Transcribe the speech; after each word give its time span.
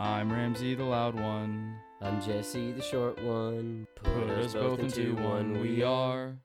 I'm 0.00 0.32
Ramsey 0.32 0.76
the 0.76 0.84
loud 0.84 1.16
one. 1.18 1.74
I'm 2.00 2.22
Jesse, 2.22 2.70
the 2.70 2.80
short 2.80 3.20
one. 3.20 3.88
Put 3.96 4.30
us 4.30 4.52
both 4.52 4.78
into 4.78 5.16
one, 5.16 5.60
we 5.60 5.82
are. 5.82 6.36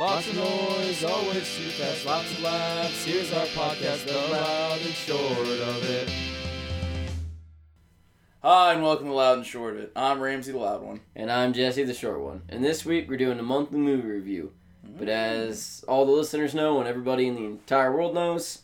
Lots 0.00 0.26
of 0.26 0.36
noise, 0.36 1.04
always 1.04 1.54
too 1.54 1.68
fast, 1.68 2.06
lots 2.06 2.32
of 2.32 2.40
laughs. 2.40 3.04
Here's 3.04 3.30
our 3.30 3.44
podcast, 3.48 4.06
the 4.06 4.14
loud 4.14 4.80
and 4.80 4.94
short 4.94 5.20
of 5.20 5.90
it. 5.90 6.10
Hi, 8.42 8.72
and 8.72 8.82
welcome 8.82 9.08
to 9.08 9.12
Loud 9.12 9.36
and 9.36 9.46
Short 9.46 9.76
of 9.76 9.82
It. 9.82 9.92
I'm 9.94 10.20
Ramsey 10.20 10.52
the 10.52 10.58
loud 10.58 10.82
one. 10.82 11.02
And 11.14 11.30
I'm 11.30 11.52
Jesse, 11.52 11.84
the 11.84 11.92
short 11.92 12.22
one. 12.22 12.40
And 12.48 12.64
this 12.64 12.86
week 12.86 13.10
we're 13.10 13.18
doing 13.18 13.38
a 13.38 13.42
monthly 13.42 13.80
movie 13.80 14.08
review. 14.08 14.52
But 14.82 15.08
mm. 15.08 15.10
as 15.10 15.84
all 15.86 16.06
the 16.06 16.12
listeners 16.12 16.54
know, 16.54 16.78
and 16.78 16.88
everybody 16.88 17.26
in 17.26 17.34
the 17.34 17.44
entire 17.44 17.94
world 17.94 18.14
knows, 18.14 18.62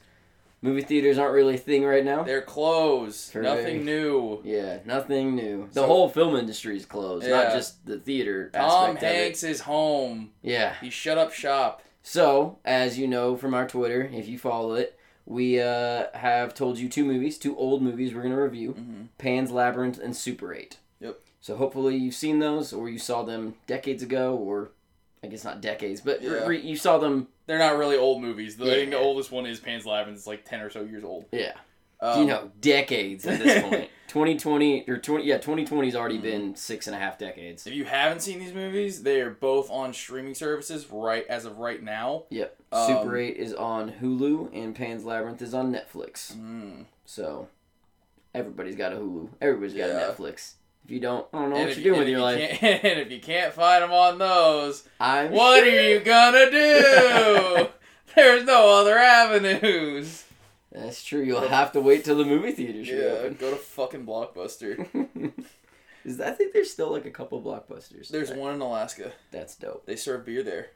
movie 0.62 0.82
theaters 0.82 1.18
aren't 1.18 1.34
really 1.34 1.56
a 1.56 1.58
thing 1.58 1.84
right 1.84 2.04
now. 2.04 2.22
They're 2.22 2.40
closed. 2.40 3.34
Nothing 3.34 3.84
new. 3.84 4.40
Yeah, 4.44 4.78
nothing 4.84 5.34
new. 5.34 5.66
The 5.72 5.80
So- 5.80 5.86
whole 5.86 6.08
film 6.08 6.36
industry 6.36 6.76
is 6.76 6.86
closed, 6.86 7.28
not 7.28 7.52
just 7.52 7.84
the 7.84 7.98
theater 7.98 8.50
Tom 8.54 8.62
aspect 8.62 9.02
of 9.04 9.10
it. 9.10 9.16
Hanks 9.16 9.42
is 9.42 9.60
home. 9.60 10.30
Yeah. 10.42 10.74
He 10.80 10.88
shut 10.90 11.18
up 11.18 11.32
shop. 11.32 11.82
So, 12.02 12.58
as 12.64 12.98
you 12.98 13.06
know 13.06 13.36
from 13.36 13.54
our 13.54 13.66
Twitter, 13.68 14.08
if 14.12 14.26
you 14.28 14.38
follow 14.38 14.74
it, 14.74 14.98
we 15.26 15.60
uh, 15.60 16.06
have 16.14 16.52
told 16.54 16.78
you 16.78 16.88
two 16.88 17.04
movies, 17.04 17.38
two 17.38 17.56
old 17.56 17.80
movies 17.82 18.12
we're 18.14 18.22
going 18.22 18.34
to 18.34 18.40
review 18.40 18.74
Mhm. 18.74 19.08
Pan's 19.18 19.52
Labyrinth 19.52 19.98
and 20.00 20.16
Super 20.16 20.52
8. 20.52 20.78
Yep. 21.00 21.20
So, 21.40 21.56
hopefully, 21.56 21.96
you've 21.96 22.14
seen 22.16 22.40
those, 22.40 22.72
or 22.72 22.88
you 22.88 22.98
saw 22.98 23.22
them 23.22 23.54
decades 23.68 24.02
ago, 24.02 24.34
or 24.34 24.72
I 25.22 25.28
guess 25.28 25.44
not 25.44 25.60
decades, 25.60 26.00
but 26.00 26.20
Yeah. 26.22 26.46
re- 26.46 26.60
you 26.60 26.76
saw 26.76 26.98
them, 26.98 27.28
They're 27.46 27.58
not 27.58 27.76
really 27.76 27.96
old 27.96 28.22
movies. 28.22 28.56
The, 28.56 28.64
I 28.70 28.74
think 28.74 28.90
the 28.90 28.98
oldest 28.98 29.30
one 29.30 29.46
is 29.46 29.60
Pan's 29.60 29.84
Labyrinth. 29.86 30.18
It's 30.18 30.26
like 30.26 30.44
10 30.44 30.60
or 30.60 30.70
so 30.70 30.82
years 30.82 31.04
old. 31.04 31.26
yeah, 31.32 31.52
Um, 32.00 32.20
you 32.20 32.26
know, 32.26 32.50
decades 32.60 33.26
at 33.26 33.38
this 33.40 33.62
point. 33.68 33.90
2020, 34.08 34.84
or 34.88 34.98
20, 34.98 35.24
yeah, 35.24 35.38
2020's 35.38 35.96
already 35.96 36.18
Mhm. 36.18 36.22
been 36.22 36.54
six 36.56 36.86
and 36.86 36.94
a 36.94 36.98
half 36.98 37.18
decades. 37.18 37.66
If 37.66 37.72
you 37.74 37.84
haven't 37.84 38.20
seen 38.20 38.38
these 38.40 38.52
movies, 38.52 39.02
they 39.04 39.20
are 39.22 39.30
both 39.30 39.70
on 39.70 39.92
streaming 39.94 40.34
services 40.34 40.86
right 40.90 41.26
as 41.28 41.44
of 41.46 41.58
right 41.58 41.82
now. 41.82 42.24
Yep. 42.30 42.56
Um, 42.72 42.86
Super 42.86 43.16
8 43.16 43.36
is 43.36 43.54
on 43.54 43.92
Hulu, 44.02 44.50
and 44.52 44.74
Pan's 44.74 45.04
Labyrinth 45.04 45.40
is 45.42 45.54
on 45.54 45.72
Netflix. 45.72 46.32
Mm. 46.34 46.84
So 47.06 47.48
everybody's 48.34 48.76
got 48.76 48.92
a 48.92 48.96
Hulu. 48.96 49.28
Everybody's 49.40 49.74
got 49.74 49.88
Yeah. 49.88 50.08
a 50.08 50.12
Netflix. 50.12 50.54
If 50.84 50.90
you 50.90 51.00
don't, 51.00 51.26
I 51.32 51.38
don't 51.38 51.50
know 51.50 51.56
And 51.56 51.68
what 51.68 51.76
you're 51.78 51.84
doing 51.94 51.98
with 52.00 52.08
your 52.08 52.18
if 52.30 52.62
life. 52.62 52.62
And 52.84 52.98
if 53.00 53.10
you 53.12 53.20
can't 53.20 53.52
find 53.54 53.82
them 53.82 53.92
on 53.92 54.18
those, 54.18 54.86
I'm 55.00 55.30
what 55.30 55.64
sure. 55.64 55.72
are 55.72 55.80
you 55.88 56.00
gonna 56.00 56.50
do? 56.50 57.68
There's 58.16 58.44
no 58.44 58.68
other 58.80 58.98
avenues. 58.98 60.24
That's 60.70 61.04
true. 61.04 61.22
You'll 61.22 61.46
have 61.48 61.72
to 61.72 61.80
wait 61.80 62.04
till 62.04 62.16
the 62.16 62.24
movie 62.24 62.52
theaters 62.52 62.88
Yeah, 62.88 63.28
go 63.28 63.50
to 63.50 63.56
fucking 63.56 64.06
Blockbuster. 64.06 64.86
Is 66.04 66.16
that, 66.16 66.28
I 66.28 66.30
think 66.32 66.52
there's 66.52 66.70
still 66.72 66.90
like 66.90 67.04
a 67.06 67.10
couple 67.12 67.40
blockbusters. 67.40 68.08
There's 68.08 68.32
one 68.32 68.54
in 68.54 68.60
Alaska. 68.60 69.12
That's 69.30 69.54
dope. 69.54 69.86
They 69.86 69.94
serve 69.94 70.24
beer 70.26 70.42
there. 70.42 70.70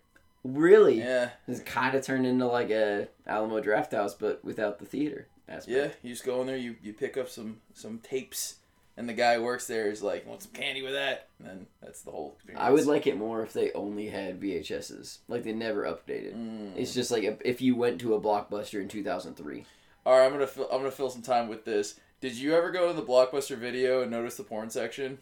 Really? 0.44 0.98
Yeah, 0.98 1.30
It's 1.48 1.58
kind 1.60 1.96
of 1.96 2.04
turned 2.04 2.26
into 2.26 2.46
like 2.46 2.70
a 2.70 3.08
Alamo 3.26 3.58
Draft 3.60 3.90
House, 3.92 4.14
but 4.14 4.44
without 4.44 4.78
the 4.78 4.84
theater 4.84 5.26
aspect. 5.48 5.68
yeah. 5.76 5.88
You 6.08 6.14
just 6.14 6.24
go 6.24 6.40
in 6.42 6.46
there, 6.46 6.56
you, 6.56 6.76
you 6.80 6.92
pick 6.92 7.16
up 7.16 7.28
some 7.28 7.56
some 7.74 7.98
tapes, 7.98 8.56
and 8.96 9.08
the 9.08 9.12
guy 9.14 9.34
who 9.36 9.42
works 9.42 9.66
there 9.66 9.88
is 9.90 10.02
like, 10.02 10.26
"Want 10.26 10.42
some 10.42 10.52
candy 10.52 10.82
with 10.82 10.92
that?" 10.92 11.28
And 11.38 11.48
then 11.48 11.66
that's 11.82 12.02
the 12.02 12.10
whole 12.10 12.32
experience. 12.36 12.64
I 12.64 12.70
would 12.70 12.86
like 12.86 13.06
it 13.06 13.16
more 13.16 13.42
if 13.42 13.52
they 13.52 13.72
only 13.72 14.08
had 14.08 14.40
VHSs. 14.40 15.18
Like 15.28 15.44
they 15.44 15.52
never 15.52 15.84
updated. 15.84 16.34
Mm. 16.34 16.76
It's 16.76 16.94
just 16.94 17.10
like 17.10 17.40
if- 17.44 17.60
you 17.60 17.74
went 17.76 18.00
to 18.02 18.14
a 18.14 18.20
blockbuster 18.20 18.80
in 18.80 18.88
2003. 18.88 19.64
All 20.04 20.18
right, 20.18 20.24
I'm 20.26 20.32
gonna 20.32 20.46
fill, 20.46 20.68
I'm 20.70 20.78
gonna 20.78 20.90
fill 20.90 21.10
some 21.10 21.22
time 21.22 21.48
with 21.48 21.64
this. 21.64 21.98
Did 22.20 22.36
you 22.36 22.54
ever 22.54 22.70
go 22.70 22.88
to 22.88 22.92
the 22.98 23.06
Blockbuster 23.06 23.56
video 23.58 24.00
and 24.02 24.10
notice 24.10 24.36
the 24.36 24.44
porn 24.44 24.70
section? 24.70 25.18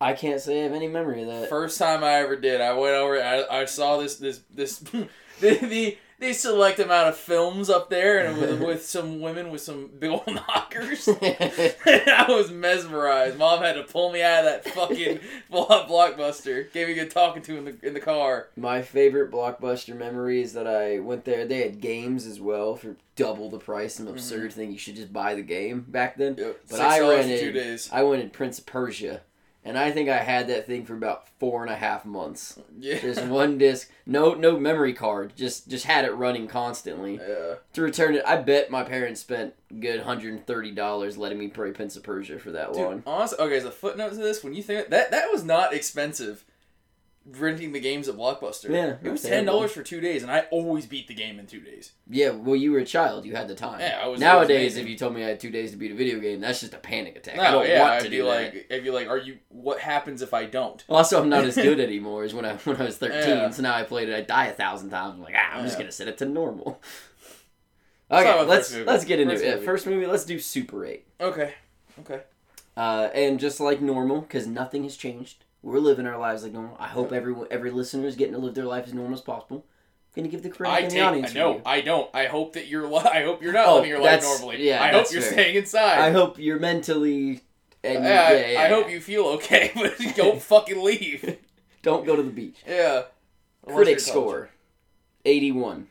I 0.00 0.12
can't 0.12 0.40
say 0.40 0.60
I 0.60 0.62
have 0.64 0.72
any 0.72 0.88
memory 0.88 1.22
of 1.22 1.28
that. 1.28 1.48
First 1.48 1.78
time 1.78 2.04
I 2.04 2.14
ever 2.16 2.36
did, 2.36 2.60
I 2.60 2.74
went 2.74 2.94
over. 2.94 3.20
I, 3.20 3.44
I 3.62 3.64
saw 3.64 3.96
this 3.96 4.16
this 4.16 4.42
this 4.52 4.84
the, 5.40 5.54
the 5.56 5.98
the 6.18 6.32
select 6.32 6.78
amount 6.78 7.08
of 7.08 7.16
films 7.16 7.68
up 7.68 7.90
there, 7.90 8.24
and 8.24 8.40
with, 8.40 8.60
with 8.66 8.84
some 8.86 9.20
women 9.20 9.50
with 9.50 9.60
some 9.60 9.90
big 9.98 10.10
old 10.10 10.26
knockers. 10.34 11.08
I 11.20 12.26
was 12.28 12.50
mesmerized. 12.50 13.38
Mom 13.38 13.62
had 13.62 13.74
to 13.74 13.82
pull 13.82 14.10
me 14.10 14.22
out 14.22 14.44
of 14.44 14.64
that 14.64 14.72
fucking 14.72 15.20
block- 15.50 15.88
blockbuster. 15.88 16.72
Gave 16.72 16.88
me 16.88 16.94
a 16.94 16.96
good 16.96 17.10
talking 17.10 17.42
to 17.42 17.58
in 17.58 17.64
the 17.64 17.76
in 17.82 17.94
the 17.94 18.00
car. 18.00 18.48
My 18.56 18.82
favorite 18.82 19.30
blockbuster 19.30 19.96
memory 19.96 20.40
is 20.40 20.54
that 20.54 20.66
I 20.66 21.00
went 21.00 21.24
there. 21.24 21.44
They 21.44 21.60
had 21.60 21.80
games 21.80 22.26
as 22.26 22.40
well 22.40 22.76
for 22.76 22.96
double 23.14 23.50
the 23.50 23.58
price. 23.58 23.94
Some 23.94 24.06
mm-hmm. 24.06 24.14
absurd 24.14 24.52
thing. 24.52 24.72
You 24.72 24.78
should 24.78 24.96
just 24.96 25.12
buy 25.12 25.34
the 25.34 25.42
game 25.42 25.84
back 25.86 26.16
then. 26.16 26.36
Yep. 26.38 26.60
But 26.68 26.76
Six 26.76 26.80
I 26.80 27.00
rented- 27.00 27.40
two 27.40 27.52
days. 27.52 27.90
I 27.92 28.02
went 28.02 28.22
in 28.22 28.30
Prince 28.30 28.58
of 28.58 28.66
Persia, 28.66 29.20
and 29.66 29.76
I 29.76 29.90
think 29.90 30.08
I 30.08 30.18
had 30.18 30.46
that 30.48 30.66
thing 30.66 30.86
for 30.86 30.94
about 30.94 31.28
four 31.40 31.62
and 31.62 31.72
a 31.72 31.76
half 31.76 32.04
months. 32.04 32.58
Yeah. 32.78 33.00
Just 33.00 33.24
one 33.24 33.58
disc, 33.58 33.90
no 34.06 34.34
no 34.34 34.58
memory 34.58 34.92
card. 34.92 35.32
Just 35.36 35.68
just 35.68 35.84
had 35.84 36.04
it 36.04 36.12
running 36.12 36.46
constantly. 36.46 37.16
Yeah. 37.16 37.56
To 37.74 37.82
return 37.82 38.14
it, 38.14 38.22
I 38.24 38.36
bet 38.36 38.70
my 38.70 38.84
parents 38.84 39.20
spent 39.20 39.54
a 39.70 39.74
good 39.74 40.00
hundred 40.00 40.32
and 40.34 40.46
thirty 40.46 40.70
dollars 40.70 41.18
letting 41.18 41.38
me 41.38 41.48
play 41.48 41.72
Prince 41.72 41.96
of 41.96 42.04
Persia 42.04 42.38
for 42.38 42.52
that 42.52 42.72
Dude, 42.72 42.82
long. 42.82 43.02
honestly, 43.06 43.38
okay, 43.38 43.56
as 43.56 43.64
a 43.64 43.70
footnote 43.70 44.10
to 44.10 44.16
this, 44.16 44.44
when 44.44 44.54
you 44.54 44.62
think 44.62 44.88
that 44.90 45.10
that 45.10 45.30
was 45.32 45.44
not 45.44 45.74
expensive, 45.74 46.44
renting 47.28 47.72
the 47.72 47.80
games 47.80 48.08
at 48.08 48.14
Blockbuster. 48.16 48.70
Yeah, 48.70 48.96
it 49.02 49.10
was 49.10 49.22
ten 49.22 49.44
dollars 49.44 49.72
for 49.72 49.82
two 49.82 50.00
days, 50.00 50.22
and 50.22 50.30
I 50.30 50.40
always 50.50 50.86
beat 50.86 51.08
the 51.08 51.14
game 51.14 51.38
in 51.38 51.46
two 51.46 51.60
days. 51.60 51.92
Yeah, 52.08 52.30
well, 52.30 52.56
you 52.56 52.72
were 52.72 52.78
a 52.78 52.84
child. 52.84 53.24
You 53.24 53.34
had 53.34 53.48
the 53.48 53.54
time. 53.54 53.80
Yeah, 53.80 54.00
I 54.02 54.06
was- 54.06 54.20
Nowadays, 54.20 54.76
if 54.76 54.86
you 54.88 54.96
told 54.96 55.14
me 55.14 55.24
I 55.24 55.28
had 55.28 55.40
two 55.40 55.50
days 55.50 55.72
to 55.72 55.76
beat 55.76 55.90
a 55.90 55.94
video 55.94 56.18
game, 56.20 56.40
that's 56.40 56.60
just 56.60 56.72
a 56.74 56.78
panic 56.78 57.16
attack. 57.16 57.36
No, 57.36 57.42
I 57.42 57.50
don't 57.50 57.68
yeah, 57.68 57.80
want 57.80 57.92
I'd 57.94 58.02
to 58.04 58.10
be 58.10 58.16
do 58.18 58.24
like, 58.24 58.52
that. 58.68 58.76
I'd 58.76 58.84
be 58.84 58.90
like, 58.90 59.08
are 59.08 59.18
you? 59.18 59.38
What 59.48 59.80
happens 59.80 60.22
if 60.22 60.32
I 60.32 60.44
don't? 60.44 60.84
Also, 60.88 61.20
I'm 61.20 61.28
not 61.28 61.44
as 61.44 61.56
good 61.56 61.80
anymore 61.88 62.22
as 62.24 62.32
when 62.34 62.44
I 62.44 62.54
when 62.58 62.76
I 62.76 62.84
was 62.84 62.96
13. 62.98 63.18
Yeah. 63.18 63.50
So 63.50 63.62
now 63.62 63.74
I 63.74 63.82
played 63.82 64.08
it, 64.08 64.14
I 64.14 64.20
die 64.20 64.46
a 64.46 64.52
thousand 64.52 64.90
times. 64.90 65.14
I'm 65.14 65.22
like, 65.22 65.34
ah, 65.36 65.56
I'm 65.56 65.64
just 65.64 65.78
gonna 65.78 65.92
set 65.92 66.08
it 66.08 66.18
to 66.18 66.24
normal. 66.26 66.80
Okay, 68.08 68.44
let's 68.44 68.72
let's 68.72 69.04
get 69.04 69.18
into 69.18 69.34
First 69.34 69.44
it. 69.44 69.54
movie. 69.54 69.66
First 69.66 69.86
movie, 69.86 70.06
let's 70.06 70.24
do 70.24 70.38
Super 70.38 70.86
8. 70.86 71.04
Okay, 71.20 71.54
okay. 71.98 72.20
Uh, 72.76 73.08
and 73.14 73.40
just 73.40 73.58
like 73.58 73.80
normal, 73.80 74.20
because 74.20 74.46
nothing 74.46 74.84
has 74.84 74.96
changed, 74.96 75.44
we're 75.66 75.80
living 75.80 76.06
our 76.06 76.16
lives 76.16 76.44
like 76.44 76.52
normal. 76.52 76.76
I 76.78 76.86
hope 76.86 77.12
everyone, 77.12 77.48
every 77.50 77.70
listener 77.72 78.06
is 78.06 78.14
getting 78.14 78.34
to 78.34 78.38
live 78.38 78.54
their 78.54 78.64
life 78.64 78.86
as 78.86 78.94
normal 78.94 79.14
as 79.14 79.20
possible. 79.20 79.64
gonna 80.14 80.28
give 80.28 80.42
the 80.44 80.48
critic 80.48 80.72
I 80.72 80.78
and 80.80 80.90
take. 80.90 80.98
the 81.00 81.04
I 81.04 81.08
audience 81.08 81.34
know. 81.34 81.60
I 81.66 81.80
don't. 81.80 82.08
I 82.14 82.26
hope 82.26 82.52
that 82.52 82.68
you're. 82.68 82.86
li- 82.88 82.98
I 83.12 83.24
hope 83.24 83.42
you're 83.42 83.52
not 83.52 83.66
Oh, 83.66 83.74
living 83.76 83.90
your 83.90 84.00
life 84.00 84.22
normally. 84.22 84.66
yeah, 84.66 84.82
I 84.82 84.92
hope 84.92 85.10
you're 85.12 85.20
fair. 85.22 85.32
staying 85.32 85.56
inside. 85.56 85.98
I 85.98 86.10
hope 86.12 86.38
you're 86.38 86.60
mentally. 86.60 87.40
And 87.84 88.04
you- 88.04 88.10
yeah, 88.10 88.26
I- 88.28 88.32
yeah, 88.32 88.46
yeah, 88.52 88.60
I 88.62 88.68
hope 88.68 88.90
you 88.90 89.00
feel 89.00 89.24
okay, 89.36 89.72
but 89.74 89.98
don't 90.14 90.40
fucking 90.40 90.80
leave. 90.82 91.36
don't 91.82 92.06
go 92.06 92.14
to 92.16 92.22
the 92.22 92.30
beach. 92.30 92.58
Yeah. 92.66 93.02
Critic 93.66 93.98
score, 94.00 94.50
81. 95.24 95.88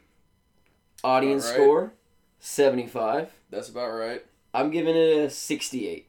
Audience 1.04 1.44
Alright. 1.46 1.62
score, 1.62 1.94
75. 2.40 3.30
That's 3.50 3.68
about 3.70 3.90
right. 3.92 4.26
I'm 4.54 4.72
giving 4.72 4.96
it 4.96 5.18
a 5.26 5.30
68. 5.30 6.05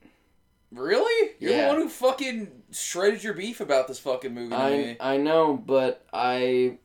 Really? 0.77 1.33
You're 1.39 1.53
Yeah. 1.53 1.63
the 1.63 1.69
one 1.69 1.77
who 1.83 1.89
fucking 1.89 2.63
shredded 2.73 3.23
your 3.25 3.35
beef 3.35 3.61
about 3.61 3.89
this 3.89 3.99
fucking 3.99 4.35
movie 4.35 4.55
I 4.55 4.71
me. 4.77 4.97
I 5.01 5.17
know, 5.17 5.55
but 5.57 6.05
I 6.13 6.79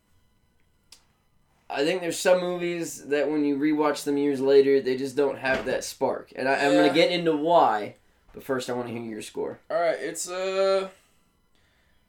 I 1.70 1.86
think 1.86 2.02
there's 2.02 2.20
some 2.20 2.42
movies 2.42 3.06
that 3.08 3.30
when 3.30 3.46
you 3.46 3.56
rewatch 3.58 4.04
them 4.04 4.18
years 4.18 4.42
later, 4.42 4.82
they 4.82 4.98
just 4.98 5.16
don't 5.16 5.38
have 5.38 5.66
that 5.66 5.84
spark. 5.86 6.34
And 6.36 6.50
I, 6.50 6.56
I'm 6.66 6.74
Yeah. 6.74 6.82
gonna 6.82 6.94
get 6.94 7.12
into 7.12 7.36
why, 7.36 7.96
but 8.34 8.44
first 8.44 8.70
I 8.70 8.74
want 8.74 8.88
to 8.88 8.94
hear 8.94 9.02
your 9.04 9.22
score. 9.22 9.60
All 9.70 9.80
right, 9.80 9.98
it's 9.98 10.30
uh, 10.30 10.90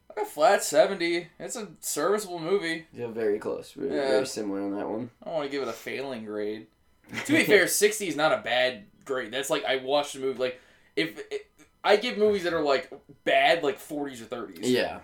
like 0.09 0.27
a 0.27 0.29
flat 0.29 0.65
seventy. 0.65 1.29
It's 1.39 1.55
a 1.57 1.69
serviceable 1.81 2.41
movie. 2.41 2.87
Yeah, 2.93 3.07
very 3.09 3.39
close. 3.39 3.75
We're 3.77 3.87
Yeah. 3.95 4.09
very 4.09 4.27
similar 4.27 4.63
on 4.63 4.77
that 4.77 4.89
one. 4.89 5.11
I 5.23 5.27
don't 5.27 5.35
want 5.35 5.47
to 5.47 5.51
give 5.57 5.63
it 5.63 5.69
a 5.69 5.73
failing 5.73 6.25
grade. 6.25 6.67
To 7.27 7.33
be 7.33 7.45
fair, 7.45 7.67
sixty 7.69 8.09
is 8.09 8.17
not 8.17 8.33
a 8.33 8.39
bad 8.43 8.85
grade. 9.05 9.33
That's 9.33 9.51
like 9.51 9.65
I 9.65 9.77
watched 9.77 10.15
the 10.15 10.21
movie. 10.21 10.39
Like 10.41 10.61
if, 10.97 11.19
if 11.31 11.43
I 11.85 11.97
give 11.97 12.17
movies 12.19 12.45
that 12.45 12.55
are 12.55 12.63
like 12.63 12.91
bad, 13.25 13.63
like 13.63 13.79
forties 13.79 14.21
or 14.23 14.27
thirties. 14.27 14.71
Yeah. 14.71 15.01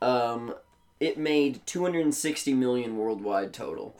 Um, 0.00 0.54
it 1.00 1.18
made 1.18 1.64
260 1.66 2.54
million 2.54 2.96
worldwide 2.96 3.52
total. 3.52 3.96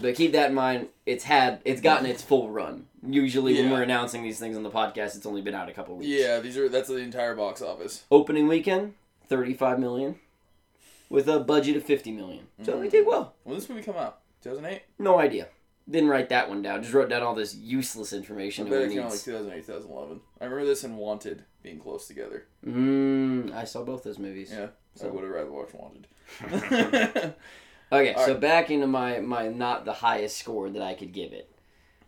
But 0.00 0.14
keep 0.14 0.32
that 0.32 0.50
in 0.50 0.54
mind. 0.54 0.88
It's 1.06 1.24
had 1.24 1.60
it's 1.64 1.80
gotten 1.80 2.06
its 2.06 2.22
full 2.22 2.50
run. 2.50 2.86
Usually, 3.08 3.54
when 3.54 3.70
we're 3.70 3.82
announcing 3.82 4.22
these 4.22 4.38
things 4.38 4.56
on 4.56 4.62
the 4.62 4.70
podcast, 4.70 5.16
it's 5.16 5.26
only 5.26 5.40
been 5.40 5.54
out 5.54 5.68
a 5.68 5.72
couple 5.72 5.96
weeks. 5.96 6.10
Yeah, 6.10 6.40
these 6.40 6.58
are 6.58 6.68
that's 6.68 6.88
the 6.88 6.96
entire 6.96 7.34
box 7.34 7.62
office. 7.62 8.04
Opening 8.10 8.46
weekend, 8.48 8.94
35 9.28 9.78
million, 9.78 10.16
with 11.08 11.28
a 11.28 11.38
budget 11.40 11.76
of 11.76 11.84
50 11.84 12.12
million. 12.12 12.46
So 12.62 12.78
they 12.78 12.88
did 12.88 13.06
well. 13.06 13.34
When 13.44 13.54
did 13.54 13.62
this 13.62 13.70
movie 13.70 13.82
come 13.82 13.96
out? 13.96 14.18
Two 14.42 14.50
thousand 14.50 14.66
eight. 14.66 14.82
No 14.98 15.18
idea. 15.18 15.48
Didn't 15.88 16.08
write 16.08 16.30
that 16.30 16.48
one 16.48 16.62
down. 16.62 16.82
Just 16.82 16.94
wrote 16.94 17.08
down 17.08 17.22
all 17.22 17.34
this 17.34 17.54
useless 17.54 18.12
I 18.12 18.16
information. 18.16 18.64
bet 18.64 18.72
no 18.72 18.78
it 18.86 18.88
came 18.90 19.02
out 19.02 19.10
like 19.10 19.20
2008, 19.22 19.66
2011. 19.66 20.20
I 20.40 20.44
remember 20.44 20.66
this 20.66 20.82
and 20.82 20.96
Wanted 20.98 21.44
being 21.62 21.78
close 21.78 22.06
together. 22.08 22.46
Mm, 22.66 23.54
I 23.54 23.64
saw 23.64 23.84
both 23.84 24.02
those 24.02 24.18
movies. 24.18 24.50
Yeah, 24.52 24.68
So- 24.96 25.06
I 25.08 25.10
would 25.10 25.22
have 25.22 25.32
rather 25.32 25.52
watched 25.52 25.74
Wanted. 25.74 26.06
Okay, 27.92 28.14
All 28.14 28.24
so 28.26 28.32
right. 28.32 28.40
back 28.40 28.70
into 28.72 28.88
my 28.88 29.20
my 29.20 29.46
not 29.46 29.84
the 29.84 29.92
highest 29.92 30.38
score 30.38 30.68
that 30.70 30.82
I 30.82 30.94
could 30.94 31.12
give 31.12 31.32
it. 31.32 31.48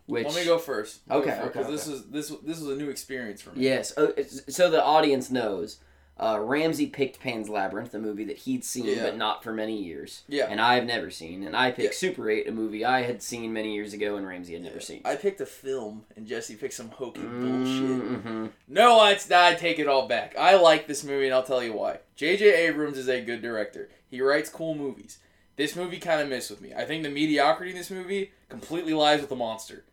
which 0.07 0.25
Let 0.25 0.35
me 0.35 0.43
go 0.43 0.57
first. 0.57 0.99
Okay, 1.09 1.29
first, 1.29 1.55
okay, 1.57 1.71
This 1.71 1.87
was 1.87 2.05
this 2.09 2.27
this 2.43 2.59
was 2.59 2.67
a 2.67 2.75
new 2.75 2.89
experience 2.89 3.41
for 3.41 3.51
me. 3.51 3.63
Yes. 3.63 3.93
Oh, 3.95 4.11
so 4.49 4.69
the 4.69 4.83
audience 4.83 5.31
knows. 5.31 5.79
Uh, 6.19 6.37
Ramsey 6.37 6.87
picked 6.87 7.21
Pan's 7.21 7.47
Labyrinth, 7.47 7.93
a 7.93 7.99
movie 7.99 8.25
that 8.25 8.39
he'd 8.39 8.65
seen 8.65 8.83
Yeah. 8.85 9.03
but 9.03 9.15
not 9.15 9.41
for 9.41 9.53
many 9.53 9.81
years, 9.81 10.23
Yeah. 10.27 10.47
and 10.49 10.59
I've 10.59 10.83
never 10.85 11.09
seen. 11.09 11.43
And 11.43 11.55
I 11.55 11.71
picked 11.71 11.93
Yeah. 11.93 11.97
Super 11.97 12.29
Eight, 12.29 12.45
a 12.47 12.51
movie 12.51 12.83
I 12.83 13.03
had 13.03 13.23
seen 13.23 13.53
many 13.53 13.73
years 13.73 13.93
ago, 13.93 14.17
and 14.17 14.27
Ramsey 14.27 14.51
had 14.53 14.63
never 14.63 14.81
seen. 14.81 15.01
I 15.05 15.15
picked 15.15 15.39
a 15.39 15.45
film, 15.45 16.05
and 16.17 16.27
Jesse 16.27 16.55
picked 16.55 16.73
some 16.73 16.89
hokey 16.89 17.21
bullshit. 17.21 17.83
Mm-hmm. 17.83 18.45
No, 18.67 18.99
I, 18.99 19.17
I 19.33 19.53
take 19.55 19.79
it 19.79 19.87
all 19.87 20.07
back. 20.09 20.35
I 20.37 20.55
like 20.55 20.87
this 20.87 21.05
movie, 21.05 21.25
and 21.25 21.33
I'll 21.33 21.43
tell 21.43 21.63
you 21.63 21.71
why. 21.71 21.99
J.J. 22.17 22.67
Abrams 22.67 22.97
is 22.97 23.07
a 23.07 23.21
good 23.21 23.41
director. 23.41 23.89
He 24.09 24.19
writes 24.21 24.49
cool 24.49 24.75
movies. 24.75 25.19
This 25.55 25.75
movie 25.75 25.99
kind 25.99 26.19
of 26.21 26.27
missed 26.27 26.49
with 26.49 26.59
me. 26.61 26.73
I 26.73 26.83
think 26.85 27.03
the 27.03 27.09
mediocrity 27.09 27.71
in 27.71 27.77
this 27.77 27.91
movie 27.91 28.31
completely 28.49 28.93
lies 28.93 29.21
with 29.21 29.29
the 29.29 29.35
monster. 29.37 29.85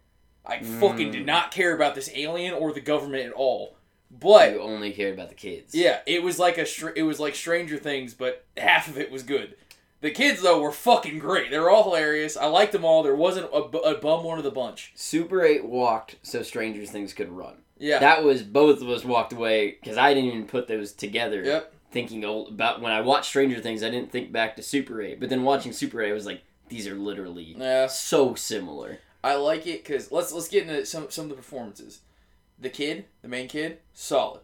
I 0.44 0.58
fucking 0.60 1.08
Mm. 1.08 1.12
did 1.12 1.26
not 1.26 1.50
care 1.52 1.74
about 1.74 1.94
this 1.94 2.10
alien 2.14 2.54
or 2.54 2.72
the 2.72 2.80
government 2.80 3.26
at 3.26 3.32
all. 3.32 3.76
But 4.10 4.52
You 4.52 4.60
only 4.62 4.92
cared 4.92 5.14
about 5.14 5.28
the 5.28 5.34
kids. 5.34 5.74
yeah, 5.74 6.00
it 6.06 6.22
was 6.22 6.38
like 6.38 6.58
a 6.58 6.66
str- 6.66 6.90
it 6.96 7.02
was 7.02 7.20
like 7.20 7.34
Stranger 7.34 7.76
Things, 7.76 8.14
but 8.14 8.44
half 8.56 8.88
of 8.88 8.98
it 8.98 9.10
was 9.10 9.22
good. 9.22 9.56
The 10.00 10.10
kids 10.10 10.42
though 10.42 10.60
were 10.60 10.72
fucking 10.72 11.18
great. 11.18 11.50
They 11.50 11.58
were 11.58 11.70
all 11.70 11.82
hilarious. 11.84 12.36
I 12.36 12.46
liked 12.46 12.72
them 12.72 12.84
all. 12.84 13.02
There 13.02 13.16
wasn't 13.16 13.46
a, 13.52 13.56
a 13.56 13.98
bum 13.98 14.24
one 14.24 14.38
of 14.38 14.44
the 14.44 14.50
bunch. 14.50 14.92
Super 14.94 15.42
Eight 15.42 15.64
walked 15.64 16.16
so 16.22 16.42
Stranger 16.42 16.84
Things 16.86 17.12
could 17.12 17.30
run. 17.30 17.54
Yeah. 17.78 17.98
That 17.98 18.22
was 18.24 18.42
both 18.42 18.80
of 18.80 18.88
us 18.88 19.04
walked 19.04 19.32
away 19.32 19.72
because 19.80 19.96
I 19.98 20.14
didn't 20.14 20.30
even 20.30 20.46
put 20.46 20.66
those 20.68 20.92
together. 20.92 21.42
yep. 21.42 21.72
Thinking 21.90 22.24
about 22.24 22.80
when 22.82 22.92
I 22.92 23.00
watched 23.00 23.26
Stranger 23.28 23.60
Things, 23.60 23.82
I 23.82 23.90
didn't 23.90 24.12
think 24.12 24.30
back 24.32 24.56
to 24.56 24.62
Super 24.62 25.00
Eight, 25.02 25.18
but 25.18 25.28
then 25.30 25.44
watching 25.44 25.72
Super 25.72 26.02
Eight, 26.02 26.10
I 26.10 26.14
was 26.14 26.26
like, 26.26 26.42
these 26.68 26.86
are 26.86 26.94
literally 26.94 27.54
Yeah. 27.58 27.86
so 27.86 28.34
similar. 28.34 28.98
I 29.24 29.34
like 29.34 29.66
it 29.66 29.82
because 29.82 30.12
let's 30.12 30.30
let's 30.32 30.48
get 30.48 30.62
into 30.68 30.84
some 30.86 31.10
some 31.10 31.24
of 31.24 31.30
the 31.30 31.36
performances. 31.36 32.00
The 32.58 32.70
kid, 32.70 33.04
the 33.22 33.28
main 33.28 33.48
kid, 33.48 33.78
solid. 33.92 34.40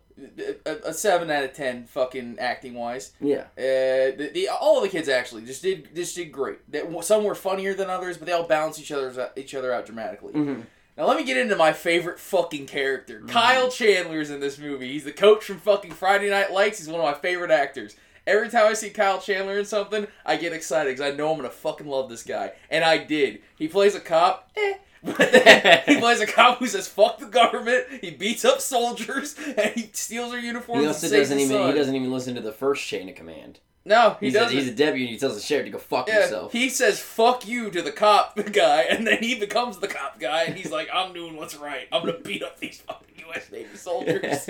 A, 0.66 0.88
a 0.88 0.92
seven 0.92 1.30
out 1.30 1.42
of 1.44 1.54
ten, 1.54 1.86
fucking 1.86 2.36
acting 2.38 2.74
wise. 2.74 3.12
Yeah. 3.20 3.46
Uh, 3.56 4.12
the, 4.16 4.30
the 4.34 4.48
all 4.48 4.76
of 4.76 4.82
the 4.82 4.90
kids 4.90 5.08
actually 5.08 5.42
just 5.46 5.62
did 5.62 5.94
just 5.96 6.14
did 6.14 6.26
great. 6.30 6.58
They, 6.70 6.82
some 7.00 7.24
were 7.24 7.34
funnier 7.34 7.72
than 7.72 7.88
others, 7.88 8.18
but 8.18 8.26
they 8.26 8.32
all 8.32 8.46
balanced 8.46 8.78
each 8.78 8.92
other's 8.92 9.18
each 9.36 9.54
other 9.54 9.72
out 9.72 9.86
dramatically. 9.86 10.34
hmm 10.34 10.60
Now 10.98 11.06
let 11.06 11.16
me 11.16 11.24
get 11.24 11.38
into 11.38 11.56
my 11.56 11.72
favorite 11.72 12.20
fucking 12.20 12.66
character. 12.66 13.22
Kyle 13.26 13.70
Chandler's 13.70 14.28
in 14.30 14.40
this 14.40 14.58
movie. 14.58 14.92
He's 14.92 15.04
the 15.04 15.12
coach 15.12 15.44
from 15.44 15.56
fucking 15.58 15.92
Friday 15.92 16.28
Night 16.28 16.52
Lights. 16.52 16.78
He's 16.78 16.88
one 16.88 17.00
of 17.00 17.06
my 17.06 17.14
favorite 17.18 17.50
actors. 17.50 17.96
Every 18.26 18.50
time 18.50 18.66
I 18.66 18.74
see 18.74 18.90
Kyle 18.90 19.18
Chandler 19.20 19.58
in 19.58 19.64
something, 19.64 20.06
I 20.26 20.36
get 20.36 20.52
excited 20.52 20.94
because 20.94 21.12
I 21.12 21.16
know 21.16 21.30
I'm 21.30 21.38
gonna 21.38 21.48
fucking 21.50 21.88
love 21.88 22.10
this 22.10 22.22
guy, 22.22 22.52
and 22.70 22.84
I 22.84 22.98
did. 22.98 23.40
He 23.56 23.66
plays 23.66 23.94
a 23.94 24.00
cop. 24.00 24.50
Eh. 24.56 24.74
He 25.86 25.98
plays 25.98 26.20
a 26.20 26.26
cop 26.26 26.58
who 26.58 26.66
says 26.66 26.86
"fuck 26.88 27.18
the 27.18 27.26
government." 27.26 27.86
He 28.00 28.10
beats 28.10 28.44
up 28.44 28.60
soldiers 28.60 29.34
and 29.56 29.74
he 29.74 29.90
steals 29.92 30.30
their 30.32 30.40
uniforms. 30.40 30.80
He 30.80 30.86
and 30.86 30.94
also 30.94 31.08
doesn't 31.10 31.38
even 31.40 31.66
he 31.66 31.72
doesn't 31.72 31.94
even 31.94 32.12
listen 32.12 32.34
to 32.36 32.40
the 32.40 32.52
first 32.52 32.84
chain 32.86 33.08
of 33.08 33.14
command. 33.14 33.60
No, 33.84 34.16
he 34.20 34.26
He's 34.26 34.34
doesn't. 34.34 34.56
he's 34.56 34.68
a 34.68 34.72
deputy. 34.74 35.06
and 35.06 35.12
He 35.12 35.18
tells 35.18 35.34
the 35.34 35.40
sheriff 35.40 35.64
to 35.66 35.72
go 35.72 35.78
fuck 35.78 36.06
yeah, 36.06 36.20
himself. 36.20 36.52
he 36.52 36.68
says 36.68 37.00
"fuck 37.00 37.48
you" 37.48 37.68
to 37.72 37.82
the 37.82 37.90
cop 37.90 38.36
guy, 38.52 38.82
and 38.82 39.04
then 39.06 39.18
he 39.18 39.34
becomes 39.34 39.78
the 39.78 39.88
cop 39.88 40.20
guy, 40.20 40.44
and 40.44 40.54
he's 40.56 40.70
like, 40.70 40.88
"I'm 40.94 41.12
doing 41.12 41.36
what's 41.36 41.56
right. 41.56 41.88
I'm 41.90 42.06
gonna 42.06 42.18
beat 42.20 42.44
up 42.44 42.60
these 42.60 42.80
fucking 42.82 43.08
U.S. 43.26 43.50
Navy 43.50 43.76
soldiers." 43.76 44.48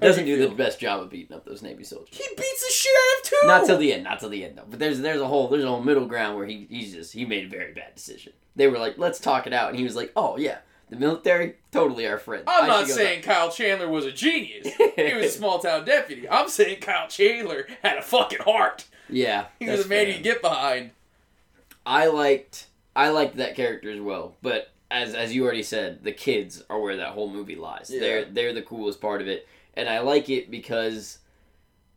Doesn't 0.00 0.24
do 0.24 0.36
the 0.48 0.54
best 0.54 0.80
job 0.80 1.00
of 1.00 1.10
beating 1.10 1.34
up 1.36 1.44
those 1.44 1.62
Navy 1.62 1.84
soldiers. 1.84 2.16
He 2.16 2.24
beats 2.36 2.66
the 2.66 2.72
shit 2.72 2.92
out 2.92 3.20
of 3.24 3.30
two. 3.30 3.46
Not 3.46 3.66
till 3.66 3.78
the 3.78 3.92
end. 3.92 4.04
Not 4.04 4.20
till 4.20 4.28
the 4.30 4.44
end 4.44 4.56
though. 4.58 4.64
But 4.68 4.78
there's 4.78 5.00
there's 5.00 5.20
a 5.20 5.26
whole 5.26 5.48
there's 5.48 5.64
a 5.64 5.68
whole 5.68 5.82
middle 5.82 6.06
ground 6.06 6.36
where 6.36 6.46
he 6.46 6.66
he's 6.70 6.92
just 6.94 7.12
he 7.12 7.24
made 7.24 7.44
a 7.44 7.48
very 7.48 7.72
bad 7.72 7.94
decision. 7.94 8.32
They 8.56 8.66
were 8.68 8.78
like, 8.78 8.98
let's 8.98 9.18
talk 9.20 9.46
it 9.46 9.52
out, 9.52 9.70
and 9.70 9.78
he 9.78 9.84
was 9.84 9.94
like, 9.96 10.12
oh 10.16 10.36
yeah, 10.36 10.58
the 10.88 10.96
military 10.96 11.56
totally 11.70 12.06
our 12.06 12.18
friend. 12.18 12.44
I'm 12.46 12.64
I 12.64 12.66
not 12.66 12.88
saying 12.88 13.22
Kyle 13.22 13.50
Chandler 13.50 13.88
was 13.88 14.04
a 14.06 14.12
genius. 14.12 14.68
he 14.96 15.14
was 15.14 15.26
a 15.26 15.30
small 15.30 15.58
town 15.60 15.84
deputy. 15.84 16.28
I'm 16.28 16.48
saying 16.48 16.80
Kyle 16.80 17.08
Chandler 17.08 17.66
had 17.82 17.98
a 17.98 18.02
fucking 18.02 18.40
heart. 18.40 18.86
Yeah, 19.08 19.46
He 19.58 19.68
was 19.68 19.86
a 19.86 19.88
man 19.88 20.08
you 20.08 20.18
get 20.20 20.40
behind. 20.42 20.90
I 21.86 22.06
liked 22.06 22.66
I 22.94 23.08
liked 23.10 23.36
that 23.36 23.56
character 23.56 23.90
as 23.90 24.00
well, 24.00 24.36
but 24.42 24.72
as 24.90 25.14
as 25.14 25.34
you 25.34 25.44
already 25.44 25.62
said, 25.62 26.02
the 26.04 26.12
kids 26.12 26.62
are 26.68 26.80
where 26.80 26.96
that 26.96 27.10
whole 27.10 27.30
movie 27.30 27.56
lies. 27.56 27.90
Yeah. 27.92 28.00
They're 28.00 28.24
they're 28.26 28.52
the 28.52 28.62
coolest 28.62 29.00
part 29.00 29.20
of 29.20 29.28
it, 29.28 29.46
and 29.80 29.88
I 29.88 30.00
like 30.00 30.28
it 30.28 30.50
because, 30.50 31.18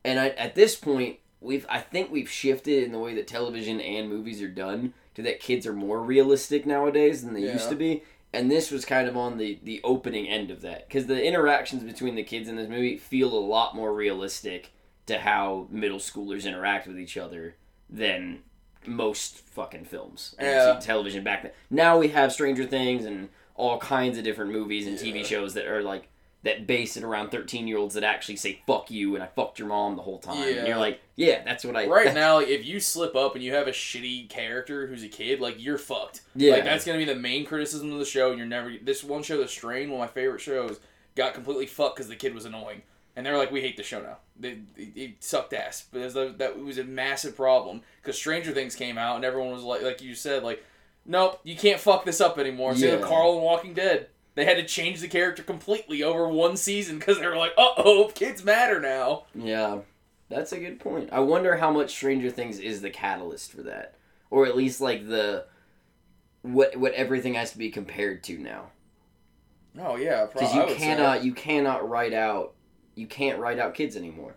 and 0.05 0.19
I, 0.19 0.29
at 0.29 0.55
this 0.55 0.75
point 0.75 1.17
we've 1.41 1.65
I 1.69 1.79
think 1.81 2.09
we've 2.11 2.29
shifted 2.29 2.83
in 2.83 2.91
the 2.93 2.99
way 2.99 3.13
that 3.15 3.27
television 3.27 3.81
and 3.81 4.09
movies 4.09 4.41
are 4.41 4.47
done 4.47 4.93
to 5.15 5.21
that 5.23 5.39
kids 5.39 5.67
are 5.67 5.73
more 5.73 6.01
realistic 6.01 6.65
nowadays 6.65 7.23
than 7.23 7.33
they 7.33 7.41
used 7.41 7.69
to 7.69 7.75
be. 7.75 8.03
And 8.31 8.49
this 8.49 8.71
was 8.71 8.83
kind 8.85 9.07
of 9.07 9.15
on 9.15 9.37
the, 9.37 9.59
the 9.61 9.79
opening 9.83 10.27
end 10.27 10.49
of 10.49 10.61
that 10.61 10.87
because 10.87 11.05
the 11.05 11.23
interactions 11.23 11.83
between 11.83 12.15
the 12.15 12.23
kids 12.23 12.49
in 12.49 12.55
this 12.55 12.67
movie 12.69 12.97
feel 12.97 13.31
a 13.31 13.37
lot 13.37 13.75
more 13.75 13.93
realistic 13.93 14.71
to 15.05 15.19
how 15.19 15.67
middle 15.69 15.99
schoolers 15.99 16.45
interact 16.45 16.87
with 16.87 16.97
each 16.97 17.15
other 17.17 17.55
than 17.89 18.39
most 18.87 19.37
fucking 19.39 19.85
films 19.85 20.33
and 20.39 20.47
Yeah. 20.47 20.79
television 20.81 21.23
back 21.23 21.43
then. 21.43 21.51
Now 21.69 21.97
we 21.99 22.07
have 22.07 22.33
Stranger 22.33 22.65
Things 22.65 23.05
and 23.05 23.29
all 23.55 23.77
kinds 23.77 24.17
of 24.17 24.23
different 24.23 24.51
movies 24.51 24.87
and 24.87 24.97
TV 24.97 25.23
shows 25.23 25.53
that 25.53 25.67
are 25.67 25.83
like 25.83 26.07
that 26.43 26.67
base 26.67 26.97
it 26.97 27.03
around 27.03 27.29
thirteen 27.31 27.67
year 27.67 27.77
olds 27.77 27.95
that 27.95 28.03
actually 28.03 28.35
say 28.35 28.61
"fuck 28.67 28.91
you" 28.91 29.15
and 29.15 29.23
I 29.23 29.27
fucked 29.27 29.59
your 29.59 29.67
mom 29.69 29.95
the 29.95 30.01
whole 30.01 30.19
time. 30.19 30.43
And 30.47 30.55
Yeah. 30.55 30.65
you're 30.67 30.77
like, 30.77 30.99
yeah, 31.15 31.41
that's 31.43 31.63
what 31.63 31.75
I 31.75 31.87
Right 31.87 32.13
now, 32.13 32.35
like, 32.35 32.49
if 32.49 32.65
you 32.65 32.79
slip 32.79 33.15
up 33.15 33.35
and 33.35 33.43
you 33.43 33.53
have 33.53 33.67
a 33.67 33.71
shitty 33.71 34.29
character 34.29 34.87
who's 34.87 35.03
a 35.03 35.07
kid, 35.07 35.39
like 35.39 35.55
you're 35.57 35.77
fucked. 35.77 36.21
Yeah. 36.35 36.53
Like 36.53 36.63
that's 36.65 36.85
gonna 36.85 36.97
be 36.97 37.05
the 37.05 37.15
main 37.15 37.45
criticism 37.45 37.91
of 37.93 37.99
the 37.99 38.05
show. 38.05 38.29
And 38.29 38.37
you're 38.37 38.47
never 38.47 38.73
this 38.81 39.03
one 39.03 39.23
show, 39.23 39.37
The 39.37 39.47
Strain, 39.47 39.89
one 39.89 40.01
of 40.01 40.09
my 40.09 40.13
favorite 40.13 40.41
shows, 40.41 40.79
got 41.15 41.33
completely 41.33 41.65
fucked 41.65 41.95
because 41.95 42.09
the 42.09 42.15
kid 42.15 42.33
was 42.33 42.45
annoying. 42.45 42.81
And 43.15 43.23
they're 43.25 43.37
like, 43.37 43.51
we 43.51 43.61
hate 43.61 43.77
the 43.77 43.83
show 43.83 44.01
now. 44.01 44.17
They, 44.39 44.57
it, 44.75 44.91
it 44.95 45.11
sucked 45.23 45.53
ass. 45.53 45.85
But 45.91 45.99
it 46.01 46.05
was 46.05 46.15
a, 46.15 46.33
that 46.39 46.57
was 46.59 46.79
a 46.79 46.83
massive 46.83 47.35
problem 47.35 47.81
because 48.01 48.17
Stranger 48.17 48.51
Things 48.51 48.75
came 48.75 48.97
out 48.97 49.15
and 49.17 49.23
everyone 49.23 49.51
was 49.51 49.61
like, 49.61 49.83
like 49.83 50.01
you 50.01 50.15
said, 50.15 50.41
like, 50.43 50.63
nope, 51.05 51.39
you 51.43 51.55
can't 51.55 51.79
fuck 51.79 52.05
this 52.05 52.19
up 52.19 52.39
anymore. 52.39 52.71
With 52.71 52.79
Yeah. 52.81 52.97
Carl 52.97 53.33
and 53.35 53.43
Walking 53.43 53.73
Dead. 53.75 54.07
They 54.35 54.45
had 54.45 54.57
to 54.57 54.65
change 54.65 54.99
the 54.99 55.07
character 55.07 55.43
completely 55.43 56.01
over 56.01 56.27
one 56.27 56.57
season 56.57 56.97
because 56.97 57.19
they 57.19 57.27
were 57.27 57.37
like, 57.37 57.53
uh 57.57 57.73
oh, 57.77 58.11
kids 58.15 58.43
matter 58.43 58.79
now. 58.79 59.25
Yeah, 59.35 59.79
that's 60.29 60.51
a 60.51 60.59
good 60.59 60.79
point. 60.79 61.09
I 61.11 61.19
wonder 61.19 61.57
how 61.57 61.71
much 61.71 61.91
Stranger 61.91 62.31
Things 62.31 62.59
is 62.59 62.81
the 62.81 62.89
catalyst 62.89 63.51
for 63.51 63.61
that, 63.63 63.95
or 64.31 64.45
at 64.45 64.57
least 64.57 64.81
like 64.81 65.07
the 65.07 65.45
what 66.41 66.75
what 66.75 66.93
everything 66.93 67.35
has 67.35 67.51
to 67.51 67.57
be 67.57 67.69
compared 67.69 68.23
to 68.23 68.37
now. 68.37 68.71
Oh 69.79 69.95
yeah, 69.95 70.27
Because 70.31 70.53
you 70.53 70.75
cannot 70.75 71.23
you 71.23 71.33
cannot 71.33 71.87
write 71.87 72.13
out 72.13 72.53
you 72.95 73.07
can't 73.07 73.39
write 73.39 73.59
out 73.59 73.73
kids 73.73 73.95
anymore. 73.95 74.35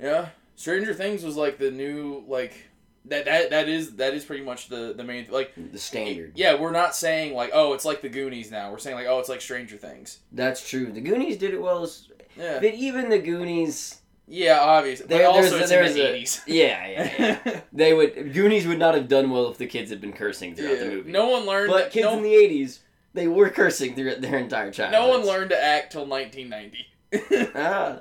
Yeah, 0.00 0.28
Stranger 0.56 0.94
Things 0.94 1.24
was 1.24 1.36
like 1.36 1.58
the 1.58 1.70
new 1.70 2.24
like 2.28 2.70
that 3.06 3.24
that 3.26 3.50
that 3.50 3.68
is 3.68 3.96
that 3.96 4.14
is 4.14 4.24
pretty 4.24 4.42
much 4.44 4.68
the 4.68 4.94
the 4.96 5.04
main 5.04 5.26
like 5.30 5.52
The 5.72 5.78
standard. 5.78 6.32
yeah 6.36 6.54
we're 6.54 6.70
not 6.72 6.94
saying 6.96 7.34
like 7.34 7.50
oh 7.52 7.72
it's 7.74 7.84
like 7.84 8.00
the 8.00 8.08
Goonies 8.08 8.50
now 8.50 8.70
we're 8.70 8.78
saying 8.78 8.96
like 8.96 9.06
oh 9.06 9.18
it's 9.18 9.28
like 9.28 9.40
Stranger 9.40 9.76
Things 9.76 10.20
That's 10.32 10.66
true. 10.68 10.90
The 10.92 11.00
Goonies 11.00 11.36
did 11.36 11.52
it 11.54 11.60
well, 11.60 11.82
as, 11.82 12.08
yeah 12.36 12.58
but 12.60 12.72
even 12.74 13.10
the 13.10 13.18
Goonies. 13.18 14.00
yeah 14.26 14.58
obviously 14.60 15.06
but 15.06 15.18
There- 15.18 15.28
also 15.28 15.58
it's 15.58 15.70
in 15.70 15.92
the 15.94 16.08
eighties 16.14 16.40
Yeah, 16.46 16.86
yeah, 16.86 17.38
yeah. 17.44 17.60
they 17.72 17.92
would 17.92 18.32
Goonies 18.32 18.66
would 18.66 18.78
not 18.78 18.94
have 18.94 19.08
done 19.08 19.30
well 19.30 19.48
if 19.50 19.58
the 19.58 19.66
kids 19.66 19.90
had 19.90 20.00
been 20.00 20.12
cursing 20.14 20.54
throughout 20.54 20.78
the 20.78 20.86
movie. 20.86 21.12
no 21.12 21.28
one 21.28 21.44
learned 21.44 21.70
but 21.70 21.90
kids 21.90 22.04
no, 22.06 22.16
in 22.16 22.22
the 22.22 22.32
'80s 22.32 22.78
they 23.12 23.28
were 23.28 23.48
cursing 23.50 23.94
throughout 23.94 24.20
their 24.22 24.38
entire 24.38 24.70
childhood. 24.72 24.98
no 25.00 25.08
one 25.08 25.24
learned 25.26 25.50
to 25.50 25.62
act 25.62 25.92
till 25.92 26.06
nineteen 26.06 26.48
ninety. 26.48 26.86
Ah. 27.54 27.98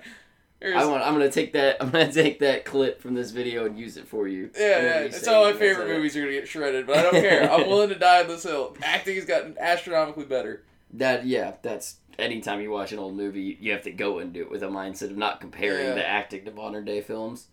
I 0.64 0.86
want. 0.86 1.04
I'm 1.04 1.14
gonna 1.14 1.30
take 1.32 1.54
that. 1.54 1.78
I'm 1.82 1.90
gonna 1.90 2.12
take 2.12 2.40
that 2.40 2.66
clip 2.66 3.02
from 3.02 3.14
this 3.16 3.32
video 3.32 3.66
and 3.66 3.78
use 3.78 3.98
it 3.98 4.08
for 4.08 4.28
you. 4.28 4.50
yeah, 4.58 4.82
yeah. 4.82 5.00
you 5.02 5.06
It's 5.08 5.28
all 5.28 5.46
my 5.46 5.54
favorite 5.54 5.88
movies 5.88 6.16
are 6.16 6.22
gonna 6.22 6.32
get 6.32 6.48
shredded, 6.48 6.88
but 6.88 6.98
I 6.98 7.02
don't 7.04 7.14
care. 7.14 7.52
I'm 7.52 7.68
willing 7.68 7.90
to 7.90 7.96
die 8.00 8.22
on 8.22 8.28
this 8.28 8.44
hill. 8.44 8.76
Acting 8.82 9.16
has 9.16 9.26
gotten 9.26 9.58
astronomically 9.60 10.26
better. 10.26 10.64
That 10.94 11.26
yeah, 11.26 11.54
that's 11.62 11.98
anytime 12.20 12.62
you 12.62 12.70
watch 12.72 12.92
an 12.92 13.00
old 13.00 13.16
movie, 13.16 13.58
you 13.60 13.72
have 13.72 13.84
to 13.84 13.92
go 13.92 14.20
and 14.20 14.32
do 14.32 14.42
it 14.42 14.52
with 14.52 14.64
a 14.64 14.68
mindset 14.68 15.10
of 15.12 15.18
not 15.18 15.42
comparing 15.42 15.88
Yeah. 15.88 15.94
the 15.96 16.08
acting 16.08 16.46
to 16.46 16.52
modern 16.52 16.86
day 16.86 17.02
films, 17.02 17.48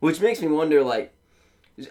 which 0.00 0.20
makes 0.20 0.40
me 0.40 0.48
wonder. 0.48 0.82
Like, 0.82 1.12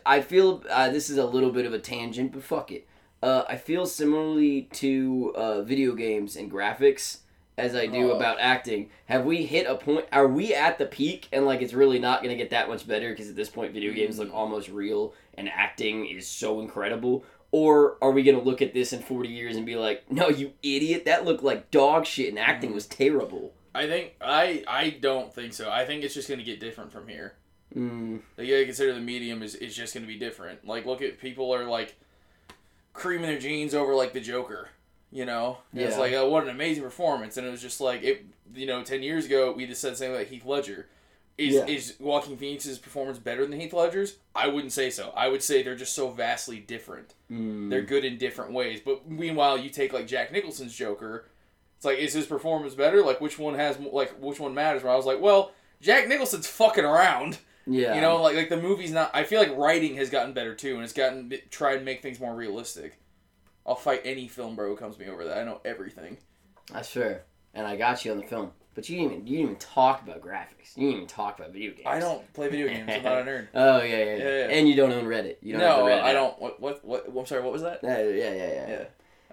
I 0.05 0.21
feel 0.21 0.63
uh, 0.69 0.89
this 0.89 1.09
is 1.09 1.17
a 1.17 1.25
little 1.25 1.51
bit 1.51 1.65
of 1.65 1.73
a 1.73 1.79
tangent, 1.79 2.31
but 2.31 2.43
fuck 2.43 2.71
it. 2.71 2.87
Uh, 3.21 3.43
I 3.47 3.55
feel 3.55 3.85
similarly 3.85 4.63
to 4.73 5.33
uh, 5.35 5.61
video 5.63 5.93
games 5.95 6.35
and 6.35 6.51
graphics 6.51 7.19
as 7.57 7.75
I 7.75 7.85
do 7.87 8.11
Oh. 8.11 8.15
about 8.15 8.39
acting. 8.39 8.89
Have 9.05 9.25
we 9.25 9.45
hit 9.45 9.67
a 9.67 9.75
point? 9.75 10.05
Are 10.11 10.27
we 10.27 10.53
at 10.53 10.77
the 10.77 10.85
peak 10.85 11.27
and 11.31 11.45
like 11.45 11.61
it's 11.61 11.73
really 11.73 11.99
not 11.99 12.21
gonna 12.23 12.35
get 12.35 12.49
that 12.51 12.67
much 12.69 12.87
better 12.87 13.09
because 13.11 13.29
at 13.29 13.35
this 13.35 13.49
point 13.49 13.73
video 13.73 13.93
games 13.93 14.17
look 14.19 14.33
almost 14.33 14.69
real 14.69 15.13
and 15.35 15.47
acting 15.49 16.05
is 16.07 16.27
so 16.27 16.59
incredible? 16.61 17.23
Or 17.51 17.97
are 18.01 18.09
we 18.11 18.23
gonna 18.23 18.41
look 18.41 18.61
at 18.63 18.73
this 18.73 18.93
in 18.93 19.01
forty 19.01 19.29
years 19.29 19.55
and 19.55 19.65
be 19.65 19.75
like, 19.75 20.09
no, 20.11 20.29
you 20.29 20.53
idiot, 20.63 21.05
that 21.05 21.25
looked 21.25 21.43
like 21.43 21.69
dog 21.69 22.05
shit 22.05 22.29
and 22.29 22.39
acting 22.39 22.73
was 22.73 22.87
terrible. 22.87 23.53
I 23.75 23.87
think 23.87 24.13
I 24.21 24.63
I 24.67 24.89
don't 24.89 25.33
think 25.33 25.53
so. 25.53 25.69
I 25.69 25.85
think 25.85 26.03
it's 26.03 26.13
just 26.15 26.27
gonna 26.29 26.43
get 26.43 26.59
different 26.59 26.91
from 26.91 27.07
here. 27.07 27.35
Mm, 27.75 28.21
Like, 28.37 28.47
you 28.47 28.53
gotta 28.53 28.65
consider 28.65 28.93
the 28.93 28.99
medium 28.99 29.41
is, 29.41 29.55
is 29.55 29.75
just 29.75 29.95
going 29.95 30.03
to 30.05 30.07
be 30.07 30.19
different. 30.19 30.63
Like, 30.67 30.85
look 30.85 31.01
at 31.01 31.19
people 31.19 31.51
are 31.55 31.63
like, 31.65 31.95
creaming 32.93 33.25
their 33.27 33.39
jeans 33.39 33.73
over 33.73 33.95
like 33.95 34.13
the 34.13 34.19
Joker. 34.19 34.69
You 35.13 35.25
know, 35.25 35.59
And 35.71 35.81
it's 35.81 35.97
like 35.97 36.13
oh, 36.13 36.27
what 36.29 36.43
an 36.43 36.49
amazing 36.49 36.83
performance, 36.83 37.37
and 37.37 37.45
it 37.45 37.51
was 37.51 37.61
just 37.61 37.79
like 37.79 38.03
it. 38.03 38.25
You 38.55 38.65
know, 38.65 38.83
ten 38.83 39.03
years 39.03 39.25
ago 39.25 39.51
we 39.51 39.65
just 39.67 39.79
said 39.81 39.95
something 39.97 40.15
like 40.15 40.27
Heath 40.29 40.45
Ledger. 40.45 40.87
Is 41.37 41.55
Yeah. 41.55 41.65
is 41.65 41.95
Joaquin 41.99 42.37
Phoenix's 42.37 42.77
performance 42.77 43.17
better 43.17 43.45
than 43.45 43.59
Heath 43.59 43.73
Ledger's? 43.73 44.17
I 44.35 44.47
wouldn't 44.47 44.71
say 44.71 44.89
so. 44.91 45.11
I 45.15 45.27
would 45.29 45.41
say 45.41 45.63
they're 45.63 45.75
just 45.75 45.93
so 45.93 46.09
vastly 46.09 46.59
different. 46.59 47.13
Mm. 47.31 47.69
They're 47.71 47.81
good 47.81 48.05
in 48.05 48.17
different 48.19 48.51
ways. 48.53 48.81
But 48.85 49.09
meanwhile, 49.09 49.57
you 49.57 49.69
take 49.69 49.93
like 49.93 50.05
Jack 50.07 50.31
Nicholson's 50.31 50.75
Joker. 50.75 51.25
It's 51.77 51.85
like, 51.85 51.97
is 51.97 52.13
his 52.13 52.27
performance 52.27 52.75
better? 52.75 53.01
Like, 53.03 53.19
which 53.19 53.39
one 53.39 53.55
has 53.55 53.77
like 53.79 54.11
which 54.19 54.39
one 54.39 54.53
matters? 54.53 54.83
Where 54.83 54.93
I 54.93 54.95
was 54.95 55.05
like, 55.07 55.19
well, 55.21 55.51
Jack 55.81 56.07
Nicholson's 56.07 56.47
fucking 56.47 56.85
around. 56.85 57.39
yeah. 57.65 57.95
You 57.95 58.01
know, 58.01 58.21
like 58.21 58.35
like 58.35 58.49
the 58.49 58.57
movie's 58.57 58.91
not. 58.91 59.09
I 59.13 59.23
feel 59.23 59.39
like 59.39 59.55
writing 59.57 59.95
has 59.95 60.09
gotten 60.11 60.33
better 60.33 60.53
too, 60.55 60.75
and 60.75 60.83
it's 60.83 60.93
gotten 60.93 61.33
tried 61.49 61.77
to 61.77 61.83
make 61.83 62.01
things 62.03 62.19
more 62.19 62.35
realistic. 62.35 62.99
I'll 63.65 63.75
fight 63.75 64.01
any 64.03 64.27
film 64.27 64.55
bro 64.55 64.69
who 64.69 64.75
comes 64.75 64.97
me 64.99 65.07
over 65.07 65.25
that. 65.25 65.37
I 65.37 65.43
know 65.43 65.61
everything. 65.63 66.17
That's 66.71 66.89
fair. 66.89 67.23
And 67.53 67.65
I 67.67 67.75
got 67.75 68.03
you 68.03 68.11
on 68.11 68.17
the 68.17 68.25
film. 68.25 68.51
But 68.75 68.89
you 68.89 68.97
didn't 68.97 69.11
even 69.11 69.27
you 69.27 69.37
didn't 69.37 69.49
even 69.51 69.55
talk 69.57 70.01
about 70.01 70.21
graphics. 70.21 70.75
You 70.75 70.87
didn't 70.87 70.95
even 70.95 71.07
talk 71.07 71.37
about 71.37 71.51
video 71.53 71.71
games. 71.71 71.85
I 71.85 71.99
don't 71.99 72.31
play 72.33 72.49
video 72.49 72.67
games. 72.67 72.89
I'm 72.91 73.03
not 73.03 73.19
a 73.19 73.23
nerd. 73.23 73.47
Oh 73.53 73.81
yeah, 73.81 73.83
yeah, 73.83 74.03
yeah. 74.03 74.17
Yeah, 74.17 74.23
yeah. 74.23 74.47
And 74.55 74.67
you 74.67 74.75
don't 74.75 74.91
own 74.91 75.05
Reddit. 75.05 75.37
You 75.41 75.53
don't 75.53 75.61
No, 75.61 75.83
Reddit 75.83 76.01
I 76.01 76.13
don't. 76.13 76.41
What, 76.41 76.59
what? 76.59 76.83
What? 76.83 77.05
I'm 77.07 77.25
sorry. 77.27 77.43
What 77.43 77.53
was 77.53 77.61
that? 77.61 77.83
Uh, 77.83 77.87
yeah, 77.87 78.03
yeah, 78.07 78.33
yeah, 78.33 78.69
Yeah. 78.69 78.85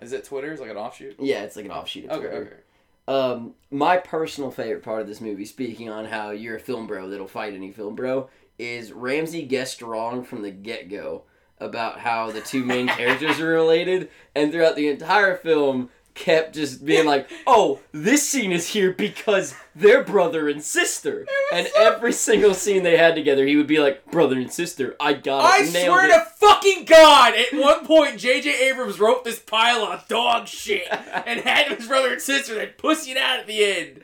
Is 0.03 0.13
it 0.13 0.25
Twitter? 0.25 0.53
Is 0.53 0.61
like 0.61 0.71
an 0.71 0.77
offshoot? 0.77 1.17
Yeah, 1.19 1.43
it's 1.43 1.57
like 1.57 1.65
an 1.65 1.71
offshoot 1.71 2.05
of 2.07 2.11
Okay. 2.19 2.21
Twitter. 2.29 2.43
Okay. 2.43 2.63
Um, 3.09 3.55
my 3.71 3.97
personal 3.97 4.51
favorite 4.51 4.83
part 4.85 5.01
of 5.01 5.09
this 5.09 5.21
movie, 5.21 5.45
speaking 5.45 5.89
on 5.89 6.05
how 6.05 6.31
you're 6.31 6.57
a 6.57 6.61
film 6.61 6.87
bro 6.87 7.09
that'll 7.09 7.27
fight 7.27 7.55
any 7.55 7.73
film 7.73 7.97
bro, 7.97 8.29
is 8.59 8.93
Ramsey 8.93 9.43
guessed 9.43 9.83
wrong 9.83 10.23
from 10.23 10.43
the 10.43 10.51
get 10.51 10.89
go 10.91 11.25
about 11.61 12.01
how 12.01 12.31
the 12.31 12.41
two 12.41 12.65
main 12.65 12.89
characters 12.89 13.39
are 13.41 13.49
related, 13.49 14.11
and 14.35 14.51
throughout 14.51 14.77
the 14.77 14.89
entire 14.89 15.37
film 15.37 15.91
kept 16.15 16.55
just 16.55 16.85
being 16.85 17.07
like, 17.07 17.31
"Oh, 17.47 17.81
this 17.93 18.29
scene 18.29 18.53
is 18.53 18.69
here 18.69 18.93
because 18.93 19.55
they're 19.75 20.03
brother 20.03 20.49
and 20.49 20.63
sister," 20.63 21.27
and 21.53 21.69
every 21.77 22.13
single 22.13 22.55
scene 22.55 22.83
they 22.83 22.97
had 22.97 23.15
together, 23.15 23.47
he 23.47 23.57
would 23.57 23.67
be 23.67 23.79
like, 23.79 24.05
"Brother 24.11 24.37
and 24.37 24.53
sister, 24.53 24.97
I 24.99 25.13
got 25.15 25.45
I 25.45 25.65
it, 25.65 25.73
nailed 25.73 25.87
swear 25.87 26.07
it." 26.07 26.09
to 26.09 26.27
fucking 26.39 26.85
God, 26.87 27.35
at 27.35 27.53
one 27.53 27.87
point 27.87 28.19
J.J. 28.19 28.69
Abrams 28.69 28.99
wrote 28.99 29.25
this 29.25 29.39
pile 29.39 29.83
of 29.83 30.09
dog 30.09 30.49
shit 30.49 30.89
and 30.91 31.41
had 31.41 31.69
his 31.69 31.87
brother 31.87 32.13
and 32.13 32.21
sister 32.23 32.55
that 32.57 32.79
pussied 32.79 33.17
out 33.17 33.41
at 33.41 33.47
the 33.47 33.65
end. 33.65 34.03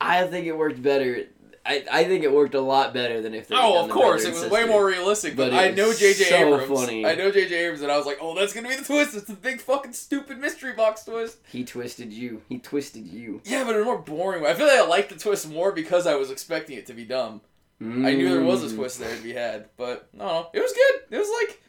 I 0.00 0.26
think 0.26 0.46
it 0.46 0.56
worked 0.56 0.82
better. 0.82 1.26
I, 1.64 1.84
I 1.92 2.04
think 2.04 2.24
it 2.24 2.32
worked 2.32 2.54
a 2.54 2.60
lot 2.60 2.92
better 2.92 3.20
than 3.22 3.34
if 3.34 3.46
they. 3.48 3.54
Oh, 3.56 3.84
of 3.84 3.90
course, 3.90 4.24
it 4.24 4.34
was 4.34 4.46
way 4.50 4.64
more 4.64 4.84
realistic. 4.84 5.36
But, 5.36 5.50
But 5.52 5.58
I 5.58 5.70
know 5.70 5.92
J.J. 5.92 6.24
so 6.24 6.34
Abrams. 6.56 6.80
funny. 6.80 7.06
I 7.06 7.14
know 7.14 7.30
J.J. 7.30 7.54
Abrams, 7.54 7.82
and 7.82 7.92
I 7.92 7.96
was 7.96 8.04
like, 8.06 8.18
oh, 8.20 8.34
that's 8.34 8.52
gonna 8.52 8.68
be 8.68 8.74
the 8.76 8.84
twist. 8.84 9.14
It's 9.14 9.26
the 9.26 9.34
big 9.34 9.60
fucking 9.60 9.92
stupid 9.92 10.38
mystery 10.38 10.72
box 10.72 11.04
twist. 11.04 11.38
He 11.50 11.64
twisted 11.64 12.12
you. 12.12 12.42
He 12.48 12.58
twisted 12.58 13.06
you. 13.06 13.40
Yeah, 13.44 13.62
but 13.64 13.76
in 13.76 13.82
a 13.82 13.84
more 13.84 13.98
boring 13.98 14.42
way. 14.42 14.50
I 14.50 14.54
feel 14.54 14.66
like 14.66 14.78
I 14.80 14.86
liked 14.86 15.10
the 15.10 15.18
twist 15.18 15.48
more 15.50 15.70
because 15.70 16.06
I 16.06 16.16
was 16.16 16.30
expecting 16.32 16.76
it 16.78 16.86
to 16.86 16.94
be 16.94 17.04
dumb. 17.04 17.40
I 17.80 18.14
knew 18.14 18.28
there 18.28 18.42
was 18.44 18.62
a 18.62 18.66
Mm. 18.74 18.76
twist 18.76 19.00
there 19.00 19.14
to 19.16 19.22
be 19.22 19.32
had, 19.32 19.66
but 19.76 20.08
no, 20.12 20.48
it 20.52 20.60
was 20.60 20.72
good. 20.72 21.16
It 21.16 21.18
was 21.18 21.28
like 21.42 21.60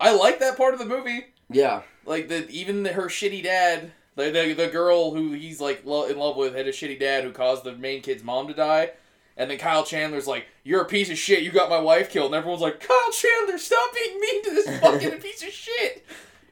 I 0.00 0.14
liked 0.14 0.38
that 0.40 0.56
part 0.56 0.72
of 0.72 0.78
the 0.78 0.86
movie. 0.86 1.26
Yeah. 1.50 1.82
Like 2.06 2.28
the 2.28 2.48
even 2.50 2.84
the, 2.84 2.92
her 2.92 3.06
shitty 3.06 3.42
dad, 3.42 3.90
the, 4.14 4.30
the 4.30 4.52
the 4.54 4.68
girl 4.68 5.12
who 5.14 5.32
he's 5.32 5.60
like 5.60 5.82
lo- 5.84 6.06
in 6.06 6.16
love 6.16 6.36
with 6.36 6.54
had 6.54 6.68
a 6.68 6.72
shitty 6.72 7.00
dad 7.00 7.24
who 7.24 7.32
caused 7.32 7.64
the 7.64 7.72
main 7.76 8.02
kid's 8.02 8.22
mom 8.22 8.46
to 8.48 8.54
die. 8.54 8.90
And 9.38 9.48
then 9.50 9.56
Kyle 9.58 9.84
Chandler's 9.84 10.26
like, 10.26 10.46
"You're 10.64 10.82
a 10.82 10.86
piece 10.86 11.08
of 11.10 11.16
shit. 11.16 11.42
You 11.42 11.50
got 11.52 11.70
my 11.70 11.78
wife 11.78 12.10
killed." 12.10 12.26
And 12.26 12.34
everyone's 12.34 12.60
like, 12.60 12.80
"Kyle 12.80 13.12
Chandler, 13.12 13.56
stop 13.56 13.94
being 13.94 14.20
mean 14.20 14.44
to 14.44 14.50
this 14.50 14.80
fucking 14.80 15.20
piece 15.20 15.42
of 15.42 15.50
shit." 15.50 16.04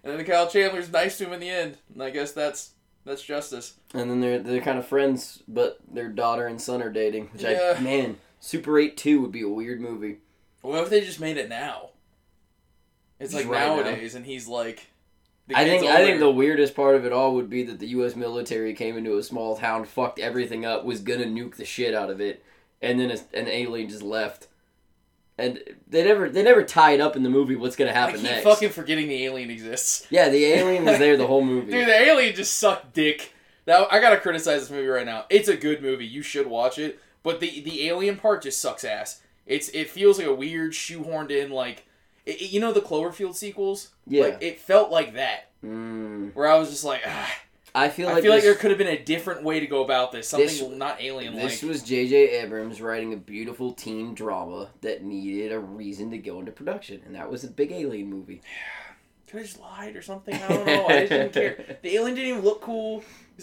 And 0.04 0.16
then 0.18 0.24
Kyle 0.24 0.48
Chandler's 0.48 0.90
nice 0.90 1.18
to 1.18 1.26
him 1.26 1.32
in 1.34 1.40
the 1.40 1.50
end, 1.50 1.76
and 1.92 2.02
I 2.02 2.10
guess 2.10 2.30
that's 2.32 2.70
that's 3.04 3.22
justice. 3.22 3.74
And 3.92 4.08
then 4.08 4.20
they're 4.20 4.38
they're 4.38 4.60
kind 4.62 4.78
of 4.78 4.86
friends, 4.86 5.42
but 5.48 5.78
their 5.92 6.08
daughter 6.08 6.46
and 6.46 6.60
son 6.62 6.80
are 6.80 6.90
dating. 6.92 7.28
Which 7.32 7.42
Yeah. 7.42 7.74
I 7.76 7.80
man, 7.80 8.18
Super 8.40 8.78
Eight 8.78 8.96
Two 8.96 9.20
would 9.20 9.32
be 9.32 9.42
a 9.42 9.48
weird 9.48 9.80
movie. 9.80 10.18
What 10.62 10.82
if 10.84 10.88
they 10.90 11.00
just 11.00 11.20
made 11.20 11.36
it 11.36 11.48
now? 11.48 11.90
It's 13.18 13.32
Just 13.32 13.46
like 13.46 13.52
right 13.52 13.66
now. 13.66 13.76
nowadays, 13.82 14.14
and 14.14 14.26
he's 14.26 14.46
like, 14.46 14.88
I 15.54 15.64
think 15.64 15.84
I 15.84 16.04
think 16.04 16.20
the 16.20 16.30
weirdest 16.30 16.74
part 16.76 16.94
of 16.96 17.04
it 17.04 17.12
all 17.12 17.34
would 17.34 17.48
be 17.48 17.62
that 17.64 17.78
the 17.78 17.88
U.S. 17.88 18.14
military 18.14 18.74
came 18.74 18.96
into 18.96 19.16
a 19.16 19.22
small 19.22 19.56
town, 19.56 19.84
fucked 19.86 20.18
everything 20.18 20.64
up, 20.64 20.84
was 20.84 21.00
gonna 21.00 21.24
nuke 21.24 21.56
the 21.56 21.64
shit 21.64 21.94
out 21.94 22.10
of 22.10 22.20
it, 22.20 22.44
and 22.82 22.98
then 23.00 23.10
a- 23.10 23.38
an 23.38 23.48
alien 23.48 23.88
just 23.88 24.02
left. 24.02 24.48
And 25.38 25.60
they 25.86 26.02
never 26.02 26.30
they 26.30 26.42
never 26.42 26.62
tied 26.62 26.98
up 27.00 27.14
in 27.14 27.22
the 27.22 27.28
movie 27.28 27.56
what's 27.56 27.76
gonna 27.76 27.90
I 27.90 27.94
happen 27.94 28.14
keep 28.16 28.24
next. 28.24 28.44
fucking 28.44 28.70
forgetting 28.70 29.08
the 29.08 29.24
alien 29.26 29.50
exists. 29.50 30.06
Yeah, 30.10 30.30
the 30.30 30.44
alien 30.46 30.84
was 30.86 30.98
there 30.98 31.16
the 31.18 31.26
whole 31.26 31.44
movie. 31.44 31.72
Dude, 31.72 31.86
the 31.88 31.94
alien 31.94 32.34
just 32.34 32.56
sucked 32.56 32.94
dick. 32.94 33.34
Now 33.66 33.86
I 33.90 34.00
gotta 34.00 34.16
criticize 34.18 34.60
this 34.62 34.70
movie 34.70 34.86
right 34.86 35.04
now. 35.04 35.26
It's 35.28 35.48
a 35.48 35.56
good 35.56 35.82
movie. 35.82 36.06
You 36.06 36.22
should 36.22 36.46
watch 36.46 36.78
it. 36.78 36.98
But 37.22 37.40
the 37.40 37.60
the 37.60 37.86
alien 37.88 38.16
part 38.16 38.42
just 38.44 38.60
sucks 38.62 38.82
ass. 38.84 39.20
It's 39.46 39.68
it 39.70 39.90
feels 39.90 40.18
like 40.18 40.26
a 40.26 40.34
weird 40.34 40.72
shoehorned 40.72 41.30
in 41.30 41.50
like, 41.50 41.84
it, 42.24 42.40
it- 42.40 42.50
you 42.50 42.58
know 42.60 42.72
the 42.72 42.80
Cloverfield 42.80 43.34
sequels. 43.34 43.90
Yeah. 44.06 44.22
Like 44.24 44.38
it 44.42 44.58
felt 44.58 44.90
like 44.90 45.14
that. 45.14 45.50
Mm, 45.62 46.34
Where 46.34 46.46
I 46.48 46.56
was 46.58 46.70
just 46.70 46.84
like, 46.84 47.02
ah. 47.06 47.30
I 47.76 47.88
feel 47.90 48.08
I 48.08 48.14
like 48.14 48.22
feel 48.22 48.32
like 48.32 48.40
this- 48.42 48.50
there 48.52 48.54
could 48.60 48.70
have 48.70 48.78
been 48.78 48.86
a 48.88 48.98
different 49.02 49.42
way 49.42 49.60
to 49.60 49.66
go 49.66 49.84
about 49.84 50.10
this. 50.12 50.28
Something 50.28 50.48
This- 50.48 50.78
not 50.78 51.00
alien. 51.00 51.34
This 51.34 51.62
was 51.62 51.82
J.J. 51.82 52.40
Abrams 52.40 52.80
writing 52.80 53.12
a 53.12 53.16
beautiful 53.16 53.72
teen 53.72 54.14
drama 54.14 54.70
that 54.80 55.02
needed 55.04 55.52
a 55.52 55.58
reason 55.58 56.10
to 56.12 56.18
go 56.18 56.40
into 56.40 56.52
production, 56.52 57.02
and 57.04 57.14
that 57.14 57.30
was 57.30 57.44
a 57.44 57.48
big 57.48 57.72
alien 57.72 58.08
movie. 58.10 58.40
Could 59.28 59.38
have 59.38 59.46
just 59.48 59.60
lied 59.60 59.96
or 59.96 60.02
something. 60.02 60.34
I 60.34 60.48
don't 60.48 60.66
know. 60.66 60.86
I 60.86 60.98
just 61.00 61.10
didn't 61.10 61.32
care. 61.32 61.76
The 61.82 61.96
alien 61.96 62.14
didn't 62.14 62.30
even 62.30 62.42
look 62.42 62.60
cool. 62.62 63.02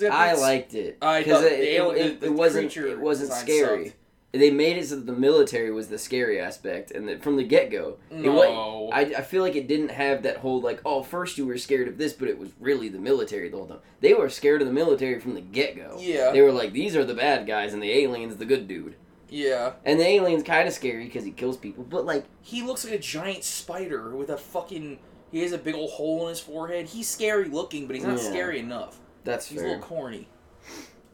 I 0.10 0.34
liked 0.34 0.74
it 0.74 0.98
I 1.02 1.20
because 1.20 1.44
thought 1.44 1.52
it, 1.52 1.60
the 1.60 1.92
it, 1.92 2.06
it, 2.06 2.24
it 2.24 2.34
wasn't 2.34 2.76
it 2.76 3.00
wasn't 3.00 3.32
scary. 3.34 3.86
sucked. 3.90 3.98
They 4.36 4.50
made 4.50 4.78
it 4.78 4.88
so 4.88 4.96
that 4.96 5.06
the 5.06 5.14
military 5.14 5.70
was 5.72 5.90
the 5.90 6.00
scary 6.00 6.40
aspect, 6.40 6.90
and 6.90 7.08
that 7.08 7.22
from 7.22 7.36
the 7.36 7.44
get 7.44 7.70
go, 7.70 7.98
No. 8.10 8.90
I, 8.92 9.02
I 9.02 9.22
feel 9.22 9.44
like 9.44 9.56
it 9.56 9.68
didn't 9.68 9.90
have 9.92 10.24
that 10.24 10.38
whole 10.38 10.60
like 10.60 10.82
oh 10.84 11.04
first 11.04 11.38
you 11.38 11.46
were 11.46 11.58
scared 11.60 11.88
of 11.88 12.00
this, 12.00 12.14
but 12.14 12.28
it 12.28 12.40
was 12.40 12.50
really 12.60 12.90
the 12.90 12.98
military 12.98 13.50
the 13.50 13.58
whole 13.58 13.68
time. 13.68 13.78
They 14.02 14.16
were 14.16 14.30
scared 14.30 14.62
of 14.62 14.68
the 14.68 14.74
military 14.74 15.20
from 15.20 15.36
the 15.36 15.42
get 15.42 15.76
go. 15.76 15.98
Yeah. 16.00 16.32
they 16.32 16.42
were 16.42 16.52
like 16.52 16.74
these 16.74 16.96
are 16.96 17.06
the 17.06 17.14
bad 17.14 17.46
guys, 17.46 17.74
and 17.74 17.84
the 17.84 17.92
aliens 17.92 18.36
the 18.38 18.46
good 18.46 18.68
dude. 18.68 18.96
Yeah. 19.30 19.74
And 19.86 20.00
the 20.00 20.06
alien's 20.08 20.44
kind 20.44 20.68
of 20.68 20.74
scary 20.74 21.06
because 21.06 21.24
he 21.26 21.32
kills 21.32 21.58
people, 21.58 21.84
but 21.84 22.04
like 22.06 22.26
He 22.42 22.64
looks 22.64 22.84
like 22.84 22.94
a 22.96 23.00
giant 23.00 23.44
spider 23.44 24.16
with 24.16 24.30
a 24.32 24.38
fucking. 24.38 24.98
He 25.32 25.42
has 25.42 25.52
a 25.52 25.58
big 25.60 25.76
old 25.76 25.92
hole 25.92 26.24
in 26.24 26.30
his 26.30 26.40
forehead. 26.40 26.88
He's 26.88 27.08
scary 27.08 27.50
looking, 27.50 27.86
but 27.86 27.96
he's 27.96 28.06
not 28.06 28.18
Yeah. 28.18 28.30
scary 28.30 28.58
enough. 28.60 29.00
that's 29.24 29.48
He's 29.48 29.60
a 29.60 29.62
fair. 29.62 29.70
little 29.74 29.84
corny. 29.86 30.28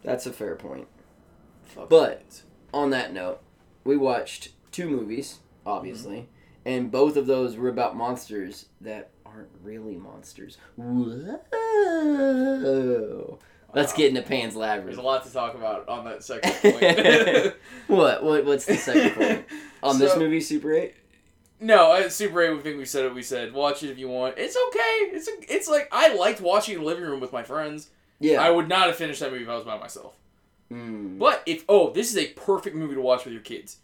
That's 0.04 0.26
a 0.26 0.32
fair 0.32 0.56
point. 0.56 0.88
Fuck 1.66 1.90
But- 1.90 2.12
it. 2.12 2.44
On 2.74 2.90
that 2.92 3.14
note, 3.14 3.42
we 3.84 3.98
watched 3.98 4.50
two 4.72 4.90
movies, 4.90 5.40
obviously, 5.66 6.30
and 6.66 6.92
both 6.92 7.18
of 7.18 7.26
those 7.28 7.56
were 7.58 7.70
about 7.70 7.96
monsters 7.96 8.68
that 8.82 9.12
aren't 9.26 9.50
really 9.64 9.96
monsters. 9.98 10.58
Whoa. 10.76 11.40
Let's 13.74 13.92
Wow. 13.94 13.98
get 13.98 14.10
into 14.10 14.22
Pan's 14.24 14.56
Labyrinth. 14.56 14.86
There's 14.88 14.98
a 14.98 15.02
lot 15.02 15.24
to 15.26 15.32
talk 15.32 15.54
about 15.54 15.88
on 15.88 16.06
that 16.06 16.24
second 16.24 16.52
point. 16.54 17.54
what? 17.88 18.24
What? 18.24 18.46
What's 18.46 18.66
the 18.66 18.76
second 18.76 19.12
point 19.12 19.46
on 19.84 20.00
this 20.00 20.16
movie? 20.18 20.42
Super 20.42 20.74
Eight. 20.74 20.96
No, 21.62 21.92
uh, 21.92 22.08
Super 22.08 22.42
8, 22.42 22.56
we 22.56 22.62
think 22.62 22.78
we 22.78 22.86
said 22.86 23.04
it. 23.04 23.14
We 23.14 23.22
said 23.22 23.52
watch 23.54 23.84
it 23.84 23.90
if 23.92 23.98
you 24.00 24.08
want. 24.08 24.36
It's 24.38 24.56
okay. 24.70 25.14
It's 25.16 25.28
a, 25.28 25.32
it's 25.54 25.68
like 25.68 25.90
I 25.92 26.14
liked 26.16 26.40
watching 26.40 26.82
living 26.82 27.04
room 27.04 27.20
with 27.20 27.34
my 27.34 27.44
friends. 27.44 27.90
Yeah. 28.22 28.42
I 28.42 28.50
would 28.50 28.70
not 28.70 28.88
have 28.88 28.96
finished 28.96 29.20
that 29.20 29.30
movie 29.32 29.44
if 29.44 29.50
I 29.50 29.56
was 29.56 29.66
by 29.66 29.78
myself. 29.78 30.16
Mm. 30.72 31.18
But 31.20 31.44
if 31.46 31.66
oh, 31.70 31.92
this 31.92 32.10
is 32.12 32.18
a 32.18 32.28
perfect 32.34 32.76
movie 32.76 32.96
to 32.96 33.02
watch 33.02 33.26
with 33.26 33.34
your 33.34 33.42
kids, 33.44 33.78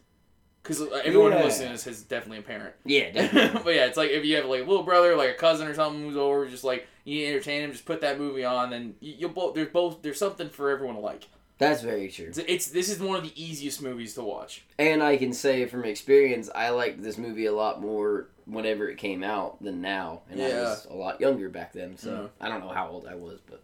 because 0.61 0.81
everyone 1.03 1.31
Yeah. 1.31 1.39
who 1.39 1.43
listens 1.45 1.83
to 1.83 1.89
this 1.89 1.99
is 1.99 2.03
definitely 2.03 2.39
a 2.39 2.41
parent. 2.43 2.73
Yeah. 2.85 3.11
Definitely. 3.13 3.61
but 3.63 3.75
yeah, 3.75 3.85
it's 3.85 3.97
like 3.97 4.11
if 4.11 4.23
you 4.25 4.35
have 4.37 4.45
like 4.45 4.61
a 4.61 4.65
little 4.65 4.83
brother, 4.83 5.15
like 5.15 5.29
a 5.29 5.33
cousin 5.33 5.67
or 5.67 5.73
something 5.73 6.01
who's 6.03 6.17
over, 6.17 6.47
just 6.47 6.63
like 6.63 6.87
you 7.03 7.25
entertain 7.27 7.63
him, 7.63 7.71
just 7.71 7.85
put 7.85 8.01
that 8.01 8.19
movie 8.19 8.43
on, 8.45 8.73
and 8.73 8.95
you, 8.99 9.13
you'll 9.19 9.29
both 9.31 9.55
there's 9.55 9.69
both 9.69 10.01
there's 10.01 10.19
something 10.19 10.49
for 10.49 10.69
everyone 10.69 10.95
to 10.95 11.01
like. 11.01 11.27
That's 11.57 11.81
very 11.81 12.09
true. 12.09 12.25
It's, 12.27 12.37
it's 12.39 12.67
this 12.67 12.89
is 12.89 12.99
one 12.99 13.15
of 13.15 13.23
the 13.23 13.31
easiest 13.41 13.81
movies 13.81 14.13
to 14.15 14.23
watch. 14.23 14.65
And 14.77 15.01
I 15.01 15.15
can 15.17 15.31
say 15.33 15.65
from 15.67 15.85
experience, 15.85 16.49
I 16.53 16.69
liked 16.71 17.01
this 17.01 17.17
movie 17.17 17.45
a 17.45 17.53
lot 17.53 17.81
more 17.81 18.27
whenever 18.45 18.89
it 18.89 18.97
came 18.97 19.23
out 19.23 19.63
than 19.63 19.79
now, 19.81 20.21
and 20.29 20.41
I 20.41 20.49
was 20.49 20.85
a 20.89 20.93
lot 20.93 21.21
younger 21.21 21.47
back 21.49 21.71
then. 21.73 21.97
So 21.97 22.09
Mhm. 22.11 22.29
I 22.41 22.49
don't 22.49 22.59
know 22.59 22.69
how 22.73 22.89
old 22.89 23.07
I 23.07 23.15
was, 23.15 23.39
but 23.49 23.61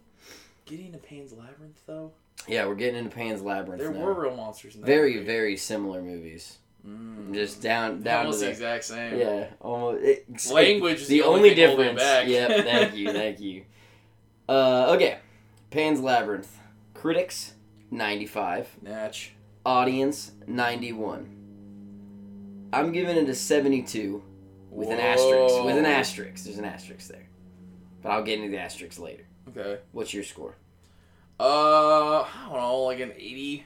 Getting 0.64 0.86
into 0.86 0.98
Pan's 0.98 1.32
Labyrinth 1.32 1.82
though, 1.86 2.12
yeah, 2.48 2.66
we're 2.66 2.74
getting 2.74 2.96
into 2.96 3.10
Pan's 3.14 3.42
Labyrinth. 3.42 3.80
there 3.82 3.92
now. 3.92 4.04
were 4.04 4.20
real 4.22 4.36
monsters 4.36 4.74
in 4.74 4.80
that. 4.82 4.86
very 4.86 5.14
movie. 5.14 5.26
very 5.26 5.56
similar 5.56 6.02
movies 6.02 6.58
Mm. 6.86 7.32
just 7.32 7.62
down 7.62 8.02
down 8.02 8.26
almost 8.26 8.40
to 8.40 8.44
the 8.46 8.46
the 8.46 8.50
exact 8.52 8.82
same. 8.84 9.16
yeah 9.16 9.46
almost 9.60 10.02
it, 10.02 10.50
Language 10.52 11.02
is 11.02 11.06
the, 11.06 11.18
the 11.20 11.24
only, 11.24 11.50
only 11.50 11.54
difference 11.54 11.92
it 11.92 11.96
back. 11.98 12.26
yep 12.26 12.50
thank 12.64 12.96
you 12.96 13.12
thank 13.12 13.38
you 13.38 13.62
uh 14.48 14.92
okay 14.92 15.18
pan's 15.70 16.00
labyrinth 16.00 16.58
critics 16.92 17.52
95 17.92 18.78
Natch. 18.82 19.30
audience 19.64 20.32
91 20.48 22.68
i'm 22.72 22.90
giving 22.90 23.16
it 23.16 23.28
a 23.28 23.34
72 23.36 24.20
with 24.70 24.88
an 24.88 24.98
asterisk 24.98 25.62
with 25.64 25.76
an 25.78 25.86
asterisk 25.86 26.42
there's 26.42 26.58
an 26.58 26.64
asterisk 26.64 27.06
there 27.06 27.28
but 28.02 28.10
I'll 28.10 28.24
get 28.24 28.40
into 28.40 28.50
the 28.50 28.58
asterisks 28.58 28.98
later. 28.98 29.22
Okay. 29.56 29.78
What's 29.92 30.12
your 30.12 30.24
score? 30.24 30.56
Uh, 31.42 32.22
I 32.22 32.46
don't 32.46 32.56
know, 32.56 32.82
like 32.82 33.00
an 33.00 33.12
eighty. 33.16 33.64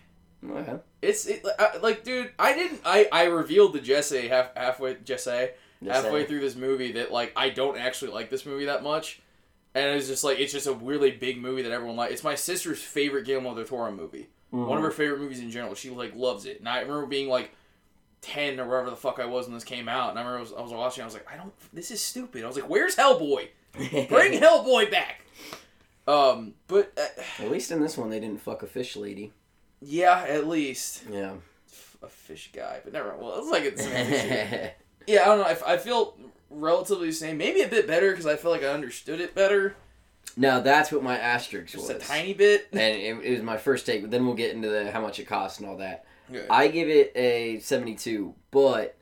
Okay. 0.49 0.79
It's 1.03 1.27
it, 1.27 1.45
I, 1.59 1.77
like, 1.79 2.05
dude, 2.05 2.33
I 2.39 2.55
didn't. 2.55 2.81
I 2.85 3.09
I 3.13 3.25
revealed 3.25 3.75
to 3.75 3.81
Jesse 3.81 4.29
half 4.29 4.57
halfway 4.57 4.97
Jesse 5.05 5.49
halfway 5.87 6.25
through 6.25 6.41
this 6.41 6.57
movie 6.57 6.93
that 6.93 7.13
like 7.13 7.33
I 7.37 7.51
don't 7.51 7.77
actually 7.77 8.13
like 8.13 8.31
this 8.31 8.47
movie 8.47 8.67
that 8.67 8.83
much, 8.83 9.21
and 9.75 9.97
it's 9.97 10.09
just 10.09 10.25
like 10.25 10.39
it's 10.39 10.53
just 10.53 10.67
a 10.67 10.73
really 10.73 11.11
big 11.11 11.39
movie 11.39 11.63
that 11.63 11.73
everyone 11.73 11.97
likes. 11.97 12.13
It's 12.13 12.25
my 12.25 12.35
sister's 12.35 12.81
favorite 12.81 13.25
Guillermo 13.25 13.55
del 13.55 13.65
Toro 13.65 13.93
movie. 13.93 14.29
One 14.51 14.79
of 14.79 14.85
her 14.85 14.91
favorite 14.91 15.21
movies 15.21 15.41
in 15.41 15.51
general. 15.51 15.75
She 15.75 15.91
like 15.91 16.15
loves 16.15 16.47
it, 16.47 16.61
and 16.61 16.69
I 16.69 16.81
remember 16.81 17.07
being 17.07 17.29
like 17.29 17.51
ten 18.23 18.59
or 18.59 18.67
wherever 18.67 18.89
the 18.89 18.97
fuck 18.97 19.19
I 19.19 19.27
was 19.27 19.47
when 19.47 19.55
this 19.55 19.65
came 19.65 19.89
out, 19.89 20.11
and 20.11 20.19
I 20.19 20.23
remember 20.23 20.39
I 20.39 20.41
was, 20.41 20.53
I 20.53 20.63
was 20.63 20.73
watching. 20.73 21.03
I 21.03 21.05
was 21.05 21.15
like, 21.15 21.31
I 21.31 21.37
don't. 21.37 21.53
This 21.73 21.91
is 21.91 22.01
stupid. 22.01 22.43
I 22.43 22.47
was 22.47 22.57
like, 22.57 22.71
Where's 22.71 22.97
Hellboy? 22.97 23.49
Bring 23.73 24.41
Hellboy 24.41 24.91
back. 24.91 25.26
Um, 26.07 26.55
but 26.69 26.93
uh, 26.97 27.43
At 27.43 27.51
least 27.51 27.71
in 27.71 27.81
this 27.81 27.97
one, 27.99 28.11
they 28.11 28.21
didn't 28.21 28.41
fuck 28.41 28.63
a 28.63 28.67
fish 28.67 28.97
lady. 28.97 29.33
yeah, 29.81 30.25
at 30.29 30.47
least 30.47 31.03
Yeah. 31.11 31.35
a 32.03 32.09
fish 32.09 32.51
guy, 32.53 32.81
but 32.85 32.93
never. 32.93 33.17
Well, 33.17 33.39
it's 33.39 33.51
like 33.51 33.65
it's 33.65 33.87
yeah. 35.07 35.23
I 35.23 35.25
don't 35.27 35.39
know. 35.39 35.45
I, 35.67 35.75
I 35.75 35.77
feel 35.79 36.17
relatively 36.51 37.09
the 37.09 37.15
same. 37.15 37.37
Maybe 37.39 37.63
a 37.63 37.69
bit 37.69 37.87
better 37.87 38.11
because 38.11 38.27
I 38.27 38.37
feel 38.37 38.51
like 38.51 38.63
I 38.63 38.69
understood 38.69 39.21
it 39.21 39.35
better, 39.35 39.75
now 40.37 40.61
that's 40.61 40.93
what 40.93 41.03
my 41.03 41.19
asterisk 41.19 41.73
just 41.73 41.89
was. 41.89 41.97
a 41.97 41.99
tiny 41.99 42.35
bit. 42.35 42.69
and 42.73 42.81
it, 42.81 43.17
it 43.25 43.31
was 43.33 43.43
my 43.43 43.57
first 43.57 43.85
take, 43.87 44.03
but 44.03 44.11
then 44.11 44.27
we'll 44.27 44.35
get 44.37 44.55
into 44.55 44.69
the 44.69 44.91
how 44.91 45.01
much 45.01 45.19
it 45.19 45.25
costs 45.25 45.59
and 45.59 45.69
all 45.69 45.77
that. 45.79 46.05
Okay. 46.31 46.47
I 46.51 46.69
give 46.69 46.89
it 46.89 47.13
a 47.17 47.59
72, 47.61 48.35
but 48.51 48.97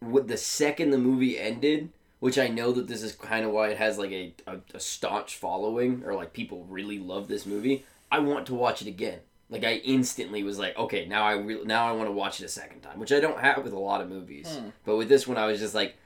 with 0.00 0.26
the 0.28 0.36
second 0.36 0.90
the 0.90 0.98
movie 0.98 1.38
ended, 1.38 1.90
which 2.22 2.38
I 2.38 2.46
know 2.46 2.70
that 2.70 2.86
this 2.86 3.02
is 3.02 3.16
kind 3.16 3.44
of 3.44 3.50
why 3.50 3.70
it 3.70 3.78
has 3.78 3.98
like 3.98 4.12
a, 4.12 4.32
a, 4.46 4.58
a 4.74 4.78
staunch 4.78 5.34
following, 5.36 6.04
or 6.06 6.14
like 6.14 6.32
people 6.32 6.64
really 6.70 7.00
love 7.00 7.26
this 7.26 7.46
movie, 7.46 7.84
I 8.12 8.20
want 8.20 8.46
to 8.46 8.54
watch 8.54 8.80
it 8.80 8.86
again. 8.86 9.18
Like 9.50 9.64
I 9.64 9.74
instantly 9.84 10.44
was 10.44 10.56
like, 10.56 10.78
okay, 10.78 11.04
now 11.04 11.24
I 11.24 11.32
re- 11.32 11.64
now 11.64 11.88
I 11.88 11.92
want 11.92 12.06
to 12.08 12.12
watch 12.12 12.40
it 12.40 12.44
a 12.44 12.48
second 12.48 12.82
time, 12.82 13.00
which 13.00 13.10
I 13.10 13.18
don't 13.18 13.40
have 13.40 13.64
with 13.64 13.72
a 13.72 13.78
lot 13.78 14.00
of 14.00 14.08
movies. 14.08 14.46
Hmm. 14.56 14.68
But 14.84 14.98
with 14.98 15.08
this 15.08 15.26
one, 15.26 15.36
I 15.36 15.46
was 15.46 15.58
just 15.58 15.74
like, 15.74 15.96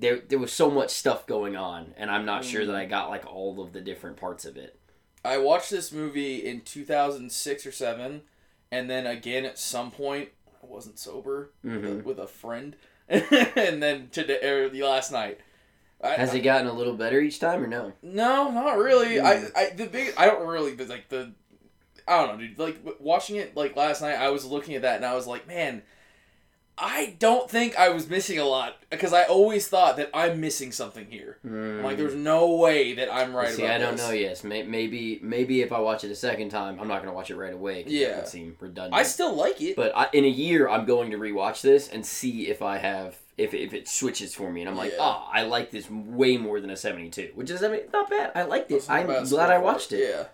there 0.00 0.18
there 0.28 0.40
was 0.40 0.52
so 0.52 0.72
much 0.72 0.90
stuff 0.90 1.24
going 1.24 1.54
on, 1.54 1.94
and 1.96 2.10
I'm 2.10 2.24
not 2.26 2.42
Hmm. 2.44 2.50
sure 2.50 2.66
that 2.66 2.74
I 2.74 2.84
got 2.86 3.08
like 3.08 3.24
all 3.32 3.60
of 3.62 3.72
the 3.72 3.80
different 3.80 4.16
parts 4.16 4.44
of 4.44 4.56
it. 4.56 4.76
I 5.24 5.38
watched 5.38 5.70
this 5.70 5.92
movie 5.92 6.44
in 6.44 6.62
2006 6.62 7.64
or 7.64 7.70
7 7.72 8.22
and 8.72 8.90
then 8.90 9.06
again 9.06 9.44
at 9.44 9.58
some 9.58 9.90
point 9.92 10.30
I 10.62 10.66
wasn't 10.66 10.98
sober 10.98 11.52
Mhm. 11.64 11.82
with, 11.82 12.04
with 12.04 12.18
a 12.18 12.26
friend 12.26 12.74
and 13.08 13.80
then 13.82 14.08
today 14.10 14.40
or 14.48 14.68
the 14.68 14.82
last 14.82 15.12
night. 15.12 15.38
I, 16.02 16.10
Has 16.14 16.32
it 16.34 16.40
gotten 16.40 16.66
a 16.66 16.72
little 16.72 16.94
better 16.94 17.20
each 17.20 17.38
time 17.40 17.62
or 17.62 17.66
no? 17.66 17.92
No, 18.02 18.50
not 18.50 18.78
really. 18.78 19.20
I, 19.20 19.34
Mm. 19.36 19.50
I 19.56 19.70
the 19.70 19.86
big 19.86 20.14
I 20.16 20.26
don't 20.26 20.46
really 20.46 20.74
but 20.74 20.88
like 20.88 21.08
the 21.08 21.32
I 22.08 22.26
don't 22.26 22.38
know, 22.40 22.46
dude. 22.46 22.58
Like 22.58 22.78
watching 22.98 23.36
it 23.36 23.56
like 23.56 23.76
last 23.76 24.00
night, 24.02 24.14
I 24.16 24.30
was 24.30 24.44
looking 24.44 24.74
at 24.74 24.82
that 24.82 24.96
and 24.96 25.04
I 25.04 25.14
was 25.14 25.26
like, 25.26 25.46
man, 25.46 25.82
I 26.82 27.14
don't 27.18 27.50
think 27.50 27.76
I 27.78 27.90
was 27.90 28.08
missing 28.08 28.38
a 28.38 28.44
lot 28.46 28.76
because 28.88 29.12
I 29.12 29.24
always 29.24 29.68
thought 29.68 29.98
that 29.98 30.08
I'm 30.14 30.40
missing 30.40 30.72
something 30.72 31.06
here. 31.10 31.36
I'm 31.44 31.82
like, 31.82 31.98
there's 31.98 32.14
no 32.14 32.52
way 32.56 32.94
that 32.94 33.12
I'm 33.12 33.36
right 33.36 33.50
See, 33.52 33.62
about 33.62 33.74
I 33.74 33.78
don't 33.78 33.96
this. 33.98 34.06
know. 34.08 34.12
Yes, 34.14 34.42
May- 34.44 34.62
maybe 34.62 35.18
maybe 35.22 35.60
if 35.60 35.72
I 35.72 35.80
watch 35.80 36.04
it 36.04 36.10
a 36.10 36.14
second 36.16 36.48
time, 36.48 36.80
I'm 36.80 36.88
not 36.88 37.02
gonna 37.02 37.12
watch 37.14 37.30
it 37.30 37.36
right 37.36 37.52
away. 37.52 37.84
Yeah. 37.86 38.08
that 38.08 38.16
would 38.16 38.28
seem 38.28 38.56
redundant. 38.60 38.94
I 38.94 39.02
still 39.02 39.34
like 39.34 39.60
it. 39.60 39.76
but 39.76 39.94
I, 39.94 40.08
in 40.14 40.24
a 40.24 40.28
year, 40.28 40.70
I'm 40.70 40.86
going 40.86 41.10
to 41.10 41.18
rewatch 41.18 41.60
this 41.60 41.88
and 41.88 42.04
see 42.06 42.48
if 42.48 42.62
I 42.62 42.78
have 42.78 43.14
if 43.40 43.54
if 43.54 43.72
it 43.74 43.88
switches 43.88 44.34
for 44.34 44.50
me, 44.52 44.60
and 44.60 44.70
I'm 44.70 44.76
like, 44.76 44.92
Yeah. 44.92 44.98
oh, 45.00 45.28
I 45.32 45.42
like 45.42 45.70
this 45.70 45.90
way 45.90 46.36
more 46.36 46.60
than 46.60 46.70
a 46.70 46.76
72, 46.76 47.32
which 47.34 47.50
is 47.50 47.62
I 47.62 47.68
mean 47.68 47.80
not 47.92 48.08
bad. 48.10 48.32
I 48.34 48.42
liked 48.44 48.70
it. 48.70 48.74
That's 48.74 48.88
not 48.88 48.98
I'm 48.98 49.06
bad 49.06 49.28
glad 49.28 49.50
I 49.50 49.54
score 49.54 49.58
for 49.58 49.64
watched 49.64 49.92
it. 49.92 50.08
Yeah. 50.10 50.24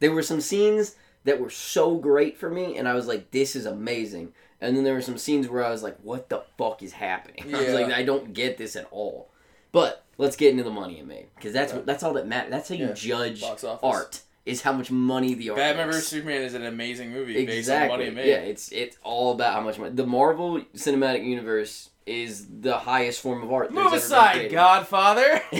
There 0.00 0.12
were 0.12 0.22
some 0.22 0.40
scenes 0.40 0.96
that 1.24 1.40
were 1.40 1.50
so 1.50 1.96
great 1.96 2.36
for 2.36 2.50
me, 2.50 2.76
and 2.76 2.86
I 2.88 2.94
was 2.94 3.06
like, 3.06 3.30
this 3.30 3.54
is 3.56 3.64
amazing. 3.66 4.32
And 4.60 4.76
then 4.76 4.84
there 4.84 4.94
were 4.94 5.02
some 5.02 5.18
scenes 5.18 5.48
where 5.48 5.64
I 5.64 5.70
was 5.70 5.82
like, 5.82 5.96
what 6.02 6.28
the 6.28 6.42
fuck 6.58 6.82
is 6.82 6.92
happening? 6.92 7.42
I 7.54 7.58
was 7.58 7.68
Yeah. 7.68 7.74
like, 7.74 7.92
I 7.92 8.02
don't 8.02 8.32
get 8.34 8.56
this 8.58 8.76
at 8.76 8.86
all. 8.90 9.30
But 9.72 10.04
let's 10.18 10.36
get 10.36 10.50
into 10.52 10.62
the 10.64 10.70
money 10.70 10.98
it 11.00 11.06
made 11.06 11.26
because 11.34 11.52
that's 11.52 11.72
what 11.72 11.86
that's 11.86 12.02
all 12.02 12.12
that 12.14 12.26
matters. 12.28 12.50
That's 12.50 12.68
how 12.68 12.74
you 12.76 12.86
Yeah. 12.88 12.92
judge 12.92 13.40
Box 13.40 13.64
office. 13.64 13.80
art 13.82 14.20
is 14.46 14.62
how 14.62 14.72
much 14.72 14.90
money 14.90 15.34
the 15.34 15.50
art. 15.50 15.58
Batman 15.58 15.86
vs 15.86 16.06
Superman 16.06 16.42
is 16.42 16.54
an 16.54 16.64
amazing 16.64 17.10
movie 17.12 17.34
based 17.46 17.58
Exactly. 17.58 17.92
on 17.92 17.98
money 17.98 18.10
made. 18.10 18.28
Yeah, 18.28 18.36
it's 18.36 18.70
it's 18.72 18.96
all 19.02 19.32
about 19.32 19.54
how 19.54 19.60
much 19.62 19.78
money. 19.78 19.94
The 19.94 20.06
Marvel 20.06 20.60
Cinematic 20.74 21.24
Universe 21.24 21.90
is 22.06 22.46
the 22.60 22.76
highest 22.78 23.20
form 23.22 23.42
of 23.42 23.52
art. 23.52 23.72
Move 23.72 23.92
aside, 23.92 24.50
Godfather. 24.50 25.40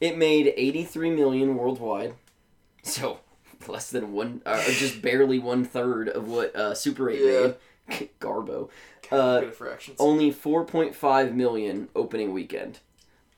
it 0.00 0.16
made 0.16 0.52
83 0.56 1.10
million 1.10 1.56
worldwide, 1.56 2.14
so 2.82 3.20
less 3.68 3.90
than 3.90 4.12
one, 4.12 4.42
uh, 4.46 4.62
or 4.66 4.72
just 4.72 5.02
barely 5.02 5.38
one 5.38 5.64
third 5.64 6.08
of 6.08 6.28
what 6.28 6.54
uh, 6.56 6.74
Super 6.74 7.10
8 7.10 7.20
Yeah. 7.20 7.52
made. 7.88 8.08
Garbo. 8.20 8.70
Uh, 9.10 9.40
Good 9.40 9.50
for 9.54 9.66
fractions. 9.66 9.96
Only 10.00 10.32
4.5 10.32 11.34
million 11.34 11.88
opening 11.94 12.32
weekend, 12.32 12.78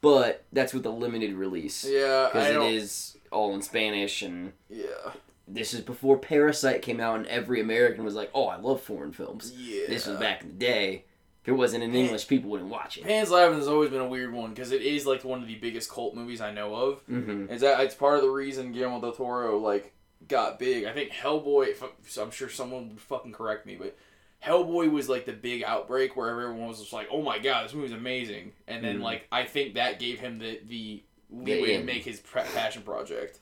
but 0.01 0.45
that's 0.53 0.73
with 0.73 0.87
a 0.87 0.91
limited 0.91 1.35
release 1.35 1.85
yeah, 1.85 2.29
I 2.31 2.33
because 2.33 2.49
it 2.49 2.53
don't. 2.55 2.73
is 2.75 3.17
all 3.35 3.55
in 3.55 3.63
Spanish 3.63 4.23
and 4.23 4.53
Yeah. 4.71 5.13
this 5.47 5.75
is 5.75 5.81
before 5.83 6.17
Parasite 6.19 6.81
came 6.83 7.01
out 7.01 7.17
and 7.17 7.27
every 7.27 7.61
American 7.61 8.05
was 8.05 8.15
like, 8.15 8.31
"Oh, 8.35 8.47
I 8.47 8.57
love 8.57 8.81
foreign 8.83 9.13
films." 9.13 9.53
Yeah. 9.57 9.87
This 9.89 10.07
was 10.07 10.19
back 10.19 10.43
in 10.43 10.49
the 10.49 10.55
day. 10.55 11.05
If 11.43 11.49
it 11.49 11.53
wasn't 11.53 11.85
in 11.85 11.95
English, 11.95 12.27
people 12.27 12.49
wouldn't 12.51 12.71
watch 12.71 12.97
it. 12.97 13.05
Pan's 13.05 13.31
Labyrinth 13.31 13.59
has 13.59 13.69
always 13.69 13.91
been 13.91 14.01
a 14.01 14.09
weird 14.09 14.33
one 14.33 14.51
because 14.55 14.73
it 14.73 14.81
is 14.81 15.05
like 15.07 15.23
one 15.25 15.43
of 15.43 15.47
the 15.49 15.57
biggest 15.57 15.91
cult 15.91 16.15
movies 16.15 16.41
I 16.41 16.51
know 16.53 16.75
of. 16.75 17.07
Mm-hmm. 17.07 17.53
Is 17.53 17.61
that 17.61 17.81
it's 17.81 17.95
part 17.95 18.17
of 18.17 18.23
the 18.23 18.31
reason 18.31 18.73
Guillermo 18.73 19.01
del 19.03 19.13
Toro 19.13 19.59
like 19.59 19.93
got 20.27 20.59
big. 20.59 20.85
I 20.87 20.93
think 20.95 21.11
Hellboy. 21.11 21.75
I'm, 22.19 22.31
sure 22.31 22.49
someone 22.49 22.89
would 22.89 23.01
fucking 23.01 23.33
correct 23.33 23.67
me, 23.67 23.77
but 23.77 23.95
Hellboy 24.43 24.91
was 24.91 25.11
like 25.11 25.27
the 25.27 25.33
big 25.35 25.63
outbreak 25.65 26.17
where 26.17 26.31
everyone 26.31 26.67
was 26.67 26.79
just 26.81 26.95
like, 26.95 27.09
"Oh 27.11 27.21
my 27.21 27.39
god, 27.39 27.67
this 27.67 27.75
movie's 27.75 27.93
amazing," 27.93 28.53
and 28.67 28.83
then 28.83 29.01
Mhm. 29.01 29.03
like 29.03 29.27
I 29.31 29.45
think 29.45 29.75
that 29.75 29.99
gave 30.01 30.21
him 30.21 30.39
the 30.39 30.61
the 30.67 31.03
leeway 31.43 31.77
to 31.79 31.83
make 31.85 32.05
his 32.05 32.21
passion 32.21 32.83
project. 32.83 33.39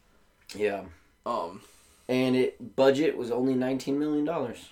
Yeah, 0.55 0.85
Um, 1.26 1.62
and 2.09 2.37
it 2.37 2.76
budget 2.76 3.16
was 3.16 3.31
only 3.31 3.55
nineteen 3.55 3.98
million 3.98 4.24
dollars. 4.24 4.68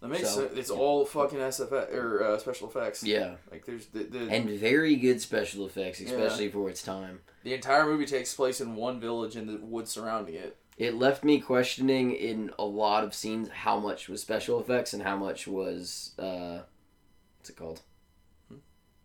that 0.00 0.08
makes 0.08 0.28
So- 0.30 0.46
sense. 0.48 0.58
It's 0.58 0.70
all 0.70 1.06
fucking 1.06 1.38
SFX 1.38 1.92
or 1.94 2.22
uh, 2.22 2.38
special 2.38 2.68
effects. 2.68 3.02
Yeah, 3.02 3.36
Like 3.50 3.64
there's 3.64 3.86
the 3.86 4.04
the, 4.04 4.28
and 4.30 4.50
very 4.50 4.96
good 4.96 5.20
special 5.22 5.64
effects, 5.66 6.00
especially 6.00 6.48
for 6.50 6.68
its 6.68 6.82
time. 6.82 7.20
the 7.42 7.54
entire 7.54 7.84
movie 7.86 8.04
takes 8.06 8.34
place 8.34 8.60
in 8.60 8.76
one 8.76 9.00
village 9.00 9.34
and 9.36 9.48
the 9.48 9.56
woods 9.64 9.90
surrounding 9.92 10.34
it. 10.34 10.56
It 10.76 10.94
left 10.94 11.22
me 11.24 11.40
questioning 11.40 12.12
in 12.12 12.50
a 12.58 12.64
lot 12.64 13.04
of 13.04 13.14
scenes 13.14 13.48
how 13.48 13.78
much 13.78 14.08
was 14.08 14.20
special 14.20 14.58
effects 14.60 14.92
and 14.92 15.02
how 15.04 15.16
much 15.16 15.46
was 15.46 16.12
uh, 16.18 16.60
what's 17.38 17.48
it 17.50 17.56
called? 17.56 17.80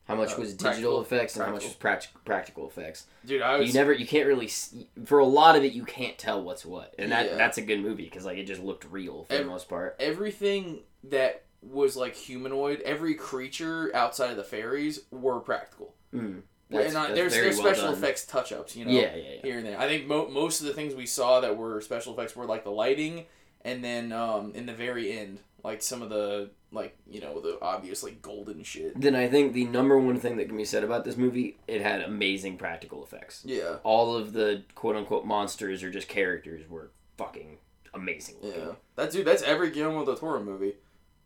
How 0.10 0.16
much 0.16 0.34
Uh, 0.34 0.38
was 0.40 0.50
practical- 0.56 0.72
digital 0.72 1.02
effects 1.02 1.36
and 1.36 1.46
how 1.46 1.52
much 1.52 1.64
was 1.66 1.74
pract- 1.76 2.08
practical 2.26 2.68
effects? 2.68 3.06
Dude, 3.26 3.42
I 3.44 3.58
was 3.58 3.68
you 3.68 3.74
never 3.74 3.94
you 3.94 4.08
can't 4.08 4.28
really 4.28 4.48
see, 4.48 4.90
for 5.06 5.20
a 5.20 5.26
lot 5.26 5.56
of 5.56 5.64
it 5.64 5.72
you 5.74 5.86
can't 5.86 6.18
tell 6.18 6.42
what's 6.44 6.66
what 6.66 6.96
and 6.98 7.12
that 7.12 7.28
Yeah. 7.28 7.36
that's 7.38 7.58
a 7.60 7.62
good 7.62 7.80
movie 7.80 8.06
because 8.06 8.26
like 8.26 8.38
it 8.40 8.46
just 8.46 8.62
looked 8.62 8.86
real 8.90 9.26
for 9.26 9.34
Ev- 9.34 9.44
the 9.46 9.50
most 9.52 9.70
part 9.70 9.96
everything 10.00 10.80
that 11.04 11.44
was 11.62 11.96
like 11.96 12.16
humanoid, 12.16 12.82
every 12.82 13.14
creature 13.14 13.92
outside 13.96 14.32
of 14.32 14.38
the 14.38 14.44
fairies 14.44 15.02
were 15.12 15.40
practical. 15.40 15.94
mm. 16.14 16.42
and 16.72 16.94
not, 16.94 17.14
there's 17.16 17.34
there's 17.34 17.58
well 17.58 17.66
special 17.68 17.86
done. 17.92 17.94
effects 17.94 18.26
touch 18.26 18.52
ups, 18.52 18.76
you 18.76 18.86
know, 18.86 18.92
yeah 18.92 19.16
yeah 19.16 19.24
yeah 19.36 19.42
here 19.44 19.58
and 19.60 19.66
there. 19.68 19.80
I 19.80 19.88
think 19.88 20.08
mo- 20.08 20.28
most 20.30 20.60
of 20.62 20.66
the 20.68 20.74
things 20.74 20.96
we 20.96 21.06
saw 21.06 21.40
that 21.42 21.56
were 21.58 21.82
special 21.82 22.14
effects 22.14 22.36
were 22.36 22.46
like 22.46 22.64
the 22.64 22.72
lighting, 22.72 23.26
and 23.64 23.84
then 23.84 24.12
um, 24.12 24.54
in 24.56 24.66
the 24.66 24.74
very 24.74 25.12
end, 25.12 25.40
like 25.64 25.82
some 25.82 26.02
of 26.02 26.10
the 26.10 26.50
like 26.72 26.96
you 27.10 27.20
know 27.20 27.40
the 27.42 27.58
obvious 27.62 28.04
like 28.04 28.22
golden 28.22 28.64
shit. 28.64 29.00
then 29.00 29.16
i 29.16 29.28
think 29.28 29.54
the 29.54 29.66
number 29.66 29.98
one 29.98 30.20
thing 30.20 30.38
that 30.38 30.48
can 30.48 30.56
be 30.58 30.64
said 30.66 30.84
about 30.84 31.04
this 31.04 31.18
movie 31.18 31.58
it 31.68 31.82
had 31.82 32.02
amazing 32.02 32.58
practical 32.58 33.04
effects 33.04 33.44
Yeah, 33.46 33.78
all 33.84 34.16
of 34.16 34.34
the 34.34 34.64
quote-unquote 34.76 35.26
monsters 35.26 35.84
or 35.84 35.90
just 35.90 36.08
characters 36.08 36.70
were 36.70 36.92
fucking 37.18 37.58
amazing 37.94 38.36
looking. 38.42 38.62
yeah. 38.62 38.72
That 38.96 39.12
dude, 39.12 39.26
that's 39.26 39.42
every 39.44 39.72
Guillermo 39.72 40.06
del 40.06 40.16
Toro 40.16 40.44
movie. 40.44 40.76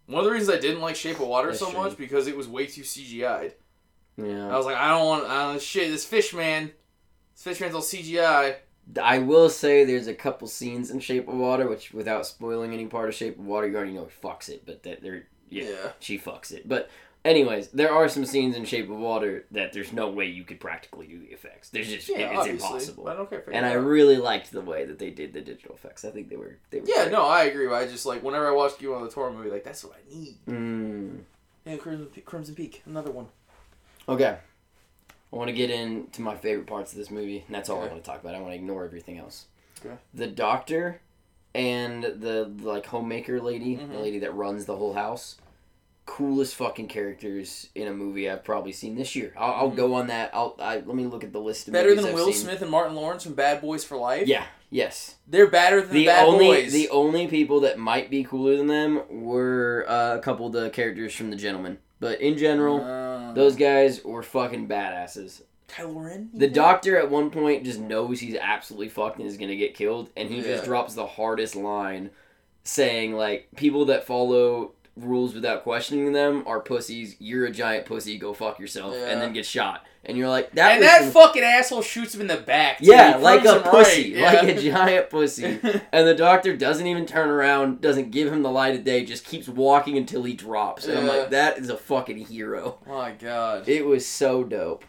One 0.06 0.20
of 0.20 0.26
the 0.26 0.32
reasons 0.32 0.56
I 0.58 0.60
didn't 0.62 0.82
like 0.82 0.96
Shape 0.96 1.20
of 1.20 1.28
Water 1.28 1.48
That's 1.50 1.60
so 1.60 1.70
true. 1.72 1.80
much 1.82 1.98
because 1.98 2.28
it 2.28 2.36
was 2.38 2.48
way 2.48 2.66
too 2.68 2.82
CGI'd. 2.84 3.54
yeah 4.18 4.48
I 4.48 4.58
was 4.58 4.66
like, 4.66 4.78
I 4.78 4.90
don't 4.90 5.06
want, 5.06 5.28
don't, 5.28 5.62
shit, 5.62 5.92
this 5.92 6.06
fish 6.06 6.34
man, 6.34 6.72
this 7.36 7.44
fish 7.44 7.60
man's 7.60 7.76
all 7.76 7.82
CGI. 7.82 8.56
I 9.02 9.20
will 9.20 9.50
say 9.50 9.84
there's 9.86 10.08
a 10.08 10.14
couple 10.14 10.48
scenes 10.48 10.92
in 10.92 11.00
Shape 11.00 11.28
of 11.28 11.36
Water, 11.36 11.68
which 11.68 11.94
without 11.94 12.26
spoiling 12.26 12.74
any 12.74 12.86
part 12.86 13.10
of 13.10 13.16
Shape 13.16 13.40
of 13.40 13.46
Water, 13.46 13.68
you 13.68 13.76
already 13.76 13.94
know 13.94 14.06
he 14.06 14.28
fucks 14.28 14.50
it, 14.50 14.64
but 14.66 14.84
that 14.84 15.02
they're 15.02 15.26
yeah, 15.50 15.64
Yeah. 15.70 15.92
she 16.00 16.18
fucks 16.20 16.52
it. 16.52 16.68
But 16.68 16.90
anyways, 17.24 17.70
there 17.70 17.92
are 17.94 18.10
some 18.10 18.26
scenes 18.26 18.56
in 18.56 18.66
Shape 18.66 18.90
of 18.90 18.98
Water 18.98 19.46
that 19.52 19.72
there's 19.72 19.94
no 19.94 20.10
way 20.10 20.26
you 20.26 20.44
could 20.44 20.60
practically 20.60 21.08
do 21.08 21.20
the 21.20 21.28
effects. 21.28 21.70
There's 21.70 21.88
just 21.88 22.10
Yeah, 22.10 22.40
it's 22.42 22.48
impossible. 22.48 23.08
I 23.08 23.16
don't 23.16 23.30
care. 23.30 23.44
And 23.54 23.66
I 23.66 23.70
figure 23.70 23.80
it 23.80 23.84
out. 23.84 23.88
really 23.88 24.18
liked 24.18 24.52
the 24.52 24.62
way 24.62 24.86
that 24.86 25.00
they 25.00 25.12
did 25.12 25.32
the 25.34 25.42
digital 25.42 25.76
effects. 25.76 26.04
I 26.04 26.12
think 26.12 26.30
they 26.30 26.36
were 26.36 26.58
they 26.70 26.80
were 26.82 26.88
yeah, 26.88 27.04
great. 27.04 27.12
no, 27.14 27.26
I 27.26 27.44
agree. 27.46 27.72
I 27.72 27.88
just 27.88 28.06
like 28.06 28.22
whenever 28.24 28.48
I 28.48 28.52
watched 28.52 28.74
watch 28.74 28.82
Guillermo 28.82 29.00
del 29.06 29.12
Toro 29.12 29.34
movie, 29.34 29.50
like 29.50 29.64
that's 29.64 29.84
what 29.84 29.94
I 29.96 30.14
need. 30.14 30.36
Mm. 30.48 31.20
Yeah, 31.66 31.78
Crimson, 31.78 32.10
Crimson 32.26 32.56
Peak, 32.56 32.82
another 32.86 33.12
one. 33.12 33.28
Okay. 34.10 34.38
I 35.34 35.36
want 35.36 35.48
to 35.50 35.54
get 35.56 35.72
into 35.72 36.22
my 36.22 36.36
favorite 36.36 36.68
parts 36.68 36.92
of 36.92 36.98
this 37.00 37.10
movie, 37.10 37.44
and 37.48 37.56
that's 37.56 37.68
all 37.70 37.82
I 37.82 37.88
want 37.88 38.04
to 38.04 38.08
talk 38.10 38.22
about. 38.22 38.36
I 38.36 38.40
want 38.40 38.52
to 38.52 38.56
ignore 38.56 38.86
everything 38.86 39.18
else. 39.18 39.46
Okay. 39.84 39.96
The 40.14 40.28
doctor 40.28 41.02
and 41.56 42.04
the, 42.04 42.52
the 42.56 42.68
like 42.68 42.86
homemaker 42.86 43.42
lady, 43.42 43.76
the 43.76 43.84
Mhm. 43.84 44.02
lady 44.02 44.20
that 44.20 44.34
runs 44.36 44.66
the 44.66 44.76
whole 44.76 44.94
house, 44.94 45.38
coolest 46.06 46.56
fucking 46.56 46.88
characters 46.88 47.70
in 47.76 47.88
a 47.88 47.94
movie 47.94 48.30
I've 48.30 48.44
probably 48.44 48.74
seen 48.74 48.96
this 48.96 49.16
year. 49.16 49.34
I'll, 49.38 49.54
I'll 49.54 49.72
Mhm. 49.72 49.76
go 49.76 49.94
on 49.96 50.08
that. 50.08 50.32
I'll 50.34 50.56
I, 50.60 50.76
let 50.76 50.96
me 50.96 51.06
look 51.08 51.24
at 51.24 51.32
the 51.34 51.40
list 51.40 51.68
of 51.68 51.74
Better 51.74 51.96
than 51.96 52.06
I've 52.06 52.14
Will 52.14 52.26
seen. 52.32 52.46
Smith 52.46 52.62
and 52.62 52.70
Martin 52.70 52.96
Lawrence 52.96 53.24
from 53.24 53.34
Bad 53.34 53.62
Boys 53.62 53.84
for 53.84 53.98
Life. 53.98 54.28
Yeah. 54.28 54.46
Yes. 54.70 55.16
they're 55.28 55.48
better 55.48 55.82
than 55.82 55.90
the, 55.94 56.00
The 56.00 56.06
Bad 56.08 56.26
only 56.28 56.46
Boys. 56.48 56.74
the 56.74 56.90
only 56.90 57.28
people 57.28 57.60
that 57.62 57.78
might 57.78 58.10
be 58.10 58.24
cooler 58.24 58.58
than 58.58 58.68
them 58.68 59.02
were 59.24 59.86
uh, 59.88 60.16
a 60.18 60.20
couple 60.20 60.48
of 60.48 60.54
the 60.54 60.70
characters 60.72 61.14
from 61.16 61.30
The 61.30 61.36
Gentlemen, 61.38 61.78
but 62.00 62.20
in 62.22 62.38
general, 62.38 62.82
Uh, 62.84 63.13
those 63.36 63.56
guys 63.56 64.04
were 64.04 64.24
fucking 64.24 64.68
badasses. 64.68 65.42
Kylo 65.68 66.06
Ren. 66.06 66.30
The 66.34 66.48
doctor 66.48 66.98
at 66.98 67.10
one 67.10 67.32
point 67.32 67.64
just 67.64 67.80
knows 67.80 68.20
he's 68.20 68.36
absolutely 68.36 68.90
fucked 68.90 69.18
and 69.18 69.28
is 69.28 69.38
gonna 69.38 69.56
get 69.56 69.76
killed, 69.76 70.10
and 70.16 70.30
he 70.30 70.42
just 70.42 70.66
drops 70.66 70.94
the 70.94 71.08
hardest 71.08 71.56
line, 71.56 72.12
saying 72.64 73.14
like, 73.14 73.48
"People 73.56 73.86
that 73.86 74.06
follow 74.06 74.74
rules 74.96 75.34
without 75.34 75.64
questioning 75.64 76.14
them 76.14 76.44
are 76.46 76.60
pussies. 76.60 77.16
You're 77.20 77.46
a 77.46 77.52
giant 77.52 77.86
pussy. 77.86 78.18
Go 78.18 78.34
fuck 78.34 78.60
yourself," 78.60 78.94
Yeah. 78.96 79.08
and 79.10 79.22
then 79.22 79.34
get 79.34 79.46
shot. 79.46 79.86
And 80.06 80.18
you're 80.18 80.28
like, 80.30 80.52
"That 80.52 80.74
and 80.76 80.84
that 80.84 81.12
fucking 81.14 81.42
asshole 81.44 81.82
shoots 81.82 82.14
him 82.14 82.22
in 82.22 82.28
the 82.28 82.36
back. 82.38 82.80
too. 82.80 82.86
yeah, 82.88 83.18
He 83.18 83.24
like 83.24 83.46
a 83.46 83.62
pussy, 83.62 84.16
right. 84.22 84.34
like 84.36 84.44
Yeah. 84.48 84.54
a 84.54 84.62
giant 84.62 85.10
pussy." 85.10 85.60
And 85.94 86.08
the 86.08 86.14
doctor 86.14 86.56
doesn't 86.58 86.86
even 86.86 87.06
turn 87.06 87.30
around, 87.30 87.80
doesn't 87.82 88.12
give 88.12 88.32
him 88.32 88.44
the 88.44 88.52
light 88.52 88.76
of 88.76 88.84
day, 88.84 89.06
just 89.06 89.26
keeps 89.26 89.48
walking 89.48 89.98
until 89.98 90.24
he 90.24 90.34
drops. 90.34 90.86
And 90.88 91.00
I'm 91.00 91.08
like, 91.08 91.30
that 91.30 91.58
is 91.58 91.70
a 91.70 91.78
fucking 91.78 92.18
hero. 92.18 92.80
My 92.86 93.12
God, 93.14 93.68
It 93.70 93.86
was 93.86 94.06
so 94.06 94.44
dope. 94.44 94.84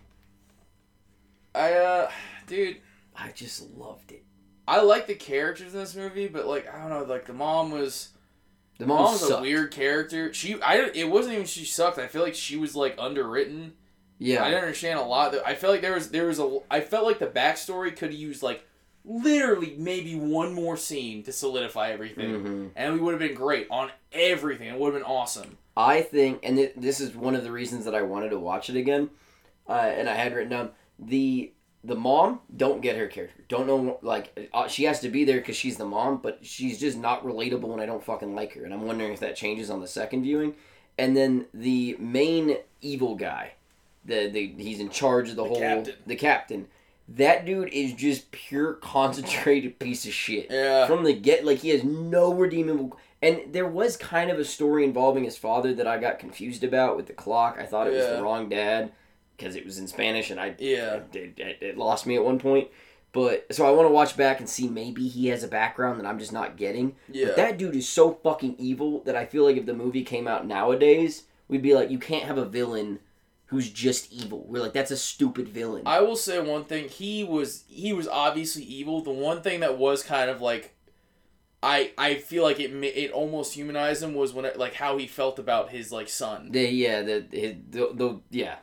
I 1.55 1.73
uh, 1.75 2.11
dude, 2.47 2.79
I 3.17 3.31
just 3.33 3.71
loved 3.77 4.11
it. 4.13 4.25
I 4.67 4.81
like 4.81 5.07
the 5.07 5.15
characters 5.15 5.73
in 5.75 5.81
this 5.81 5.95
movie, 5.95 6.27
but 6.27 6.47
like 6.47 6.67
I 6.73 6.79
don't 6.81 6.91
know, 6.91 7.05
like 7.05 7.27
the 7.27 7.33
mom 7.33 7.71
was. 7.71 8.09
The 8.79 8.87
Mom 8.87 9.13
was 9.13 9.23
a 9.23 9.27
sucked. 9.29 9.43
weird 9.43 9.71
character. 9.71 10.33
She, 10.35 10.61
I, 10.61 10.91
it 10.95 11.09
wasn't 11.09 11.35
even 11.35 11.47
she 11.47 11.65
sucked. 11.65 11.99
I 11.99 12.07
feel 12.09 12.23
like 12.23 12.35
she 12.35 12.57
was 12.57 12.75
like 12.75 12.97
underwritten. 12.99 13.75
Yeah. 14.19 14.43
I 14.43 14.49
didn't 14.49 14.63
understand 14.65 14.99
a 14.99 15.03
lot. 15.03 15.35
I 15.47 15.55
felt 15.55 15.73
like 15.73 15.83
there 15.83 15.95
was 15.95 16.11
there 16.11 16.27
was 16.27 16.39
a. 16.41 16.59
I 16.71 16.81
felt 16.81 17.05
like 17.07 17.19
the 17.19 17.27
backstory 17.27 17.97
could 17.97 18.11
have 18.11 18.19
used 18.19 18.43
like 18.43 18.67
literally 19.05 19.75
maybe 19.79 20.15
one 20.17 20.55
more 20.55 20.77
scene 20.77 21.23
to 21.25 21.33
solidify 21.33 21.91
everything, 21.91 22.31
Mhm. 22.45 22.71
and 22.75 22.95
we 22.95 23.01
would 23.01 23.13
have 23.13 23.21
been 23.21 23.35
great 23.35 23.67
on 23.71 23.91
everything. 24.13 24.69
It 24.69 24.79
would 24.79 24.95
have 24.95 25.03
been 25.03 25.11
awesome. 25.11 25.59
I 25.77 26.01
think, 26.03 26.41
and 26.43 26.57
th- 26.57 26.73
this 26.77 27.01
is 27.01 27.15
one 27.15 27.35
of 27.35 27.43
the 27.45 27.53
reasons 27.53 27.85
that 27.85 27.95
I 27.95 28.03
wanted 28.03 28.31
to 28.31 28.39
watch 28.39 28.71
it 28.71 28.77
again, 28.77 29.11
uh, 29.69 29.73
and 29.73 30.09
I 30.09 30.15
had 30.15 30.33
written 30.35 30.51
down 30.51 30.71
the 30.99 31.53
the 31.85 31.95
mom. 31.95 32.41
Don't 32.57 32.81
get 32.81 32.97
her 32.97 33.07
character. 33.07 33.43
Don't 33.49 33.67
know 33.67 33.99
like 34.03 34.49
uh, 34.53 34.67
she 34.69 34.85
has 34.85 35.01
to 35.01 35.09
be 35.09 35.25
there 35.25 35.37
because 35.39 35.57
she's 35.57 35.77
the 35.77 35.85
mom, 35.87 36.19
but 36.23 36.39
she's 36.43 36.81
just 36.81 36.99
not 36.99 37.25
relatable, 37.25 37.73
and 37.73 37.81
I 37.81 37.87
don't 37.87 38.03
fucking 38.03 38.35
like 38.35 38.55
her. 38.55 38.65
And 38.65 38.73
I'm 38.73 38.83
wondering 38.87 39.13
if 39.13 39.21
that 39.21 39.37
changes 39.37 39.71
on 39.71 39.81
the 39.81 39.87
second 39.89 40.23
viewing. 40.23 40.55
And 40.99 41.17
then 41.17 41.47
the 41.53 41.97
main 41.99 42.57
evil 42.81 43.17
guy, 43.17 43.53
the, 44.05 44.29
the 44.29 44.55
he's 44.59 44.81
in 44.81 44.89
charge 44.91 45.29
of 45.31 45.37
the, 45.37 45.43
The 45.43 45.49
whole 45.49 45.59
captain. 45.59 45.95
the 46.07 46.17
captain. 46.17 46.67
That 47.07 47.45
dude 47.45 47.69
is 47.73 47.93
just 47.93 48.31
pure 48.33 48.73
concentrated 49.15 49.79
piece 49.79 50.07
of 50.07 50.13
shit 50.13 50.47
Yeah. 50.51 50.87
from 50.87 51.05
the 51.05 51.13
get 51.13 51.45
like 51.45 51.59
he 51.59 51.69
has 51.71 51.85
no 51.85 52.33
redeemable 52.33 52.97
and 53.21 53.41
there 53.53 53.67
was 53.69 53.97
kind 53.97 54.31
of 54.31 54.39
a 54.39 54.45
story 54.45 54.85
involving 54.85 55.25
his 55.25 55.37
father 55.39 55.73
that 55.75 55.87
i 55.87 55.99
got 55.99 56.19
confused 56.19 56.63
about 56.65 56.97
with 56.97 57.07
the 57.07 57.13
clock 57.13 57.57
i 57.59 57.65
thought 57.65 57.87
it 57.87 57.93
was 57.95 58.07
the 58.07 58.23
wrong 58.23 58.49
dad 58.49 58.91
because 59.37 59.57
it 59.57 59.65
was 59.65 59.79
in 59.79 59.87
spanish 59.87 60.31
and 60.31 60.41
i 60.41 60.55
Yeah. 60.59 61.01
it, 61.13 61.39
it, 61.39 61.59
it 61.61 61.79
lost 61.79 62.07
me 62.07 62.17
at 62.17 62.25
one 62.25 62.39
point 62.39 62.69
but 63.13 63.47
so 63.53 63.67
i 63.67 63.71
want 63.71 63.87
to 63.89 63.93
watch 63.93 64.17
back 64.17 64.41
and 64.41 64.49
see 64.49 64.69
maybe 64.69 65.07
he 65.09 65.29
has 65.29 65.43
a 65.43 65.49
background 65.49 65.99
that 66.01 66.07
i'm 66.07 66.19
just 66.19 66.33
not 66.33 66.57
getting 66.57 66.97
Yeah. 67.11 67.27
but 67.27 67.37
that 67.37 67.59
dude 67.59 67.77
is 67.77 67.89
so 67.89 68.13
fucking 68.23 68.57
evil 68.59 69.01
that 69.05 69.17
i 69.17 69.25
feel 69.27 69.45
like 69.45 69.57
if 69.57 69.67
the 69.67 69.75
movie 69.75 70.05
came 70.05 70.27
out 70.29 70.47
nowadays 70.47 71.25
we'd 71.49 71.63
be 71.63 71.75
like 71.75 71.91
you 71.91 71.99
can't 71.99 72.25
have 72.25 72.39
a 72.39 72.45
villain 72.45 73.01
who's 73.47 73.71
just 73.71 74.13
evil 74.13 74.45
we're 74.49 74.61
like 74.63 74.73
that's 74.73 74.91
a 74.91 74.97
stupid 74.97 75.47
villain 75.49 75.83
I 75.87 76.01
will 76.01 76.17
say 76.17 76.41
one 76.41 76.65
thing. 76.65 76.89
He 76.89 77.23
was 77.23 77.65
he 77.69 77.93
was 77.93 78.09
obviously 78.09 78.63
evil. 78.65 79.01
The 79.03 79.11
one 79.13 79.43
thing 79.43 79.61
that 79.61 79.77
was 79.79 80.03
kind 80.03 80.29
of 80.31 80.41
like, 80.41 80.75
I 81.63 81.93
I 81.97 82.15
feel 82.17 82.43
like 82.43 82.59
it 82.59 82.71
it 82.73 83.13
almost 83.13 83.55
humanized 83.55 84.03
him 84.03 84.15
was 84.15 84.33
when 84.33 84.45
it, 84.47 84.59
like 84.59 84.75
how 84.75 84.97
he 84.97 85.07
felt 85.07 85.39
about 85.39 85.71
his 85.71 85.93
like 85.93 86.09
son 86.09 86.51
the, 86.53 86.63
yeah 86.69 87.03
the, 87.03 87.27
his, 87.31 87.55
the, 87.71 87.91
the 87.95 88.21
yeah 88.31 88.57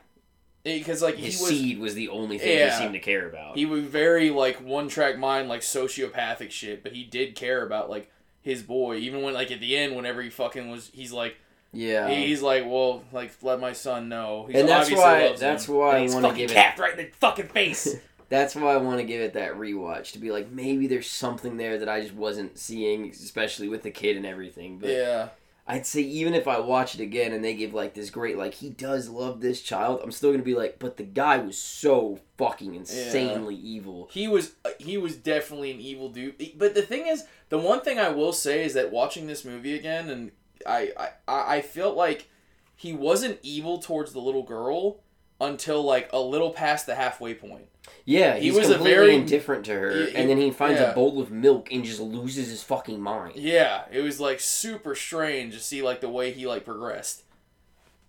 Eh, 0.64 0.78
because 0.78 1.02
like 1.02 1.16
his 1.16 1.38
he 1.38 1.42
was 1.42 1.50
seed 1.50 1.78
was 1.78 1.94
the 1.94 2.08
only 2.08 2.38
thing 2.38 2.56
Yeah. 2.58 2.70
he 2.70 2.78
seemed 2.82 2.92
to 2.94 3.00
care 3.00 3.28
about 3.28 3.56
he 3.56 3.66
was 3.66 3.82
very 3.82 4.30
like 4.30 4.60
one 4.64 4.88
track 4.88 5.18
mind 5.18 5.48
like 5.48 5.60
sociopathic 5.62 6.50
shit, 6.50 6.82
but 6.82 6.92
he 6.92 7.02
did 7.04 7.34
care 7.34 7.64
about 7.64 7.90
like 7.90 8.10
his 8.42 8.62
boy 8.62 8.96
even 8.96 9.22
when 9.22 9.34
like 9.34 9.50
at 9.50 9.60
the 9.60 9.76
end 9.76 9.94
whenever 9.96 10.22
he 10.22 10.30
fucking 10.30 10.70
was 10.70 10.90
he's 10.94 11.10
like 11.12 11.36
Yeah. 11.72 12.08
he's 12.08 12.42
like 12.42 12.64
well 12.64 13.02
like 13.12 13.32
let 13.42 13.58
my 13.60 13.72
son 13.72 14.08
know 14.08 14.46
He's 14.46 14.56
And 14.60 14.68
that's 14.68 14.90
why- 14.90 15.34
that's 15.36 15.66
him. 15.68 15.74
why 15.76 15.96
I 15.96 16.00
he's 16.00 16.14
wanna 16.14 16.28
fucking 16.28 16.42
give 16.42 16.50
it- 16.52 16.54
capped 16.54 16.78
right 16.78 16.96
in 16.98 17.06
the 17.06 17.10
fucking 17.16 17.48
face. 17.48 17.96
That's 18.28 18.54
why 18.56 18.72
I 18.72 18.78
want 18.78 18.96
to 18.98 19.04
give 19.04 19.20
it 19.20 19.34
that 19.34 19.56
rewatch 19.56 20.12
to 20.12 20.18
be 20.18 20.30
like 20.30 20.50
maybe 20.50 20.86
there's 20.86 21.06
something 21.10 21.58
there 21.58 21.76
that 21.80 21.88
I 21.90 22.00
just 22.00 22.14
wasn't 22.14 22.56
seeing, 22.58 23.10
especially 23.10 23.68
with 23.68 23.82
the 23.82 23.90
kid 23.90 24.16
and 24.16 24.24
everything. 24.24 24.78
But 24.78 24.88
yeah. 24.88 25.28
I'd 25.72 25.86
say 25.86 26.02
even 26.02 26.34
if 26.34 26.46
I 26.46 26.60
watch 26.60 26.94
it 26.94 27.00
again 27.00 27.32
and 27.32 27.42
they 27.42 27.54
give 27.54 27.72
like 27.72 27.94
this 27.94 28.10
great 28.10 28.36
like 28.36 28.52
he 28.52 28.68
does 28.68 29.08
love 29.08 29.40
this 29.40 29.62
child, 29.62 30.02
I'm 30.04 30.12
still 30.12 30.30
gonna 30.30 30.42
be 30.42 30.54
like, 30.54 30.78
but 30.78 30.98
the 30.98 31.02
guy 31.02 31.38
was 31.38 31.56
so 31.56 32.20
fucking 32.36 32.74
insanely 32.74 33.54
evil. 33.54 34.10
He 34.12 34.28
was 34.28 34.52
uh, 34.66 34.70
he 34.78 34.98
was 34.98 35.16
definitely 35.16 35.70
an 35.70 35.80
evil 35.80 36.10
dude. 36.10 36.34
But 36.58 36.74
the 36.74 36.82
thing 36.82 37.06
is, 37.06 37.24
the 37.48 37.56
one 37.56 37.80
thing 37.80 37.98
I 37.98 38.10
will 38.10 38.34
say 38.34 38.66
is 38.66 38.74
that 38.74 38.92
watching 38.92 39.26
this 39.26 39.46
movie 39.46 39.74
again, 39.74 40.10
and 40.10 40.32
I 40.66 40.92
I, 40.94 41.08
I 41.26 41.56
I 41.56 41.60
felt 41.62 41.96
like 41.96 42.28
he 42.76 42.92
wasn't 42.92 43.38
evil 43.42 43.78
towards 43.78 44.12
the 44.12 44.20
little 44.20 44.42
girl 44.42 45.00
until 45.42 45.82
like 45.82 46.08
a 46.12 46.20
little 46.20 46.50
past 46.50 46.86
the 46.86 46.94
halfway 46.94 47.34
point. 47.34 47.66
Yeah, 48.04 48.36
He 48.36 48.50
was 48.50 48.68
a 48.70 48.74
completely 48.74 48.94
very- 48.94 49.14
indifferent 49.16 49.64
to 49.66 49.72
her, 49.74 50.06
He- 50.06 50.14
and 50.16 50.28
then 50.30 50.38
he 50.38 50.50
finds 50.50 50.80
yeah. 50.80 50.90
a 50.90 50.94
bowl 50.94 51.20
of 51.20 51.30
milk 51.30 51.70
and 51.72 51.84
just 51.84 52.00
loses 52.00 52.48
his 52.48 52.62
fucking 52.62 53.00
mind. 53.00 53.36
Yeah, 53.36 53.84
it 53.90 54.00
was 54.00 54.18
like 54.20 54.40
super 54.40 54.94
strange 54.94 55.54
to 55.54 55.60
see 55.60 55.82
like 55.82 56.00
the 56.00 56.08
way 56.08 56.32
he 56.32 56.46
like 56.46 56.64
progressed. 56.64 57.22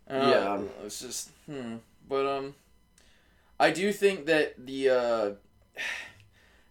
Uh, 0.09 0.13
Yeah. 0.15 0.61
it's 0.85 0.99
just 1.01 1.29
hmm. 1.47 1.77
But 2.07 2.25
um, 2.25 2.55
I 3.59 3.71
do 3.71 3.91
think 3.93 4.25
that 4.27 4.65
the 4.65 4.89
uh, 4.89 5.31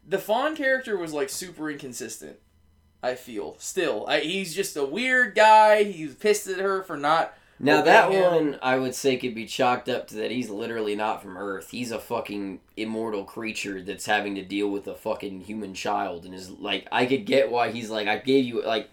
the 0.09 0.19
Faun 0.19 0.57
character 0.57 0.97
was 0.97 1.13
like 1.13 1.29
super 1.29 1.71
inconsistent. 1.71 2.37
I 3.03 3.15
feel 3.17 3.57
still. 3.59 4.07
I, 4.07 4.21
he's 4.21 4.55
just 4.55 4.77
a 4.77 4.85
weird 4.85 5.35
guy. 5.35 5.83
He's 5.85 6.15
pissed 6.15 6.47
at 6.47 6.59
her 6.61 6.83
for 6.83 6.97
not. 6.97 7.35
Now 7.65 7.81
that 7.83 8.11
one, 8.11 8.59
I 8.61 8.77
would 8.77 8.95
say, 8.95 9.17
could 9.17 9.37
be 9.37 9.47
chalked 9.47 9.89
up 9.89 10.09
to 10.09 10.17
that 10.17 10.33
he's 10.33 10.51
literally 10.51 10.97
not 10.97 11.23
from 11.23 11.39
Earth. 11.39 11.71
He's 11.71 11.93
a 11.93 11.99
fucking 12.01 12.59
immortal 12.77 13.23
creature 13.23 13.81
that's 13.81 14.07
having 14.07 14.35
to 14.35 14.45
deal 14.45 14.69
with 14.69 14.89
a 14.89 14.97
fucking 14.97 15.43
human 15.43 15.73
child, 15.73 16.25
and 16.25 16.35
is 16.35 16.51
like, 16.51 16.89
I 16.91 17.07
could 17.07 17.25
get 17.25 17.53
why 17.53 17.71
he's 17.71 17.89
like, 17.89 18.09
I 18.09 18.19
gave 18.19 18.45
you 18.45 18.63
like, 18.65 18.91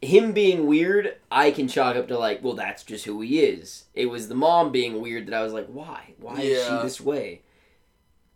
him 0.00 0.32
being 0.32 0.68
weird. 0.68 1.16
I 1.32 1.50
can 1.50 1.66
chalk 1.66 1.96
up 1.96 2.06
to 2.08 2.18
like, 2.18 2.44
well, 2.44 2.54
that's 2.54 2.84
just 2.84 3.06
who 3.06 3.20
he 3.22 3.40
is. 3.40 3.86
It 3.92 4.06
was 4.06 4.28
the 4.28 4.36
mom 4.36 4.70
being 4.70 5.00
weird 5.00 5.26
that 5.26 5.34
I 5.34 5.42
was 5.42 5.52
like, 5.52 5.66
why? 5.66 6.14
Why 6.18 6.40
is 6.40 6.64
she 6.64 6.70
this 6.82 7.00
way? 7.00 7.42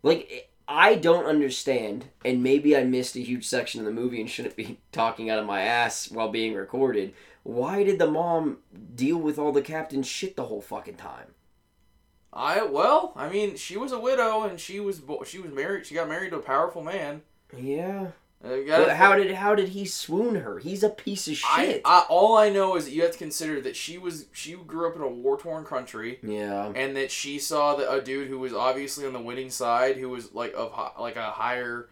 Like, 0.03 0.49
I 0.67 0.95
don't 0.95 1.25
understand, 1.25 2.07
and 2.25 2.43
maybe 2.43 2.75
I 2.75 2.83
missed 2.83 3.15
a 3.15 3.21
huge 3.21 3.47
section 3.47 3.79
of 3.79 3.85
the 3.85 3.93
movie 3.93 4.19
and 4.19 4.29
shouldn't 4.29 4.57
be 4.57 4.79
talking 4.91 5.29
out 5.29 5.39
of 5.39 5.45
my 5.45 5.61
ass 5.61 6.11
while 6.11 6.29
being 6.29 6.55
recorded. 6.55 7.13
Why 7.47 7.85
did 7.85 7.97
the 7.97 8.11
mom 8.11 8.57
deal 8.93 9.17
with 9.17 9.39
all 9.39 9.53
the 9.53 9.61
captain's 9.61 10.05
shit 10.05 10.35
the 10.35 10.43
whole 10.43 10.59
fucking 10.59 10.95
time? 10.95 11.33
I 12.33 12.63
well, 12.63 13.13
I 13.15 13.29
mean, 13.29 13.55
she 13.55 13.77
was 13.77 13.93
a 13.93 13.99
widow 13.99 14.43
and 14.43 14.59
she 14.59 14.81
was 14.81 15.01
she 15.25 15.39
was 15.39 15.53
married. 15.53 15.85
She 15.85 15.95
got 15.95 16.09
married 16.09 16.31
to 16.31 16.39
a 16.39 16.41
powerful 16.41 16.83
man. 16.83 17.21
Yeah. 17.55 18.07
Uh, 18.43 18.93
how 18.93 19.15
did 19.15 19.31
how 19.31 19.55
did 19.55 19.69
he 19.69 19.85
swoon 19.85 20.35
her? 20.35 20.59
He's 20.59 20.83
a 20.83 20.89
piece 20.89 21.29
of 21.29 21.37
shit. 21.37 21.81
I 21.85 22.05
all 22.09 22.37
I 22.37 22.49
know 22.49 22.75
is 22.75 22.83
that 22.83 22.91
you 22.91 23.01
have 23.03 23.13
to 23.13 23.17
consider 23.17 23.61
that 23.61 23.77
she 23.77 23.97
was 23.97 24.25
she 24.33 24.53
grew 24.55 24.85
up 24.85 24.97
in 24.97 25.01
a 25.01 25.07
war 25.07 25.39
torn 25.39 25.63
country. 25.63 26.19
yeah. 26.21 26.71
and 26.75 26.97
that 26.97 27.11
she 27.11 27.39
saw 27.39 27.75
that 27.75 27.91
a 27.91 28.01
dude 28.01 28.27
who 28.27 28.39
was 28.39 28.53
obviously 28.53 29.05
on 29.05 29.13
the 29.13 29.21
winning 29.21 29.49
side, 29.49 29.95
who 29.95 30.09
was 30.09 30.33
like 30.33 30.53
of 30.55 30.73
like 30.99 31.15
a 31.15 31.31
higher, 31.31 31.87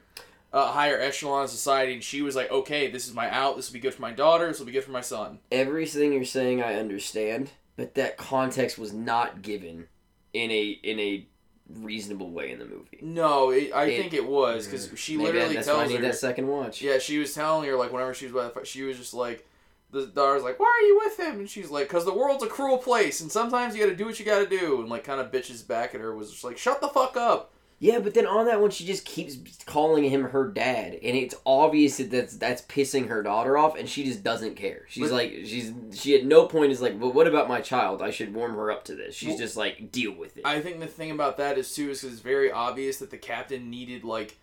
uh, 0.55 0.71
higher 0.71 0.97
echelon 0.99 1.43
of 1.43 1.49
society, 1.49 1.93
and 1.93 2.03
she 2.03 2.21
was 2.21 2.35
like, 2.35 2.49
okay, 2.49 2.89
this 2.89 3.07
is 3.07 3.13
my 3.13 3.29
out. 3.29 3.55
This 3.57 3.69
will 3.69 3.73
be 3.73 3.79
good 3.81 3.93
for 3.93 4.01
my 4.01 4.11
daughter. 4.11 4.47
This 4.47 4.57
will 4.59 4.65
be 4.65 4.71
good 4.71 4.83
for 4.85 4.91
my 4.91 5.01
son. 5.01 5.39
Everything 5.51 6.13
you're 6.13 6.23
saying 6.25 6.63
I 6.63 6.75
understand, 6.75 7.51
but 7.75 7.93
that 7.95 8.17
context 8.17 8.77
was 8.79 8.93
not 8.93 9.41
given 9.41 9.87
in 10.33 10.49
a 10.51 10.63
in 10.81 10.99
a 10.99 11.27
reasonable 11.69 12.29
way 12.29 12.51
in 12.51 12.59
the 12.59 12.65
movie. 12.65 12.99
No, 13.01 13.49
it, 13.49 13.71
I 13.73 13.85
It- 13.85 13.97
think 13.99 14.13
it 14.13 14.25
was 14.27 14.65
because 14.67 14.89
she 14.95 15.17
Maybe 15.17 15.31
literally 15.33 15.57
I 15.57 15.61
tells 15.61 15.89
need 15.89 15.95
her. 15.97 16.01
that 16.03 16.15
second 16.15 16.47
watch. 16.47 16.81
Yeah, 16.81 16.99
she 16.99 17.17
was 17.17 17.33
telling 17.33 17.67
her 17.67 17.75
like 17.75 17.91
whenever 17.91 18.13
she 18.13 18.25
was 18.27 18.33
by 18.33 18.47
the 18.47 18.65
she 18.65 18.83
was 18.83 18.97
just 18.97 19.13
like, 19.13 19.47
the 19.91 20.05
daughter's 20.05 20.43
like, 20.43 20.59
"Why 20.59 20.67
are 20.67 20.85
you 20.87 21.01
with 21.03 21.19
him?" 21.19 21.39
And 21.39 21.49
she's 21.49 21.69
like, 21.69 21.89
"Cause 21.89 22.05
the 22.05 22.13
world's 22.13 22.43
a 22.43 22.47
cruel 22.47 22.77
place, 22.77 23.19
and 23.21 23.31
sometimes 23.31 23.75
you 23.75 23.81
got 23.83 23.89
to 23.89 23.95
do 23.95 24.05
what 24.05 24.19
you 24.19 24.25
got 24.25 24.39
to 24.39 24.47
do." 24.59 24.79
And 24.81 24.89
like, 24.89 25.03
kind 25.03 25.19
of 25.21 25.31
bitches 25.31 25.65
back 25.67 25.95
at 25.95 26.01
her 26.01 26.15
was 26.15 26.31
just 26.31 26.43
like, 26.43 26.57
"Shut 26.57 26.81
the 26.81 26.87
fuck 26.89 27.17
up." 27.17 27.51
Yeah, 27.77 27.99
but 27.99 28.13
then 28.13 28.25
on 28.25 28.45
that 28.45 28.61
one, 28.61 28.71
she 28.71 28.85
just 28.85 29.03
keeps 29.05 29.37
calling 29.65 30.05
him 30.05 30.23
her 30.29 30.47
dad, 30.47 30.93
and 30.93 31.17
it's 31.17 31.35
obvious 31.45 31.97
that 31.97 32.09
that's 32.09 32.37
that's 32.37 32.61
pissing 32.63 33.09
her 33.09 33.21
daughter 33.21 33.57
off, 33.57 33.77
and 33.77 33.87
she 33.87 34.05
just 34.05 34.23
doesn't 34.23 34.55
care. 34.55 34.85
She's 34.87 35.09
But- 35.09 35.11
like, 35.11 35.31
she's 35.43 35.73
she 35.93 36.15
at 36.15 36.23
no 36.25 36.45
point 36.47 36.71
is 36.71 36.81
like, 36.81 36.97
but 36.99 37.13
what 37.13 37.27
about 37.27 37.49
my 37.49 37.59
child? 37.59 38.01
I 38.01 38.11
should 38.11 38.33
warm 38.33 38.55
her 38.55 38.71
up 38.71 38.85
to 38.85 38.95
this. 38.95 39.13
She's 39.13 39.29
Well- 39.29 39.37
just 39.39 39.57
like, 39.57 39.91
deal 39.91 40.13
with 40.13 40.37
it. 40.37 40.45
I 40.45 40.61
think 40.61 40.79
the 40.79 40.87
thing 40.87 41.11
about 41.11 41.35
that 41.37 41.57
is 41.57 41.73
too 41.75 41.89
is 41.89 42.01
'cause 42.01 42.13
it's 42.13 42.21
very 42.21 42.49
obvious 42.51 42.97
that 42.99 43.11
the 43.11 43.17
captain 43.17 43.69
needed 43.69 44.03
like. 44.05 44.37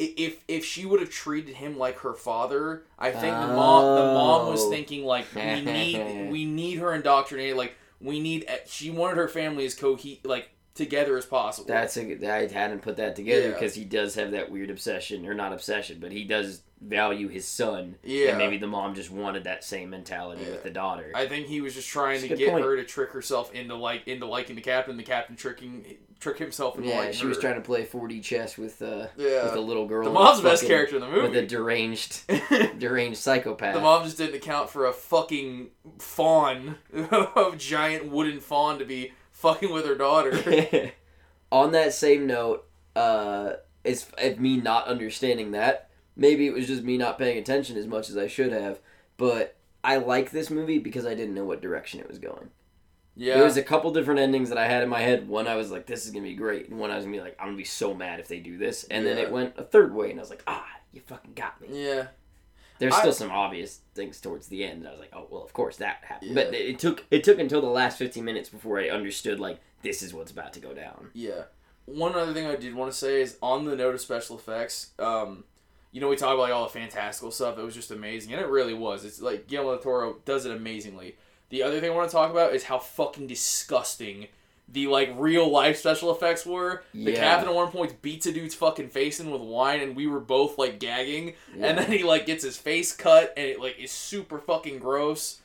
If 0.00 0.44
if 0.46 0.64
she 0.64 0.86
would 0.86 1.00
have 1.00 1.10
treated 1.10 1.56
him 1.56 1.76
like 1.76 1.98
her 2.00 2.14
father, 2.14 2.84
I 2.98 3.10
think 3.10 3.34
the 3.34 3.48
mom 3.48 3.96
the 3.96 4.12
mom 4.12 4.48
was 4.48 4.60
Oh. 4.62 4.70
thinking 4.70 5.04
like 5.04 5.24
we 5.34 5.60
need 5.62 6.30
we 6.30 6.44
need 6.44 6.76
her 6.78 6.94
indoctrinated 6.94 7.56
like 7.56 7.74
we 8.00 8.20
need 8.20 8.44
eh, 8.46 8.58
she 8.66 8.90
wanted 8.90 9.16
her 9.16 9.26
family 9.26 9.64
as 9.66 9.74
cohe 9.74 10.20
like 10.24 10.50
together 10.78 11.18
as 11.18 11.26
possible. 11.26 11.66
That's 11.68 11.96
a 11.98 12.26
I 12.26 12.48
hadn't 12.48 12.80
put 12.80 12.96
that 12.96 13.14
together 13.16 13.48
Yeah. 13.48 13.52
because 13.54 13.74
he 13.74 13.84
does 13.84 14.14
have 14.14 14.30
that 14.30 14.50
weird 14.50 14.70
obsession, 14.70 15.26
or 15.26 15.34
not 15.34 15.52
obsession, 15.52 15.98
but 16.00 16.10
he 16.12 16.24
does 16.24 16.62
value 16.80 17.26
his 17.28 17.46
son. 17.46 17.96
Yeah. 18.04 18.28
and 18.30 18.38
maybe 18.38 18.56
the 18.56 18.68
mom 18.68 18.94
just 18.94 19.10
wanted 19.10 19.44
that 19.44 19.64
same 19.64 19.90
mentality 19.90 20.42
Yeah. 20.44 20.52
with 20.52 20.62
the 20.62 20.70
daughter. 20.70 21.10
I 21.14 21.26
think 21.26 21.46
he 21.48 21.60
was 21.60 21.74
just 21.74 21.88
trying 21.88 22.20
That's 22.20 22.30
to 22.32 22.36
get 22.36 22.50
point. 22.52 22.64
her 22.64 22.76
to 22.76 22.84
trick 22.84 23.10
herself 23.10 23.52
into 23.52 23.74
like 23.74 24.06
into 24.08 24.26
liking 24.26 24.54
the 24.56 24.62
captain. 24.62 24.96
The 24.96 25.02
captain 25.02 25.34
tricking 25.36 25.96
trick 26.20 26.38
himself 26.38 26.76
into 26.76 26.88
yeah, 26.88 26.98
liking 26.98 27.12
she 27.14 27.22
her. 27.22 27.28
was 27.28 27.38
trying 27.38 27.54
to 27.56 27.60
play 27.60 27.84
4D 27.84 28.22
chess 28.22 28.56
with 28.56 28.80
uh 28.82 29.08
Yeah. 29.16 29.44
with 29.44 29.54
a 29.54 29.60
little 29.60 29.86
girl. 29.86 30.04
the 30.04 30.10
mom's 30.12 30.38
the 30.40 30.48
best 30.48 30.62
fucking- 30.62 30.74
character 30.76 30.94
in 30.96 31.00
the 31.02 31.08
movie. 31.08 31.28
with 31.28 31.36
a 31.36 31.46
deranged 31.46 32.22
deranged 32.78 33.18
psychopath. 33.18 33.74
The 33.74 33.80
mom 33.80 34.04
just 34.04 34.16
didn't 34.18 34.36
account 34.36 34.70
for 34.70 34.86
a 34.86 34.92
fucking 34.92 35.70
faun, 35.98 36.76
a 36.94 37.52
giant 37.56 38.08
wooden 38.10 38.38
faun 38.40 38.78
to 38.78 38.84
be 38.84 39.12
fucking 39.38 39.72
with 39.72 39.86
her 39.86 39.94
daughter. 39.94 40.92
On 41.52 41.72
that 41.72 41.94
same 41.94 42.26
note, 42.26 42.68
uh, 42.94 43.52
it's 43.84 44.06
of 44.18 44.38
me 44.38 44.56
not 44.56 44.86
understanding 44.86 45.52
that. 45.52 45.88
Maybe 46.16 46.46
it 46.46 46.52
was 46.52 46.66
just 46.66 46.82
me 46.82 46.98
not 46.98 47.18
paying 47.18 47.38
attention 47.38 47.76
as 47.76 47.86
much 47.86 48.10
as 48.10 48.16
I 48.16 48.26
should 48.26 48.52
have. 48.52 48.80
But 49.16 49.56
I 49.82 49.96
like 49.96 50.30
this 50.30 50.50
movie 50.50 50.78
because 50.78 51.06
I 51.06 51.14
didn't 51.14 51.34
know 51.34 51.44
what 51.44 51.62
direction 51.62 52.00
it 52.00 52.08
was 52.08 52.18
going. 52.18 52.50
Yeah, 53.16 53.34
There 53.34 53.44
was 53.44 53.56
a 53.56 53.64
couple 53.64 53.90
different 53.92 54.20
endings 54.20 54.48
that 54.50 54.58
I 54.58 54.68
had 54.68 54.84
in 54.84 54.88
my 54.88 55.00
head. 55.00 55.28
One 55.28 55.48
I 55.48 55.56
was 55.56 55.72
like, 55.72 55.86
"This 55.86 56.06
is 56.06 56.12
gonna 56.12 56.24
be 56.24 56.34
great," 56.34 56.68
and 56.68 56.78
one 56.78 56.92
I 56.92 56.96
was 56.96 57.04
gonna 57.04 57.16
be 57.16 57.20
like, 57.20 57.34
"I'm 57.40 57.48
gonna 57.48 57.56
be 57.56 57.64
so 57.64 57.92
mad 57.92 58.20
if 58.20 58.28
they 58.28 58.38
do 58.38 58.56
this." 58.56 58.84
And 58.84 59.04
then 59.04 59.18
it 59.18 59.32
went 59.32 59.54
a 59.56 59.64
third 59.64 59.92
way, 59.92 60.10
and 60.10 60.20
I 60.20 60.22
was 60.22 60.30
like, 60.30 60.44
"Ah, 60.46 60.68
you 60.92 61.00
fucking 61.00 61.34
got 61.34 61.60
me." 61.60 61.84
yeah. 61.84 62.08
There's 62.78 62.94
I- 62.94 62.98
still 63.00 63.12
some 63.12 63.30
obvious 63.30 63.80
things 63.94 64.20
towards 64.20 64.48
the 64.48 64.64
end. 64.64 64.86
I 64.86 64.90
was 64.92 65.00
like, 65.00 65.12
"Oh 65.12 65.26
well, 65.30 65.42
of 65.42 65.52
course 65.52 65.76
that 65.78 65.98
happened." 66.04 66.30
Yeah. 66.36 66.44
But 66.44 66.54
it 66.54 66.66
it 66.66 66.78
took 66.78 67.04
it 67.10 67.24
took 67.24 67.38
until 67.38 67.60
the 67.60 67.66
last 67.68 67.98
15 67.98 68.24
minutes 68.24 68.48
before 68.48 68.78
I 68.80 68.88
understood 68.88 69.40
like 69.40 69.60
this 69.82 70.02
is 70.02 70.12
what's 70.14 70.30
about 70.32 70.52
to 70.54 70.60
go 70.60 70.74
down. 70.74 71.10
Yeah. 71.14 71.42
One 71.86 72.14
other 72.14 72.34
thing 72.34 72.46
I 72.46 72.56
did 72.56 72.74
want 72.74 72.92
to 72.92 72.96
say 72.98 73.22
is 73.22 73.38
on 73.42 73.64
the 73.64 73.74
note 73.74 73.94
of 73.94 74.00
special 74.00 74.36
effects, 74.36 74.90
um, 74.98 75.44
you 75.90 76.00
know, 76.02 76.08
we 76.08 76.16
talk 76.16 76.34
about 76.34 76.42
like 76.42 76.52
all 76.52 76.64
the 76.64 76.70
fantastical 76.70 77.30
stuff. 77.30 77.58
It 77.58 77.64
was 77.64 77.74
just 77.74 77.90
amazing, 77.90 78.32
and 78.32 78.42
it 78.42 78.48
really 78.48 78.74
was. 78.74 79.04
It's 79.04 79.20
like 79.22 79.46
Guillermo 79.46 79.74
del 79.76 79.82
Toro 79.82 80.16
does 80.24 80.44
it 80.44 80.54
amazingly. 80.54 81.16
The 81.48 81.62
other 81.62 81.80
thing 81.80 81.90
I 81.90 81.94
want 81.94 82.10
to 82.10 82.12
talk 82.14 82.30
about 82.30 82.54
is 82.54 82.64
how 82.64 82.78
fucking 82.78 83.26
disgusting 83.26 84.28
the 84.70 84.86
like 84.86 85.10
real 85.16 85.48
life 85.50 85.78
special 85.78 86.10
effects 86.14 86.44
were. 86.44 86.82
The 86.92 87.12
Yeah. 87.12 87.16
captain 87.20 87.48
at 87.48 87.54
one 87.54 87.68
point 87.70 88.02
beats 88.02 88.26
a 88.26 88.32
dude's 88.32 88.54
fucking 88.54 88.88
face 88.90 89.18
in 89.20 89.30
with 89.30 89.40
wine, 89.40 89.80
and 89.80 89.96
we 89.96 90.06
were 90.06 90.20
both 90.20 90.58
like 90.58 90.78
gagging. 90.78 91.34
Yeah. 91.56 91.66
And 91.66 91.78
then 91.78 91.90
he 91.90 92.04
like 92.04 92.26
gets 92.26 92.44
his 92.44 92.56
face 92.58 92.94
cut, 92.94 93.32
and 93.36 93.46
it 93.46 93.60
like 93.60 93.78
is 93.78 93.90
super 93.92 94.38
fucking 94.38 94.78
gross. 94.78 95.40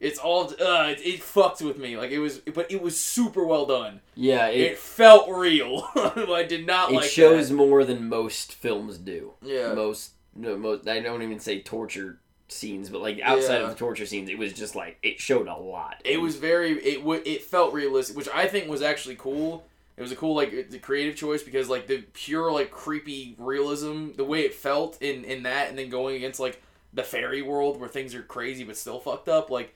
It's 0.00 0.18
all 0.18 0.46
uh, 0.60 0.88
it, 0.88 1.00
it 1.06 1.22
fucked 1.22 1.60
with 1.62 1.78
me. 1.78 1.96
Like 1.96 2.10
it 2.10 2.18
was, 2.18 2.38
but 2.38 2.70
it 2.72 2.82
was 2.82 2.98
super 2.98 3.44
well 3.44 3.66
done. 3.66 4.00
Yeah, 4.16 4.48
It, 4.48 4.60
it 4.72 4.78
felt 4.78 5.28
real. 5.30 5.86
I 5.94 6.44
did 6.48 6.66
not 6.66 6.90
it 6.90 6.96
like 6.96 7.04
shows 7.10 7.50
that. 7.50 7.54
more 7.54 7.84
than 7.84 8.08
most 8.08 8.52
films 8.54 8.98
do. 8.98 9.34
Yeah. 9.42 9.74
Most 9.74 10.12
no, 10.34 10.56
most 10.56 10.88
I 10.88 10.98
don't 11.00 11.22
even 11.22 11.38
say 11.38 11.60
torture 11.60 12.18
scenes, 12.52 12.88
but 12.90 13.00
like 13.00 13.20
outside 13.22 13.56
Yeah. 13.58 13.62
of 13.64 13.70
the 13.70 13.74
torture 13.76 14.06
scenes, 14.06 14.28
it 14.30 14.38
was 14.38 14.52
just 14.52 14.74
like 14.76 14.98
it 15.02 15.20
showed 15.20 15.48
a 15.48 15.56
lot. 15.56 16.00
It 16.04 16.20
was 16.20 16.36
very 16.36 16.72
it 16.72 16.98
w- 16.98 17.22
it 17.24 17.42
felt 17.42 17.72
realistic, 17.72 18.16
which 18.16 18.28
I 18.34 18.46
think 18.46 18.68
was 18.68 18.82
actually 18.82 19.16
cool. 19.16 19.64
It 19.96 20.00
was 20.02 20.12
a 20.12 20.16
cool 20.16 20.34
like 20.34 20.70
the 20.70 20.78
creative 20.78 21.16
choice 21.16 21.42
because 21.42 21.68
like 21.68 21.86
the 21.86 22.02
pure 22.14 22.50
like 22.52 22.70
creepy 22.70 23.34
realism, 23.38 24.12
the 24.16 24.24
way 24.24 24.40
it 24.42 24.54
felt 24.54 25.00
in 25.02 25.24
in 25.24 25.42
that, 25.44 25.68
and 25.68 25.78
then 25.78 25.88
going 25.90 26.16
against 26.16 26.40
like 26.40 26.62
the 26.94 27.02
fairy 27.02 27.42
world 27.42 27.78
where 27.80 27.88
things 27.88 28.14
are 28.14 28.22
crazy 28.22 28.64
but 28.64 28.76
still 28.76 29.00
fucked 29.00 29.28
up. 29.28 29.50
Like 29.50 29.74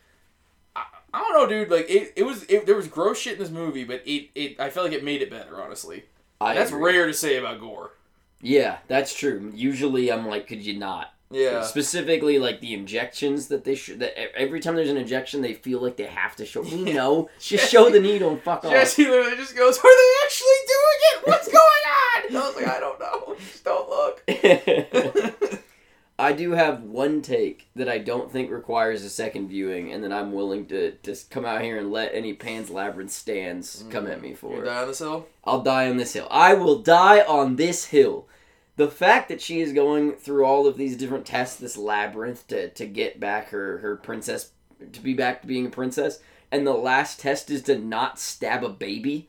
I, 0.75 0.85
I 1.15 1.21
don't 1.21 1.33
know, 1.35 1.47
dude. 1.49 1.71
Like 1.71 1.89
it, 1.91 2.13
it 2.17 2.23
was 2.25 2.45
it, 2.45 2.67
there 2.67 2.77
was 2.77 2.89
gross 2.89 3.19
shit 3.19 3.35
in 3.35 3.39
this 3.39 3.51
movie, 3.51 3.85
but 3.85 4.03
it, 4.07 4.31
it 4.35 4.61
I 4.61 4.71
felt 4.71 4.87
like 4.87 4.95
it 4.97 5.05
made 5.05 5.23
it 5.23 5.31
better. 5.31 5.63
Honestly, 5.63 6.05
I 6.41 6.55
that's 6.55 6.71
agree. 6.71 6.93
rare 6.95 7.07
to 7.07 7.15
say 7.15 7.37
about 7.37 7.61
gore. 7.61 7.93
Yeah, 8.43 8.79
that's 8.87 9.15
true. 9.15 9.51
Usually, 9.55 10.13
I'm 10.13 10.27
like, 10.27 10.47
could 10.47 10.65
you 10.65 10.79
not? 10.79 11.13
Yeah. 11.31 11.63
Specifically, 11.63 12.39
like 12.39 12.61
the 12.61 12.73
injections 12.75 13.49
that 13.49 13.65
they 13.65 13.75
should. 13.75 13.99
That 14.01 14.19
every 14.39 14.61
time 14.61 14.77
there's 14.77 14.91
an 14.91 14.97
injection, 14.97 15.43
they 15.43 15.55
feel 15.55 15.81
like 15.81 15.97
they 15.97 16.05
have 16.07 16.37
to 16.37 16.47
show. 16.47 16.63
We 16.63 16.93
know, 16.93 17.29
just 17.41 17.71
show 17.71 17.91
the 17.91 18.01
needle 18.01 18.31
and 18.31 18.43
fuck 18.43 18.65
off. 18.65 18.71
Jesse 18.71 19.05
literally 19.05 19.37
just 19.37 19.57
goes, 19.57 19.79
"Are 19.79 19.83
they 19.83 20.13
actually 20.25 20.49
doing 20.67 21.01
it? 21.13 21.27
What's 21.27 21.49
going 21.49 21.59
on?" 21.59 22.27
And 22.29 22.39
I 22.39 22.47
was 22.47 22.57
like, 22.57 22.69
"I 22.69 22.81
don't 22.81 23.01
know. 23.01 23.37
Just 23.39 23.65
don't 23.65 23.89
look." 23.89 24.23
I 26.19 26.33
do 26.33 26.53
have 26.53 26.83
one 26.83 27.21
take 27.21 27.69
that 27.77 27.91
I 27.91 27.99
don't 27.99 28.33
think 28.33 28.51
requires 28.51 29.05
a 29.05 29.11
second 29.11 29.49
viewing, 29.49 29.93
and 29.93 30.03
that 30.03 30.13
I'm 30.13 30.33
willing 30.33 30.67
to 30.67 30.95
just 31.03 31.31
come 31.31 31.45
out 31.45 31.61
here 31.61 31.79
and 31.79 31.93
let 31.93 32.15
any 32.15 32.33
Pan's 32.33 32.71
Labyrinth 32.71 33.11
stands 33.11 33.85
come 33.91 34.07
at 34.07 34.19
mm. 34.19 34.23
me 34.23 34.29
You 34.31 34.37
for. 34.37 34.65
die 34.65 34.83
on 34.83 34.89
this 34.89 35.01
hill. 35.01 35.27
I'll 35.45 35.63
die 35.63 35.91
on 35.91 35.99
this 35.99 36.15
hill. 36.15 36.29
I 36.31 36.55
will 36.55 36.79
die 36.79 37.21
on 37.21 37.57
this 37.57 37.87
hill. 37.87 38.27
The 38.77 38.89
fact 38.91 39.29
that 39.31 39.41
she 39.41 39.61
is 39.61 39.73
going 39.73 40.13
through 40.13 40.45
all 40.45 40.67
of 40.67 40.77
these 40.77 40.97
different 40.97 41.25
tests, 41.27 41.59
this 41.59 41.77
labyrinth 41.79 42.47
to, 42.49 42.69
to 42.71 42.87
get 42.87 43.19
back 43.19 43.49
her, 43.49 43.79
her 43.79 43.97
princess, 43.97 44.51
to 44.93 45.01
be 45.01 45.15
back 45.15 45.41
to 45.41 45.47
being 45.47 45.67
a 45.67 45.71
princess, 45.71 46.19
and 46.53 46.67
the 46.67 46.75
last 46.75 47.19
test 47.21 47.51
is 47.51 47.63
to 47.63 47.79
not 47.79 48.19
stab 48.19 48.63
a 48.63 48.69
baby, 48.69 49.29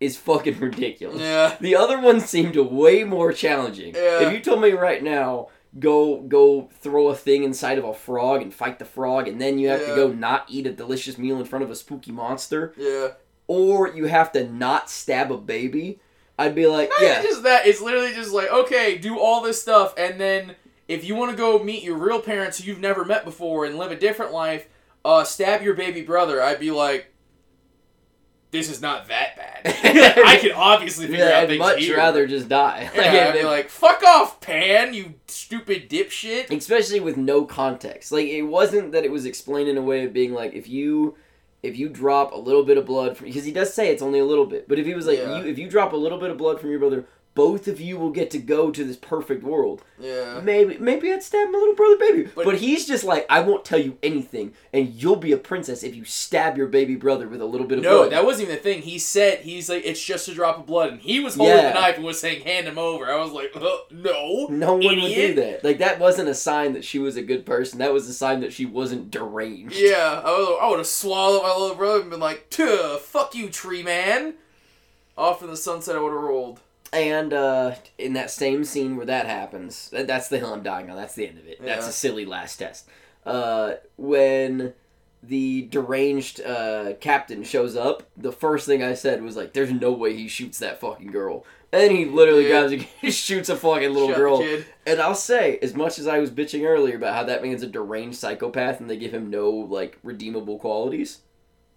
is 0.00 0.16
fucking 0.16 0.60
ridiculous. 0.60 1.20
Yeah. 1.20 1.56
The 1.60 1.74
other 1.76 2.00
ones 2.00 2.24
seemed 2.26 2.56
way 2.56 3.02
more 3.04 3.32
challenging. 3.32 3.94
Yeah. 3.94 4.20
If 4.28 4.32
you 4.32 4.40
told 4.40 4.60
me 4.60 4.70
right 4.70 5.02
now, 5.02 5.48
go 5.76 6.20
go 6.20 6.68
throw 6.80 7.08
a 7.08 7.16
thing 7.16 7.42
inside 7.42 7.78
of 7.78 7.84
a 7.84 7.92
frog 7.94 8.42
and 8.42 8.54
fight 8.54 8.78
the 8.78 8.84
frog, 8.84 9.26
and 9.26 9.40
then 9.40 9.58
you 9.58 9.68
have 9.70 9.80
to 9.80 9.94
go 9.96 10.08
not 10.12 10.46
eat 10.48 10.68
a 10.68 10.72
delicious 10.72 11.18
meal 11.18 11.38
in 11.38 11.44
front 11.44 11.64
of 11.64 11.70
a 11.70 11.74
spooky 11.74 12.12
monster, 12.12 12.72
Yeah. 12.76 13.08
or 13.48 13.88
you 13.88 14.04
have 14.06 14.30
to 14.32 14.48
not 14.48 14.88
stab 14.88 15.32
a 15.32 15.36
baby, 15.36 15.98
I'd 16.38 16.54
be 16.54 16.66
like, 16.66 16.88
Not 16.90 17.02
yeah, 17.02 17.22
just 17.22 17.42
that. 17.44 17.66
It's 17.66 17.80
literally 17.80 18.12
just 18.12 18.32
like, 18.32 18.50
okay, 18.50 18.98
do 18.98 19.18
all 19.18 19.40
this 19.42 19.60
stuff, 19.62 19.94
and 19.96 20.20
then 20.20 20.56
if 20.88 21.04
you 21.04 21.14
want 21.14 21.30
to 21.30 21.36
go 21.36 21.62
meet 21.62 21.82
your 21.82 21.96
real 21.96 22.20
parents 22.20 22.58
who 22.58 22.64
you've 22.68 22.80
never 22.80 23.04
met 23.04 23.24
before 23.24 23.64
and 23.64 23.78
live 23.78 23.90
a 23.92 23.96
different 23.96 24.32
life, 24.32 24.68
uh, 25.04 25.24
stab 25.24 25.62
your 25.62 25.74
baby 25.74 26.02
brother. 26.02 26.42
I'd 26.42 26.60
be 26.60 26.70
like, 26.70 27.12
this 28.50 28.70
is 28.70 28.80
not 28.80 29.08
that 29.08 29.36
bad. 29.36 29.62
I 30.26 30.36
can 30.38 30.52
obviously 30.52 31.06
figure 31.06 31.24
yeah 31.24 31.38
out 31.38 31.42
I'd 31.44 31.48
things 31.48 31.58
much 31.58 31.78
here. 31.80 31.96
rather 31.96 32.26
just 32.26 32.48
die. 32.48 32.88
Yeah, 32.94 33.00
Like, 33.00 33.10
I'd 33.14 33.32
be 33.34 33.42
like, 33.44 33.68
fuck 33.68 34.02
off, 34.04 34.40
Pan, 34.40 34.94
you 34.94 35.14
stupid 35.26 35.88
dipshit. 35.90 36.50
especially 36.56 37.00
with 37.00 37.16
no 37.16 37.44
context. 37.46 38.12
Like 38.12 38.26
it 38.26 38.42
wasn't 38.42 38.92
that 38.92 39.04
it 39.04 39.10
was 39.10 39.24
explained 39.26 39.68
in 39.68 39.76
a 39.76 39.82
way 39.82 40.04
of 40.04 40.12
being 40.12 40.32
like 40.32 40.52
if 40.54 40.68
you 40.68 41.16
if 41.64 41.78
you 41.78 41.88
drop 41.88 42.32
a 42.32 42.36
little 42.38 42.64
bit 42.64 42.76
of 42.78 42.84
blood 42.86 43.16
from 43.16 43.26
because 43.26 43.44
he 43.44 43.52
does 43.52 43.72
say 43.72 43.88
it's 43.90 44.02
only 44.02 44.18
a 44.18 44.24
little 44.24 44.46
bit, 44.46 44.68
but 44.68 44.78
if 44.78 44.86
he 44.86 44.94
was 44.94 45.06
like 45.06 45.18
Yeah. 45.18 45.38
you 45.38 45.46
if 45.50 45.58
you 45.58 45.68
drop 45.68 45.92
a 45.92 45.96
little 45.96 46.18
bit 46.18 46.30
of 46.30 46.36
blood 46.36 46.60
from 46.60 46.70
your 46.70 46.78
brother, 46.78 47.04
both 47.34 47.66
of 47.66 47.80
you 47.80 47.98
will 47.98 48.10
get 48.10 48.30
to 48.30 48.38
go 48.38 48.70
to 48.70 48.84
this 48.84 48.96
perfect 48.96 49.42
world. 49.42 49.82
Yeah. 49.98 50.40
Maybe 50.42 50.78
maybe 50.78 51.12
I'd 51.12 51.22
stab 51.22 51.50
my 51.50 51.58
little 51.58 51.74
brother 51.74 51.96
baby. 51.98 52.30
But- 52.34 52.44
But, 52.44 52.56
he's 52.58 52.86
just 52.86 53.02
like 53.02 53.26
I 53.28 53.40
won't 53.40 53.64
tell 53.64 53.78
you 53.80 53.98
anything 54.02 54.54
and 54.72 54.88
you'll 54.94 55.16
be 55.16 55.32
a 55.32 55.36
princess 55.36 55.82
if 55.82 55.94
you 55.96 56.04
stab 56.04 56.56
your 56.56 56.68
baby 56.68 56.94
brother 56.94 57.26
with 57.28 57.40
a 57.40 57.44
little 57.44 57.66
bit 57.66 57.78
of 57.78 57.84
blood. 57.84 57.90
No, 57.92 57.98
blood. 58.02 58.12
that 58.12 58.24
wasn't 58.24 58.44
even 58.48 58.56
the 58.56 58.62
thing. 58.62 58.82
He 58.82 58.98
said 58.98 59.40
he's 59.40 59.68
like 59.68 59.84
it's 59.84 60.02
just 60.04 60.28
a 60.28 60.34
drop 60.34 60.58
of 60.58 60.66
blood, 60.66 60.92
and 60.92 61.00
he 61.00 61.18
was 61.20 61.34
holding 61.34 61.56
Yeah. 61.56 61.68
the 61.72 61.80
knife 61.80 61.96
and 61.96 62.04
was 62.04 62.20
saying 62.20 62.42
hand 62.42 62.68
him 62.68 62.78
over. 62.78 63.06
I 63.10 63.16
was 63.20 63.32
like, 63.32 63.50
uh, 63.56 63.60
no, 63.90 64.46
no 64.50 64.74
one 64.76 65.00
would 65.02 65.14
do 65.14 65.34
that. 65.34 65.64
Like 65.64 65.78
that 65.78 65.98
wasn't 65.98 66.28
a 66.28 66.34
sign 66.34 66.72
that 66.74 66.84
she 66.84 66.98
was 67.00 67.16
a 67.16 67.22
good 67.22 67.44
person. 67.44 67.78
That 67.80 67.92
was 67.92 68.08
a 68.08 68.14
sign 68.14 68.40
that 68.40 68.52
she 68.52 68.64
wasn't 68.66 69.10
deranged. 69.10 69.76
Yeah, 69.76 70.22
I 70.24 70.30
would, 70.30 70.58
I 70.60 70.68
would 70.70 70.78
have 70.78 70.86
swallowed 70.86 71.42
my 71.42 71.54
little 71.56 71.74
brother 71.76 72.00
and 72.02 72.10
been 72.10 72.20
like, 72.20 72.48
"Tuh, 72.50 72.98
fuck 72.98 73.34
you, 73.34 73.48
tree 73.50 73.82
man." 73.82 74.34
Off 75.16 75.42
in 75.42 75.48
the 75.50 75.56
sunset, 75.56 75.94
I 75.96 76.00
would 76.00 76.12
have 76.12 76.20
rolled. 76.20 76.60
And 76.94 77.32
uh, 77.32 77.74
in 77.98 78.12
that 78.12 78.30
same 78.30 78.64
scene 78.64 78.96
where 78.96 79.06
that 79.06 79.26
happens, 79.26 79.90
that, 79.90 80.06
that's 80.06 80.28
the 80.28 80.38
hill 80.38 80.54
I'm 80.54 80.62
dying 80.62 80.88
on. 80.88 80.96
That's 80.96 81.14
the 81.16 81.26
end 81.26 81.38
of 81.38 81.46
it. 81.46 81.60
That's 81.60 81.82
Yeah. 81.84 81.88
a 81.90 81.92
silly 81.92 82.24
last 82.24 82.56
test. 82.58 82.88
Uh, 83.26 83.74
when 83.96 84.74
the 85.22 85.62
deranged 85.70 86.40
uh, 86.42 86.92
captain 87.00 87.42
shows 87.42 87.74
up, 87.74 88.04
the 88.16 88.30
first 88.30 88.66
thing 88.66 88.82
I 88.82 88.94
said 88.94 89.22
was 89.22 89.36
like, 89.36 89.54
"There's 89.54 89.72
no 89.72 89.90
way 89.90 90.14
he 90.14 90.28
shoots 90.28 90.58
that 90.60 90.78
fucking 90.80 91.10
girl." 91.10 91.44
And 91.72 91.90
he 91.90 92.04
literally 92.04 92.46
grabs 92.46 92.70
and 92.72 92.86
shoots 93.12 93.48
a 93.48 93.56
fucking 93.56 93.92
little 93.92 94.08
Shut 94.10 94.16
girl. 94.16 94.46
And 94.86 95.00
I'll 95.00 95.16
say, 95.16 95.58
as 95.60 95.74
much 95.74 95.98
as 95.98 96.06
I 96.06 96.18
was 96.20 96.30
bitching 96.30 96.64
earlier 96.64 96.94
about 96.96 97.14
how 97.16 97.24
that 97.24 97.42
man's 97.42 97.64
a 97.64 97.66
deranged 97.66 98.18
psychopath 98.18 98.78
and 98.80 98.88
they 98.88 98.96
give 98.96 99.12
him 99.12 99.30
no 99.30 99.50
like 99.50 99.98
redeemable 100.04 100.58
qualities, 100.60 101.22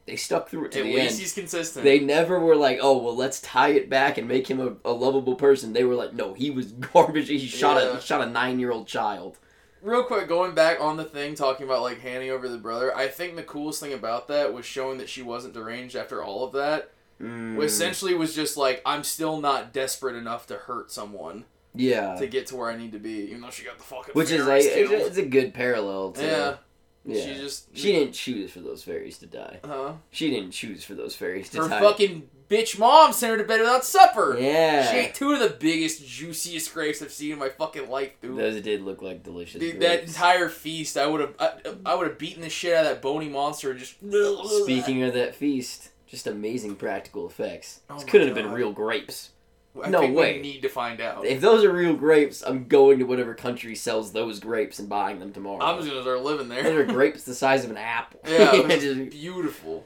they 0.08 0.16
stuck 0.16 0.50
through 0.50 0.66
it 0.66 0.72
to 0.72 0.80
At 0.80 0.86
the 0.86 0.94
least 0.96 1.12
end. 1.12 1.20
he's 1.20 1.34
consistent. 1.34 1.84
They 1.86 2.00
never 2.00 2.40
were 2.40 2.56
like, 2.56 2.80
oh 2.82 2.98
well, 2.98 3.16
let's 3.16 3.40
tie 3.42 3.70
it 3.70 3.90
back 3.90 4.18
and 4.18 4.28
make 4.28 4.48
him 4.50 4.60
a, 4.60 4.90
a 4.90 4.94
lovable 4.94 5.36
person. 5.36 5.74
They 5.74 5.84
were 5.84 5.96
like, 5.96 6.14
no, 6.14 6.34
he 6.34 6.50
was 6.50 6.72
garbage. 6.94 7.28
He 7.28 7.46
shot 7.46 7.78
a 7.78 7.86
Yeah. 7.86 7.96
he 7.96 8.02
shot 8.02 8.22
a 8.22 8.30
nine 8.30 8.60
year 8.60 8.72
old 8.72 8.88
child. 8.88 9.38
Real 9.84 10.04
quick, 10.04 10.28
going 10.28 10.56
back 10.56 10.82
on 10.82 10.98
the 10.98 11.06
thing, 11.06 11.36
talking 11.36 11.66
about 11.66 11.84
like 11.84 12.00
handing 12.00 12.32
over 12.32 12.50
the 12.50 12.58
brother. 12.58 12.96
I 12.98 13.08
think 13.08 13.36
the 13.36 13.44
coolest 13.44 13.80
thing 13.80 13.94
about 13.94 14.28
that 14.30 14.52
was 14.54 14.66
showing 14.66 14.98
that 14.98 15.08
she 15.08 15.22
wasn't 15.22 15.54
deranged 15.54 15.96
after 15.96 16.24
all 16.24 16.44
of 16.44 16.54
that. 16.54 16.90
Mm, 17.22 17.62
Essentially, 17.64 18.14
was 18.16 18.34
just 18.36 18.58
like 18.58 18.82
I'm 18.86 19.04
still 19.04 19.40
not 19.42 19.74
desperate 19.74 20.16
enough 20.16 20.48
to 20.48 20.56
hurt 20.56 20.92
someone 20.92 21.46
yeah, 21.76 22.16
to 22.16 22.28
get 22.28 22.48
to 22.48 22.56
where 22.56 22.70
I 22.72 22.76
need 22.78 22.92
to 22.94 23.00
be, 23.00 23.28
even 23.30 23.42
though 23.42 23.50
she 23.52 23.64
got 23.66 23.78
the 23.78 23.84
fucking 23.84 24.14
which 24.14 24.32
is 24.32 24.46
like 24.48 24.64
it's, 24.64 24.74
killed. 24.90 24.92
it's 25.08 25.18
a 25.18 25.26
good 25.26 25.54
parallel. 25.54 26.12
To, 26.14 26.24
yeah. 26.24 26.56
Yeah. 27.08 27.24
She 27.26 27.34
just 27.36 27.76
She 27.76 27.92
didn't 27.94 28.14
choose 28.14 28.52
for 28.52 28.60
those 28.60 28.84
fairies 28.84 29.18
to 29.20 29.26
die. 29.26 29.60
Huh? 29.66 29.94
She 30.12 30.30
didn't 30.30 30.52
choose 30.52 30.84
for 30.84 30.94
those 30.94 31.16
fairies 31.16 31.50
to 31.52 31.64
Her 31.64 31.70
die. 31.70 31.80
Her 31.80 31.86
fucking 31.86 32.30
bitch 32.50 32.78
mom 32.78 33.14
sent 33.14 33.32
her 33.32 33.38
to 33.38 33.44
bed 33.44 33.60
without 33.60 33.84
supper. 33.86 34.38
yeah, 34.40 34.92
She 34.92 34.98
ate 34.98 35.14
two 35.16 35.32
of 35.32 35.40
the 35.40 35.50
biggest, 35.50 36.06
juiciest 36.06 36.74
grapes 36.74 37.02
I've 37.02 37.12
seen 37.12 37.32
in 37.34 37.40
my 37.40 37.50
fucking 37.50 37.90
life, 37.90 38.12
dude. 38.22 38.38
those 38.38 38.62
did 38.62 38.82
look 38.82 39.02
like 39.02 39.24
delicious. 39.24 39.60
Dude, 39.60 39.80
that 39.82 40.04
entire 40.04 40.50
feast, 40.50 40.98
I 40.98 41.08
would 41.08 41.22
have, 41.22 41.34
I, 41.40 41.52
I 41.86 41.96
would 41.96 42.08
have 42.08 42.18
beaten 42.18 42.42
the 42.42 42.50
shit 42.50 42.74
out 42.74 42.86
of 42.86 42.92
that 42.92 43.02
bony 43.02 43.30
monster 43.30 43.72
and 43.72 43.80
just. 43.80 43.96
Speaking 44.64 45.04
of 45.04 45.14
that 45.14 45.36
feast, 45.36 45.90
just 46.08 46.28
amazing 46.28 46.76
practical 46.76 47.28
effects. 47.28 47.82
Oh 47.90 47.96
this 47.96 48.04
couldn't 48.06 48.28
have 48.28 48.36
been 48.36 48.52
real 48.52 48.72
grapes. 48.72 49.32
I 49.84 49.90
no 49.90 50.00
think 50.02 50.16
way. 50.18 50.34
We 50.36 50.42
need 50.42 50.62
to 50.64 50.70
find 50.70 51.00
out. 51.02 51.26
If 51.26 51.42
those 51.42 51.64
are 51.64 51.72
real 51.72 51.94
grapes, 51.96 52.42
I'm 52.42 52.68
going 52.68 53.00
to 53.00 53.06
whatever 53.06 53.34
country 53.34 53.76
sells 53.76 54.12
those 54.12 54.40
grapes 54.40 54.80
and 54.80 54.88
buying 54.90 55.20
them 55.20 55.34
tomorrow. 55.34 55.64
I'm 55.64 55.78
just 55.78 55.90
gonna 55.90 56.02
start 56.02 56.22
living 56.24 56.50
Those 56.50 56.64
there. 56.64 56.80
are 56.82 56.86
grapes 56.98 57.24
the 57.24 57.36
size 57.36 57.64
of 57.66 57.72
an 57.72 57.78
apple. 57.78 58.20
Yeah, 58.28 58.56
it 58.56 58.68
was 58.68 58.84
Just- 58.84 59.10
beautiful. 59.12 59.86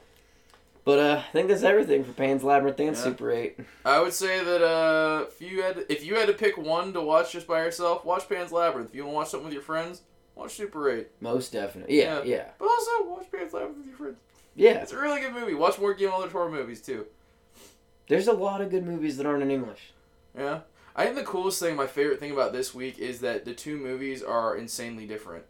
but 0.84 0.98
uh, 0.98 1.22
I 1.28 1.32
think 1.32 1.48
that's 1.48 1.62
everything 1.62 2.04
for 2.04 2.12
Pan's 2.12 2.42
Labyrinth 2.42 2.78
and 2.80 2.88
Yeah. 2.96 3.02
Super 3.02 3.30
8. 3.30 3.58
I 3.84 4.00
would 4.00 4.12
say 4.12 4.42
that 4.42 4.62
uh, 4.62 5.26
if 5.28 5.40
you 5.40 5.62
had 5.62 5.84
if 5.88 6.04
you 6.04 6.14
had 6.16 6.26
to 6.28 6.32
pick 6.34 6.56
one 6.56 6.92
to 6.94 7.00
watch 7.00 7.32
just 7.32 7.46
by 7.46 7.62
yourself, 7.62 8.04
watch 8.04 8.28
Pan's 8.28 8.50
Labyrinth. 8.52 8.90
If 8.90 8.94
you 8.96 9.04
want 9.04 9.12
to 9.12 9.16
watch 9.18 9.28
something 9.30 9.44
with 9.46 9.54
your 9.54 9.62
friends, 9.62 10.02
watch 10.34 10.52
Super 10.54 10.90
8. 10.90 11.06
Most 11.20 11.52
definitely. 11.52 11.98
Yeah, 11.98 12.22
yeah, 12.24 12.48
But 12.58 12.68
also 12.68 12.90
watch 13.10 13.26
Pan's 13.30 13.52
Labyrinth 13.52 13.76
with 13.78 13.86
your 13.86 13.96
friends. 13.96 14.16
yeah. 14.56 14.82
It's 14.82 14.92
a 14.92 14.98
really 14.98 15.20
good 15.20 15.32
movie. 15.34 15.54
Watch 15.54 15.78
more 15.78 15.94
Guillermo 15.94 16.20
del 16.22 16.30
Toro 16.30 16.50
movies 16.50 16.80
too. 16.80 17.06
There's 18.12 18.28
a 18.28 18.32
lot 18.34 18.60
of 18.60 18.70
good 18.70 18.84
movies 18.84 19.16
that 19.16 19.24
aren't 19.26 19.42
in 19.42 19.50
English. 19.50 19.92
Yeah. 20.36 20.60
I 20.94 21.04
think 21.04 21.16
the 21.16 21.24
coolest 21.24 21.58
thing, 21.60 21.76
my 21.76 21.86
favorite 21.86 22.20
thing 22.20 22.30
about 22.30 22.52
this 22.52 22.74
week 22.74 22.98
is 22.98 23.20
that 23.20 23.46
the 23.46 23.54
two 23.54 23.78
movies 23.78 24.22
are 24.22 24.54
insanely 24.54 25.06
different, 25.06 25.44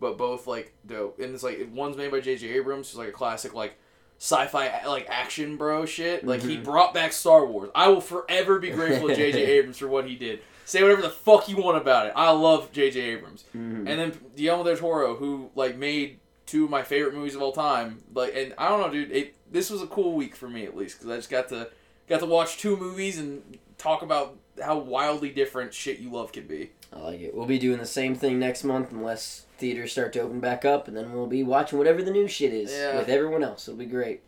but 0.00 0.18
both 0.18 0.46
like 0.48 0.74
dope. 0.84 1.20
And 1.20 1.32
it's 1.32 1.44
like 1.44 1.68
one's 1.72 1.96
made 1.96 2.10
by 2.10 2.18
J.J. 2.20 2.48
Abrams, 2.48 2.90
who's 2.90 2.98
like 2.98 3.08
a 3.08 3.12
classic 3.12 3.54
like 3.54 3.76
sci-fi 4.20 4.84
like 4.86 5.06
action 5.08 5.56
bro 5.56 5.86
shit. 5.86 6.26
Like 6.26 6.42
he 6.42 6.56
Mhm. 6.56 6.64
brought 6.64 6.92
back 6.92 7.12
Star 7.12 7.46
Wars. 7.46 7.70
I 7.74 7.86
will 7.88 8.00
forever 8.00 8.58
be 8.58 8.70
grateful 8.70 9.06
to 9.08 9.14
J.J. 9.14 9.38
Abrams 9.58 9.78
for 9.78 9.86
what 9.86 10.08
he 10.08 10.16
did. 10.16 10.40
Say 10.64 10.82
whatever 10.82 11.02
the 11.02 11.10
fuck 11.10 11.48
you 11.48 11.56
want 11.56 11.76
about 11.78 12.06
it. 12.06 12.12
I 12.16 12.30
love 12.32 12.72
J.J. 12.72 13.00
Abrams. 13.00 13.44
Mhm. 13.56 13.86
And 13.88 13.88
then 13.88 14.12
Guillermo 14.36 14.64
del 14.64 14.76
Toro, 14.76 15.14
who 15.14 15.50
like 15.54 15.76
made 15.76 16.18
two 16.46 16.64
of 16.64 16.70
my 16.70 16.82
favorite 16.82 17.14
movies 17.14 17.36
of 17.36 17.42
all 17.42 17.52
time. 17.52 18.02
Like, 18.12 18.34
and 18.34 18.52
I 18.58 18.68
don't 18.68 18.80
know, 18.80 18.90
dude. 18.90 19.12
It, 19.12 19.34
this 19.50 19.70
was 19.70 19.80
a 19.82 19.86
cool 19.86 20.14
week 20.14 20.34
for 20.34 20.48
me 20.48 20.64
at 20.64 20.76
least 20.76 20.98
because 20.98 21.10
I 21.12 21.16
just 21.16 21.30
got 21.30 21.48
to 21.50 21.70
got 22.08 22.20
to 22.20 22.26
watch 22.26 22.56
two 22.58 22.76
movies 22.76 23.18
and 23.18 23.58
talk 23.76 24.02
about 24.02 24.36
how 24.62 24.78
wildly 24.78 25.30
different 25.30 25.72
shit 25.74 25.98
you 25.98 26.10
love 26.10 26.32
can 26.32 26.46
be. 26.46 26.70
I 26.92 26.98
like 27.00 27.20
it. 27.20 27.34
We'll 27.34 27.46
be 27.46 27.58
doing 27.58 27.78
the 27.78 27.86
same 27.86 28.14
thing 28.14 28.38
next 28.38 28.64
month 28.64 28.90
unless 28.92 29.44
theaters 29.58 29.92
start 29.92 30.12
to 30.14 30.20
open 30.20 30.40
back 30.40 30.64
up, 30.64 30.88
and 30.88 30.96
then 30.96 31.12
we'll 31.12 31.26
be 31.26 31.42
watching 31.42 31.78
whatever 31.78 32.02
the 32.02 32.10
new 32.10 32.26
shit 32.28 32.52
is 32.52 32.72
Yeah. 32.72 32.96
with 32.96 33.08
everyone 33.08 33.42
else. 33.44 33.68
It'll 33.68 33.78
be 33.78 33.86
great. 33.86 34.22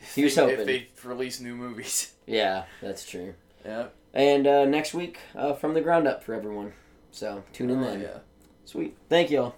If 0.00 0.14
Here's 0.14 0.34
they, 0.34 0.40
hoping. 0.42 0.60
If 0.60 0.66
they 0.66 1.08
release 1.08 1.40
new 1.40 1.54
movies. 1.54 2.12
Yeah, 2.28 2.64
that's 2.82 3.08
true. 3.08 3.34
Yeah. 3.64 3.86
And 4.12 4.48
uh, 4.48 4.64
next 4.64 4.94
week, 4.94 5.18
uh, 5.36 5.52
from 5.52 5.74
the 5.74 5.80
ground 5.80 6.08
up 6.08 6.24
for 6.24 6.34
everyone. 6.34 6.72
So 7.12 7.44
tune 7.52 7.70
in 7.70 7.78
Oh, 7.78 7.84
then. 7.84 8.00
yeah. 8.00 8.18
Sweet. 8.64 8.96
Thank 9.08 9.30
y'all. 9.30 9.54